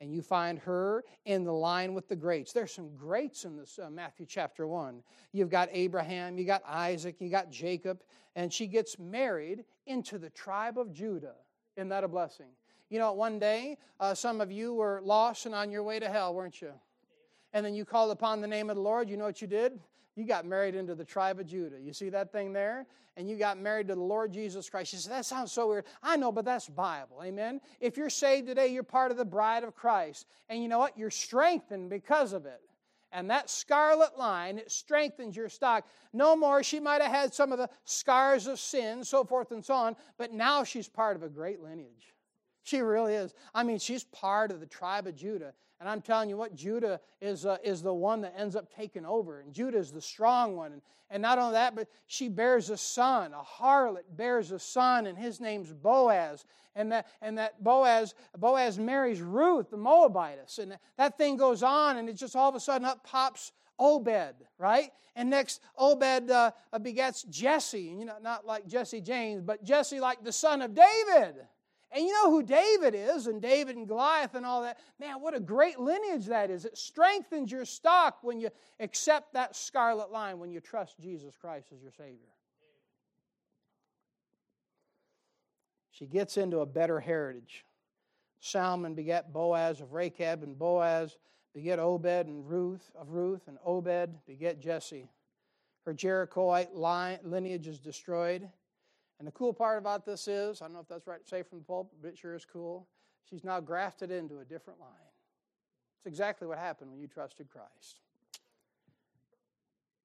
and 0.00 0.12
you 0.12 0.22
find 0.22 0.58
her 0.58 1.04
in 1.26 1.44
the 1.44 1.52
line 1.52 1.94
with 1.94 2.08
the 2.08 2.16
greats. 2.16 2.52
There's 2.52 2.72
some 2.72 2.94
greats 2.96 3.44
in 3.44 3.56
this 3.56 3.78
uh, 3.80 3.88
Matthew 3.90 4.26
chapter 4.26 4.66
1. 4.66 5.00
You've 5.32 5.48
got 5.48 5.68
Abraham, 5.72 6.38
you 6.38 6.44
got 6.44 6.62
Isaac, 6.66 7.16
you 7.20 7.30
got 7.30 7.50
Jacob, 7.50 8.00
and 8.34 8.52
she 8.52 8.66
gets 8.66 8.98
married 8.98 9.64
into 9.86 10.18
the 10.18 10.30
tribe 10.30 10.78
of 10.78 10.92
Judah. 10.92 11.34
Isn't 11.76 11.88
that 11.88 12.04
a 12.04 12.08
blessing? 12.08 12.48
You 12.90 12.98
know, 12.98 13.12
one 13.12 13.38
day, 13.38 13.78
uh, 14.00 14.14
some 14.14 14.40
of 14.40 14.52
you 14.52 14.74
were 14.74 15.00
lost 15.02 15.46
and 15.46 15.54
on 15.54 15.70
your 15.70 15.82
way 15.82 15.98
to 15.98 16.08
hell, 16.08 16.34
weren't 16.34 16.60
you? 16.60 16.72
And 17.54 17.64
then 17.64 17.74
you 17.74 17.84
called 17.84 18.10
upon 18.10 18.40
the 18.40 18.46
name 18.46 18.70
of 18.70 18.76
the 18.76 18.82
Lord. 18.82 19.08
You 19.08 19.16
know 19.16 19.24
what 19.24 19.40
you 19.40 19.48
did? 19.48 19.80
You 20.14 20.26
got 20.26 20.44
married 20.44 20.74
into 20.74 20.94
the 20.94 21.04
tribe 21.04 21.40
of 21.40 21.46
Judah. 21.46 21.80
You 21.80 21.92
see 21.92 22.10
that 22.10 22.32
thing 22.32 22.52
there? 22.52 22.86
And 23.16 23.28
you 23.28 23.36
got 23.36 23.58
married 23.58 23.88
to 23.88 23.94
the 23.94 24.02
Lord 24.02 24.32
Jesus 24.32 24.68
Christ. 24.68 24.92
You 24.92 24.98
say, 24.98 25.10
that 25.10 25.26
sounds 25.26 25.52
so 25.52 25.68
weird. 25.68 25.84
I 26.02 26.16
know, 26.16 26.32
but 26.32 26.44
that's 26.44 26.68
Bible. 26.68 27.22
Amen? 27.22 27.60
If 27.80 27.96
you're 27.96 28.10
saved 28.10 28.46
today, 28.46 28.68
you're 28.68 28.82
part 28.82 29.10
of 29.10 29.16
the 29.16 29.24
bride 29.24 29.64
of 29.64 29.74
Christ. 29.74 30.26
And 30.48 30.62
you 30.62 30.68
know 30.68 30.78
what? 30.78 30.96
You're 30.98 31.10
strengthened 31.10 31.90
because 31.90 32.32
of 32.32 32.46
it. 32.46 32.60
And 33.12 33.30
that 33.30 33.50
scarlet 33.50 34.18
line, 34.18 34.58
it 34.58 34.72
strengthens 34.72 35.36
your 35.36 35.50
stock. 35.50 35.86
No 36.12 36.34
more, 36.34 36.62
she 36.62 36.80
might 36.80 37.02
have 37.02 37.12
had 37.12 37.34
some 37.34 37.52
of 37.52 37.58
the 37.58 37.68
scars 37.84 38.46
of 38.46 38.58
sin, 38.58 39.04
so 39.04 39.22
forth 39.22 39.52
and 39.52 39.64
so 39.64 39.74
on, 39.74 39.96
but 40.16 40.32
now 40.32 40.64
she's 40.64 40.88
part 40.88 41.14
of 41.16 41.22
a 41.22 41.28
great 41.28 41.60
lineage. 41.60 42.14
She 42.62 42.80
really 42.80 43.14
is. 43.14 43.34
I 43.54 43.64
mean, 43.64 43.78
she's 43.78 44.04
part 44.04 44.50
of 44.50 44.60
the 44.60 44.66
tribe 44.66 45.06
of 45.06 45.14
Judah. 45.14 45.52
And 45.82 45.90
I'm 45.90 46.00
telling 46.00 46.30
you 46.30 46.36
what, 46.36 46.54
Judah 46.54 47.00
is, 47.20 47.44
uh, 47.44 47.56
is 47.64 47.82
the 47.82 47.92
one 47.92 48.20
that 48.20 48.34
ends 48.38 48.54
up 48.54 48.72
taking 48.72 49.04
over. 49.04 49.40
And 49.40 49.52
Judah 49.52 49.78
is 49.78 49.90
the 49.90 50.00
strong 50.00 50.54
one. 50.54 50.74
And, 50.74 50.82
and 51.10 51.20
not 51.20 51.38
only 51.38 51.54
that, 51.54 51.74
but 51.74 51.88
she 52.06 52.28
bears 52.28 52.70
a 52.70 52.76
son. 52.76 53.32
A 53.34 53.42
harlot 53.42 54.04
bears 54.16 54.52
a 54.52 54.60
son, 54.60 55.08
and 55.08 55.18
his 55.18 55.40
name's 55.40 55.72
Boaz. 55.72 56.44
And 56.76 56.92
that, 56.92 57.08
and 57.20 57.36
that 57.38 57.64
Boaz, 57.64 58.14
Boaz 58.38 58.78
marries 58.78 59.20
Ruth, 59.20 59.70
the 59.70 59.76
Moabitess. 59.76 60.58
And 60.58 60.78
that 60.98 61.18
thing 61.18 61.36
goes 61.36 61.64
on, 61.64 61.96
and 61.96 62.08
it 62.08 62.12
just 62.12 62.36
all 62.36 62.48
of 62.48 62.54
a 62.54 62.60
sudden 62.60 62.86
up 62.86 63.02
pops 63.02 63.50
Obed, 63.76 64.36
right? 64.58 64.92
And 65.16 65.30
next, 65.30 65.60
Obed 65.76 66.30
uh, 66.30 66.52
begets 66.80 67.24
Jesse. 67.24 67.80
You 67.80 68.04
know, 68.04 68.18
not 68.22 68.46
like 68.46 68.68
Jesse 68.68 69.00
James, 69.00 69.42
but 69.42 69.64
Jesse 69.64 69.98
like 69.98 70.22
the 70.22 70.30
son 70.30 70.62
of 70.62 70.74
David. 70.76 71.34
And 71.94 72.06
you 72.06 72.12
know 72.12 72.30
who 72.30 72.42
David 72.42 72.94
is, 72.94 73.26
and 73.26 73.42
David 73.42 73.76
and 73.76 73.86
Goliath 73.86 74.34
and 74.34 74.46
all 74.46 74.62
that. 74.62 74.78
Man, 74.98 75.20
what 75.20 75.34
a 75.34 75.40
great 75.40 75.78
lineage 75.78 76.26
that 76.26 76.50
is. 76.50 76.64
It 76.64 76.78
strengthens 76.78 77.52
your 77.52 77.66
stock 77.66 78.18
when 78.22 78.40
you 78.40 78.48
accept 78.80 79.34
that 79.34 79.54
scarlet 79.54 80.10
line, 80.10 80.38
when 80.38 80.50
you 80.50 80.60
trust 80.60 80.98
Jesus 80.98 81.36
Christ 81.36 81.68
as 81.74 81.82
your 81.82 81.92
Savior. 81.92 82.32
She 85.90 86.06
gets 86.06 86.38
into 86.38 86.60
a 86.60 86.66
better 86.66 86.98
heritage. 86.98 87.66
Salmon 88.40 88.94
begat 88.94 89.32
Boaz 89.32 89.82
of 89.82 89.92
Rachab, 89.92 90.42
and 90.42 90.58
Boaz 90.58 91.18
beget 91.52 91.78
Obed 91.78 92.26
and 92.26 92.48
Ruth 92.48 92.90
of 92.98 93.10
Ruth, 93.10 93.46
and 93.48 93.58
Obed 93.64 94.24
beget 94.26 94.60
Jesse. 94.60 95.10
Her 95.84 95.92
Jerichoite 95.92 96.70
lineage 96.74 97.68
is 97.68 97.78
destroyed. 97.78 98.48
And 99.22 99.28
the 99.28 99.32
cool 99.34 99.52
part 99.52 99.78
about 99.78 100.04
this 100.04 100.26
is, 100.26 100.60
I 100.60 100.64
don't 100.64 100.74
know 100.74 100.80
if 100.80 100.88
that's 100.88 101.06
right 101.06 101.22
to 101.22 101.28
say 101.28 101.44
from 101.44 101.58
the 101.58 101.64
pulpit, 101.64 101.96
but 102.02 102.08
it 102.08 102.18
sure 102.18 102.34
is 102.34 102.44
cool. 102.44 102.88
She's 103.30 103.44
now 103.44 103.60
grafted 103.60 104.10
into 104.10 104.40
a 104.40 104.44
different 104.44 104.80
line. 104.80 104.90
It's 105.98 106.08
exactly 106.08 106.48
what 106.48 106.58
happened 106.58 106.90
when 106.90 107.00
you 107.00 107.06
trusted 107.06 107.48
Christ. 107.48 108.00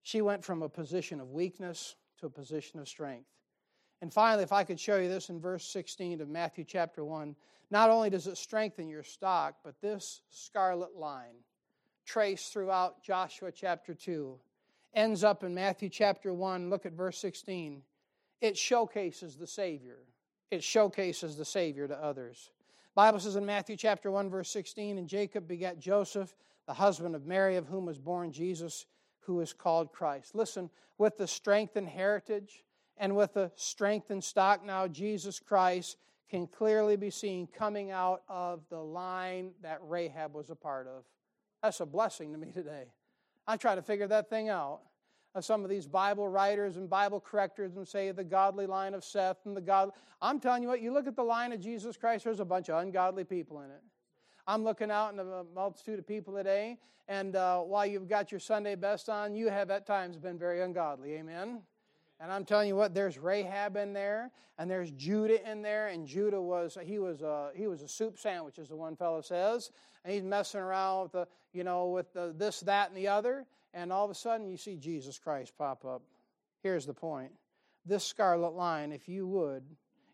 She 0.03 0.21
went 0.21 0.45
from 0.45 0.61
a 0.61 0.69
position 0.69 1.19
of 1.19 1.31
weakness 1.31 1.95
to 2.19 2.27
a 2.27 2.29
position 2.29 2.79
of 2.79 2.87
strength. 2.87 3.31
And 4.03 4.13
finally, 4.13 4.43
if 4.43 4.53
I 4.53 4.63
could 4.63 4.79
show 4.79 4.97
you 4.97 5.09
this 5.09 5.29
in 5.29 5.41
verse 5.41 5.65
16 5.65 6.21
of 6.21 6.29
Matthew 6.29 6.63
chapter 6.63 7.03
1, 7.03 7.35
not 7.71 7.89
only 7.89 8.11
does 8.11 8.27
it 8.27 8.37
strengthen 8.37 8.87
your 8.87 9.01
stock, 9.01 9.55
but 9.63 9.81
this 9.81 10.21
scarlet 10.29 10.95
line, 10.95 11.37
traced 12.05 12.53
throughout 12.53 13.01
Joshua 13.01 13.51
chapter 13.51 13.95
2, 13.95 14.37
ends 14.93 15.23
up 15.23 15.43
in 15.43 15.55
Matthew 15.55 15.89
chapter 15.89 16.35
1. 16.35 16.69
Look 16.69 16.85
at 16.85 16.93
verse 16.93 17.17
16 17.17 17.81
it 18.41 18.57
showcases 18.57 19.35
the 19.35 19.47
Savior. 19.47 19.97
It 20.51 20.63
showcases 20.63 21.35
the 21.35 21.45
Savior 21.45 21.87
to 21.87 22.03
others. 22.03 22.51
Bible 22.95 23.19
says 23.19 23.35
in 23.35 23.45
Matthew 23.45 23.75
chapter 23.75 24.09
1 24.09 24.29
verse 24.29 24.49
16 24.49 24.97
and 24.97 25.07
Jacob 25.07 25.47
begat 25.47 25.79
Joseph 25.79 26.35
the 26.67 26.73
husband 26.73 27.15
of 27.15 27.25
Mary 27.25 27.55
of 27.55 27.67
whom 27.67 27.85
was 27.85 27.99
born 27.99 28.31
Jesus 28.31 28.85
who 29.19 29.39
is 29.41 29.53
called 29.53 29.91
Christ. 29.91 30.35
Listen, 30.35 30.69
with 30.97 31.17
the 31.17 31.27
strength 31.27 31.75
and 31.75 31.87
heritage 31.87 32.63
and 32.97 33.15
with 33.15 33.33
the 33.33 33.51
strength 33.55 34.09
and 34.09 34.23
stock 34.23 34.65
now 34.65 34.87
Jesus 34.87 35.39
Christ 35.39 35.97
can 36.29 36.47
clearly 36.47 36.95
be 36.95 37.09
seen 37.09 37.47
coming 37.47 37.91
out 37.91 38.23
of 38.27 38.61
the 38.69 38.79
line 38.79 39.51
that 39.61 39.79
Rahab 39.81 40.33
was 40.33 40.49
a 40.49 40.55
part 40.55 40.87
of. 40.87 41.03
That's 41.61 41.79
a 41.79 41.85
blessing 41.85 42.31
to 42.33 42.37
me 42.37 42.51
today. 42.51 42.85
I 43.47 43.57
try 43.57 43.75
to 43.75 43.81
figure 43.81 44.07
that 44.07 44.29
thing 44.29 44.49
out 44.49 44.81
some 45.39 45.63
of 45.63 45.69
these 45.69 45.85
Bible 45.85 46.27
writers 46.27 46.77
and 46.77 46.89
Bible 46.89 47.19
correctors 47.19 47.75
and 47.75 47.87
say 47.87 48.11
the 48.11 48.23
godly 48.23 48.65
line 48.65 48.93
of 48.93 49.03
Seth 49.03 49.45
and 49.45 49.55
the 49.55 49.61
God. 49.61 49.91
I'm 50.21 50.39
telling 50.39 50.63
you 50.63 50.69
what, 50.69 50.81
you 50.81 50.91
look 50.91 51.07
at 51.07 51.15
the 51.15 51.23
line 51.23 51.53
of 51.53 51.59
Jesus 51.59 51.95
Christ, 51.95 52.23
there's 52.23 52.39
a 52.39 52.45
bunch 52.45 52.69
of 52.69 52.81
ungodly 52.81 53.23
people 53.23 53.61
in 53.61 53.69
it. 53.69 53.81
I'm 54.47 54.63
looking 54.63 54.89
out 54.89 55.13
in 55.13 55.19
a 55.19 55.43
multitude 55.53 55.99
of 55.99 56.07
people 56.07 56.33
today, 56.33 56.77
and 57.07 57.35
uh, 57.35 57.59
while 57.59 57.85
you've 57.85 58.07
got 58.07 58.31
your 58.31 58.39
Sunday 58.39 58.75
best 58.75 59.09
on, 59.09 59.35
you 59.35 59.49
have 59.49 59.69
at 59.69 59.85
times 59.85 60.17
been 60.17 60.39
very 60.39 60.61
ungodly. 60.61 61.13
Amen. 61.13 61.61
And 62.19 62.31
I'm 62.31 62.45
telling 62.45 62.67
you 62.67 62.75
what, 62.75 62.93
there's 62.93 63.17
Rahab 63.17 63.75
in 63.75 63.93
there, 63.93 64.31
and 64.57 64.71
there's 64.71 64.89
Judah 64.91 65.49
in 65.49 65.61
there, 65.61 65.87
and 65.87 66.07
Judah 66.07 66.41
was 66.41 66.77
he 66.81 66.97
was 66.97 67.21
a 67.21 67.51
he 67.55 67.67
was 67.67 67.81
a 67.83 67.87
soup 67.87 68.17
sandwich, 68.17 68.57
as 68.57 68.69
the 68.69 68.75
one 68.75 68.95
fellow 68.95 69.21
says, 69.21 69.71
and 70.03 70.13
he's 70.13 70.23
messing 70.23 70.61
around 70.61 71.03
with 71.03 71.11
the 71.11 71.27
you 71.53 71.63
know 71.63 71.89
with 71.89 72.11
the, 72.13 72.33
this, 72.35 72.61
that, 72.61 72.89
and 72.89 72.97
the 72.97 73.07
other, 73.07 73.45
and 73.77 73.93
all 73.93 74.03
of 74.03 74.11
a 74.11 74.15
sudden 74.15 74.47
you 74.47 74.57
see 74.57 74.75
Jesus 74.75 75.19
Christ 75.19 75.53
pop 75.57 75.85
up. 75.85 76.01
Here's 76.63 76.85
the 76.85 76.93
point 76.93 77.31
this 77.85 78.03
scarlet 78.03 78.53
line, 78.53 78.91
if 78.91 79.07
you 79.07 79.27
would, 79.27 79.63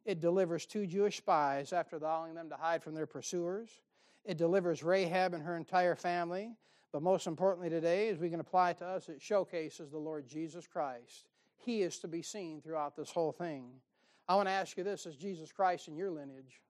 it 0.05 0.19
delivers 0.19 0.65
two 0.65 0.85
Jewish 0.85 1.17
spies 1.17 1.73
after 1.73 1.95
allowing 1.95 2.35
them 2.35 2.49
to 2.49 2.55
hide 2.55 2.83
from 2.83 2.93
their 2.93 3.07
pursuers. 3.07 3.69
It 4.25 4.37
delivers 4.37 4.83
Rahab 4.83 5.33
and 5.33 5.43
her 5.43 5.57
entire 5.57 5.95
family. 5.95 6.51
But 6.91 7.01
most 7.01 7.25
importantly 7.25 7.71
today, 7.71 8.09
as 8.09 8.19
we 8.19 8.29
can 8.29 8.39
apply 8.39 8.73
to 8.73 8.85
us, 8.85 9.09
it 9.09 9.19
showcases 9.19 9.89
the 9.89 9.97
Lord 9.97 10.27
Jesus 10.27 10.67
Christ. 10.67 11.25
He 11.57 11.81
is 11.81 11.97
to 11.99 12.07
be 12.07 12.21
seen 12.21 12.61
throughout 12.61 12.95
this 12.95 13.09
whole 13.09 13.31
thing. 13.31 13.71
I 14.27 14.35
want 14.35 14.47
to 14.47 14.53
ask 14.53 14.77
you 14.77 14.83
this 14.83 15.07
is 15.07 15.15
Jesus 15.15 15.51
Christ 15.51 15.87
in 15.87 15.95
your 15.95 16.11
lineage? 16.11 16.61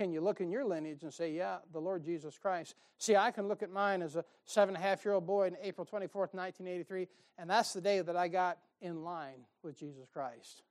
Can 0.00 0.12
you 0.12 0.22
look 0.22 0.40
in 0.40 0.50
your 0.50 0.64
lineage 0.64 1.02
and 1.02 1.12
say, 1.12 1.30
yeah, 1.30 1.58
the 1.74 1.78
Lord 1.78 2.02
Jesus 2.02 2.38
Christ? 2.38 2.74
See, 2.96 3.16
I 3.16 3.30
can 3.30 3.48
look 3.48 3.62
at 3.62 3.70
mine 3.70 4.00
as 4.00 4.16
a 4.16 4.24
seven 4.46 4.74
and 4.74 4.82
a 4.82 4.88
half 4.88 5.04
year 5.04 5.12
old 5.12 5.26
boy 5.26 5.48
in 5.48 5.58
April 5.62 5.84
24th, 5.84 6.32
1983, 6.32 7.06
and 7.36 7.50
that's 7.50 7.74
the 7.74 7.82
day 7.82 8.00
that 8.00 8.16
I 8.16 8.28
got 8.28 8.56
in 8.80 9.04
line 9.04 9.44
with 9.62 9.78
Jesus 9.78 10.08
Christ. 10.10 10.62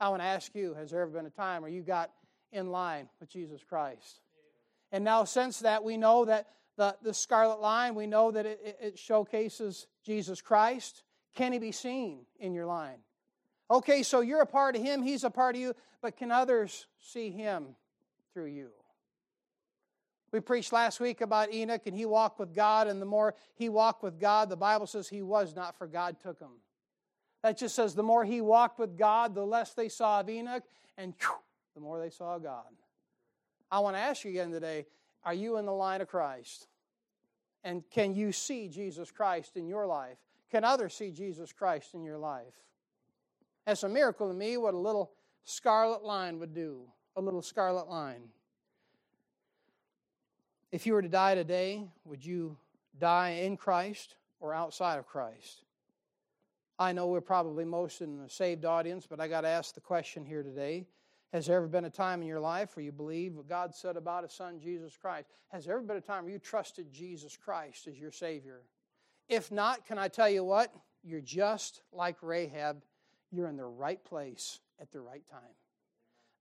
I 0.00 0.08
want 0.08 0.22
to 0.22 0.26
ask 0.26 0.54
you, 0.54 0.72
has 0.72 0.92
there 0.92 1.02
ever 1.02 1.10
been 1.10 1.26
a 1.26 1.30
time 1.30 1.60
where 1.60 1.70
you 1.70 1.82
got 1.82 2.10
in 2.52 2.70
line 2.70 3.10
with 3.20 3.28
Jesus 3.28 3.62
Christ? 3.62 4.20
And 4.92 5.04
now, 5.04 5.24
since 5.24 5.58
that, 5.58 5.84
we 5.84 5.98
know 5.98 6.24
that 6.24 6.46
the, 6.78 6.96
the 7.02 7.12
scarlet 7.12 7.60
line, 7.60 7.94
we 7.94 8.06
know 8.06 8.30
that 8.30 8.46
it, 8.46 8.78
it 8.80 8.98
showcases 8.98 9.86
Jesus 10.06 10.40
Christ. 10.40 11.02
Can 11.34 11.52
he 11.52 11.58
be 11.58 11.72
seen 11.72 12.20
in 12.40 12.54
your 12.54 12.64
line? 12.64 13.00
Okay, 13.70 14.02
so 14.02 14.22
you're 14.22 14.40
a 14.40 14.46
part 14.46 14.74
of 14.74 14.80
him, 14.80 15.02
he's 15.02 15.22
a 15.22 15.28
part 15.28 15.54
of 15.54 15.60
you, 15.60 15.74
but 16.00 16.16
can 16.16 16.32
others 16.32 16.86
see 16.98 17.28
him 17.28 17.76
through 18.34 18.46
you. 18.46 18.70
We 20.32 20.40
preached 20.40 20.72
last 20.72 20.98
week 20.98 21.20
about 21.20 21.54
Enoch, 21.54 21.82
and 21.86 21.96
he 21.96 22.06
walked 22.06 22.40
with 22.40 22.52
God, 22.52 22.88
and 22.88 23.00
the 23.00 23.06
more 23.06 23.36
he 23.54 23.68
walked 23.68 24.02
with 24.02 24.18
God, 24.18 24.48
the 24.50 24.56
Bible 24.56 24.88
says 24.88 25.08
he 25.08 25.22
was 25.22 25.54
not, 25.54 25.78
for 25.78 25.86
God 25.86 26.18
took 26.20 26.40
him. 26.40 26.50
That 27.44 27.56
just 27.56 27.76
says 27.76 27.94
the 27.94 28.02
more 28.02 28.24
he 28.24 28.40
walked 28.40 28.80
with 28.80 28.98
God, 28.98 29.34
the 29.34 29.46
less 29.46 29.74
they 29.74 29.88
saw 29.88 30.20
of 30.20 30.28
Enoch, 30.28 30.64
and 30.98 31.14
the 31.76 31.80
more 31.80 32.00
they 32.00 32.10
saw 32.10 32.38
God. 32.38 32.64
I 33.70 33.78
want 33.78 33.94
to 33.94 34.00
ask 34.00 34.24
you 34.24 34.30
again 34.32 34.50
today 34.50 34.86
are 35.24 35.34
you 35.34 35.56
in 35.56 35.66
the 35.66 35.72
line 35.72 36.00
of 36.00 36.08
Christ? 36.08 36.66
And 37.62 37.82
can 37.90 38.14
you 38.14 38.32
see 38.32 38.68
Jesus 38.68 39.10
Christ 39.10 39.56
in 39.56 39.66
your 39.66 39.86
life? 39.86 40.18
Can 40.50 40.64
others 40.64 40.94
see 40.94 41.10
Jesus 41.12 41.52
Christ 41.52 41.94
in 41.94 42.02
your 42.02 42.18
life? 42.18 42.54
That's 43.66 43.84
a 43.84 43.88
miracle 43.88 44.28
to 44.28 44.34
me 44.34 44.56
what 44.56 44.74
a 44.74 44.78
little 44.78 45.12
scarlet 45.44 46.02
line 46.02 46.38
would 46.40 46.54
do 46.54 46.88
a 47.16 47.20
little 47.20 47.42
scarlet 47.42 47.88
line. 47.88 48.22
If 50.72 50.86
you 50.86 50.94
were 50.94 51.02
to 51.02 51.08
die 51.08 51.34
today, 51.34 51.86
would 52.04 52.24
you 52.24 52.56
die 52.98 53.30
in 53.42 53.56
Christ 53.56 54.16
or 54.40 54.52
outside 54.52 54.98
of 54.98 55.06
Christ? 55.06 55.62
I 56.78 56.92
know 56.92 57.06
we're 57.06 57.20
probably 57.20 57.64
most 57.64 58.00
in 58.00 58.20
the 58.20 58.28
saved 58.28 58.64
audience, 58.64 59.06
but 59.08 59.20
I 59.20 59.28
got 59.28 59.42
to 59.42 59.48
ask 59.48 59.74
the 59.74 59.80
question 59.80 60.24
here 60.24 60.42
today. 60.42 60.86
Has 61.32 61.46
there 61.46 61.56
ever 61.56 61.68
been 61.68 61.84
a 61.84 61.90
time 61.90 62.20
in 62.22 62.28
your 62.28 62.40
life 62.40 62.74
where 62.74 62.84
you 62.84 62.92
believe 62.92 63.34
what 63.36 63.48
God 63.48 63.74
said 63.74 63.96
about 63.96 64.24
His 64.24 64.32
Son, 64.32 64.60
Jesus 64.60 64.96
Christ? 64.96 65.28
Has 65.48 65.64
there 65.64 65.76
ever 65.76 65.84
been 65.84 65.96
a 65.96 66.00
time 66.00 66.24
where 66.24 66.32
you 66.32 66.38
trusted 66.40 66.92
Jesus 66.92 67.36
Christ 67.36 67.86
as 67.86 67.98
your 67.98 68.12
Savior? 68.12 68.62
If 69.28 69.52
not, 69.52 69.86
can 69.86 69.98
I 69.98 70.08
tell 70.08 70.28
you 70.28 70.44
what? 70.44 70.74
You're 71.04 71.20
just 71.20 71.82
like 71.92 72.16
Rahab. 72.22 72.82
You're 73.30 73.48
in 73.48 73.56
the 73.56 73.64
right 73.64 74.04
place 74.04 74.60
at 74.80 74.90
the 74.90 75.00
right 75.00 75.26
time 75.28 75.54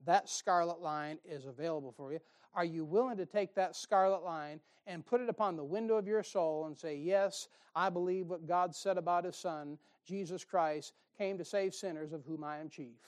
that 0.05 0.29
scarlet 0.29 0.81
line 0.81 1.17
is 1.25 1.45
available 1.45 1.93
for 1.95 2.11
you. 2.11 2.19
Are 2.53 2.65
you 2.65 2.85
willing 2.85 3.17
to 3.17 3.25
take 3.25 3.55
that 3.55 3.75
scarlet 3.75 4.23
line 4.23 4.59
and 4.85 5.05
put 5.05 5.21
it 5.21 5.29
upon 5.29 5.55
the 5.55 5.63
window 5.63 5.95
of 5.95 6.07
your 6.07 6.23
soul 6.23 6.65
and 6.65 6.77
say, 6.77 6.95
Yes, 6.95 7.47
I 7.75 7.89
believe 7.89 8.27
what 8.27 8.47
God 8.47 8.75
said 8.75 8.97
about 8.97 9.25
His 9.25 9.35
Son, 9.35 9.77
Jesus 10.05 10.43
Christ, 10.43 10.93
came 11.17 11.37
to 11.37 11.45
save 11.45 11.73
sinners, 11.73 12.13
of 12.13 12.23
whom 12.25 12.43
I 12.43 12.59
am 12.59 12.69
chief? 12.69 12.99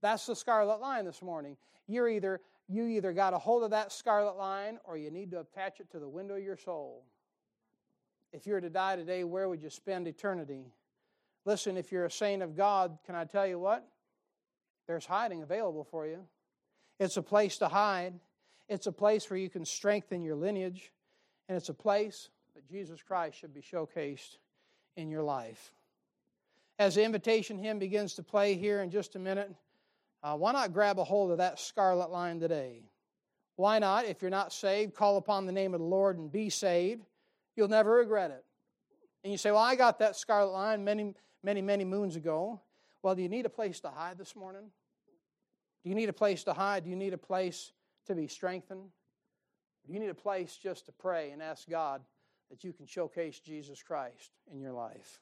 That's 0.00 0.26
the 0.26 0.36
scarlet 0.36 0.80
line 0.80 1.04
this 1.04 1.22
morning. 1.22 1.56
You're 1.86 2.08
either 2.08 2.40
you 2.68 2.86
either 2.86 3.12
got 3.12 3.32
a 3.32 3.38
hold 3.38 3.62
of 3.62 3.70
that 3.70 3.92
scarlet 3.92 4.36
line 4.36 4.78
or 4.84 4.96
you 4.96 5.10
need 5.10 5.30
to 5.30 5.40
attach 5.40 5.78
it 5.78 5.90
to 5.92 6.00
the 6.00 6.08
window 6.08 6.34
of 6.34 6.42
your 6.42 6.56
soul. 6.56 7.04
If 8.32 8.46
you 8.46 8.54
were 8.54 8.60
to 8.60 8.70
die 8.70 8.96
today, 8.96 9.22
where 9.22 9.48
would 9.48 9.62
you 9.62 9.70
spend 9.70 10.08
eternity? 10.08 10.66
Listen, 11.44 11.76
if 11.76 11.92
you're 11.92 12.06
a 12.06 12.10
saint 12.10 12.42
of 12.42 12.56
God, 12.56 12.98
can 13.06 13.14
I 13.14 13.24
tell 13.24 13.46
you 13.46 13.60
what? 13.60 13.86
There's 14.86 15.06
hiding 15.06 15.42
available 15.42 15.84
for 15.84 16.06
you. 16.06 16.20
It's 16.98 17.16
a 17.16 17.22
place 17.22 17.58
to 17.58 17.68
hide. 17.68 18.14
It's 18.68 18.86
a 18.86 18.92
place 18.92 19.28
where 19.28 19.38
you 19.38 19.50
can 19.50 19.64
strengthen 19.64 20.22
your 20.22 20.36
lineage. 20.36 20.92
And 21.48 21.56
it's 21.56 21.68
a 21.68 21.74
place 21.74 22.30
that 22.54 22.68
Jesus 22.68 23.02
Christ 23.02 23.38
should 23.38 23.54
be 23.54 23.60
showcased 23.60 24.38
in 24.96 25.10
your 25.10 25.22
life. 25.22 25.72
As 26.78 26.94
the 26.94 27.04
invitation 27.04 27.58
hymn 27.58 27.78
begins 27.78 28.14
to 28.14 28.22
play 28.22 28.54
here 28.54 28.82
in 28.82 28.90
just 28.90 29.16
a 29.16 29.18
minute, 29.18 29.54
uh, 30.22 30.36
why 30.36 30.52
not 30.52 30.72
grab 30.72 30.98
a 30.98 31.04
hold 31.04 31.30
of 31.30 31.38
that 31.38 31.58
scarlet 31.58 32.10
line 32.10 32.40
today? 32.40 32.82
Why 33.56 33.78
not, 33.78 34.04
if 34.04 34.20
you're 34.20 34.30
not 34.30 34.52
saved, 34.52 34.94
call 34.94 35.16
upon 35.16 35.46
the 35.46 35.52
name 35.52 35.72
of 35.72 35.80
the 35.80 35.86
Lord 35.86 36.18
and 36.18 36.30
be 36.30 36.50
saved? 36.50 37.06
You'll 37.54 37.68
never 37.68 37.92
regret 37.92 38.30
it. 38.30 38.44
And 39.24 39.32
you 39.32 39.38
say, 39.38 39.50
Well, 39.50 39.60
I 39.60 39.76
got 39.76 39.98
that 40.00 40.16
scarlet 40.16 40.52
line 40.52 40.84
many, 40.84 41.14
many, 41.42 41.62
many 41.62 41.84
moons 41.84 42.16
ago. 42.16 42.60
Well, 43.02 43.14
do 43.14 43.22
you 43.22 43.28
need 43.28 43.46
a 43.46 43.50
place 43.50 43.80
to 43.80 43.88
hide 43.88 44.18
this 44.18 44.34
morning? 44.34 44.70
Do 45.82 45.90
you 45.90 45.94
need 45.94 46.08
a 46.08 46.14
place 46.14 46.44
to 46.44 46.52
hide? 46.52 46.84
Do 46.84 46.90
you 46.90 46.96
need 46.96 47.12
a 47.12 47.18
place 47.18 47.72
to 48.06 48.14
be 48.14 48.26
strengthened? 48.26 48.88
Do 49.86 49.92
you 49.92 50.00
need 50.00 50.08
a 50.08 50.14
place 50.14 50.56
just 50.56 50.86
to 50.86 50.92
pray 50.92 51.30
and 51.30 51.42
ask 51.42 51.68
God 51.68 52.02
that 52.50 52.64
you 52.64 52.72
can 52.72 52.86
showcase 52.86 53.38
Jesus 53.38 53.82
Christ 53.82 54.30
in 54.50 54.60
your 54.60 54.72
life? 54.72 55.20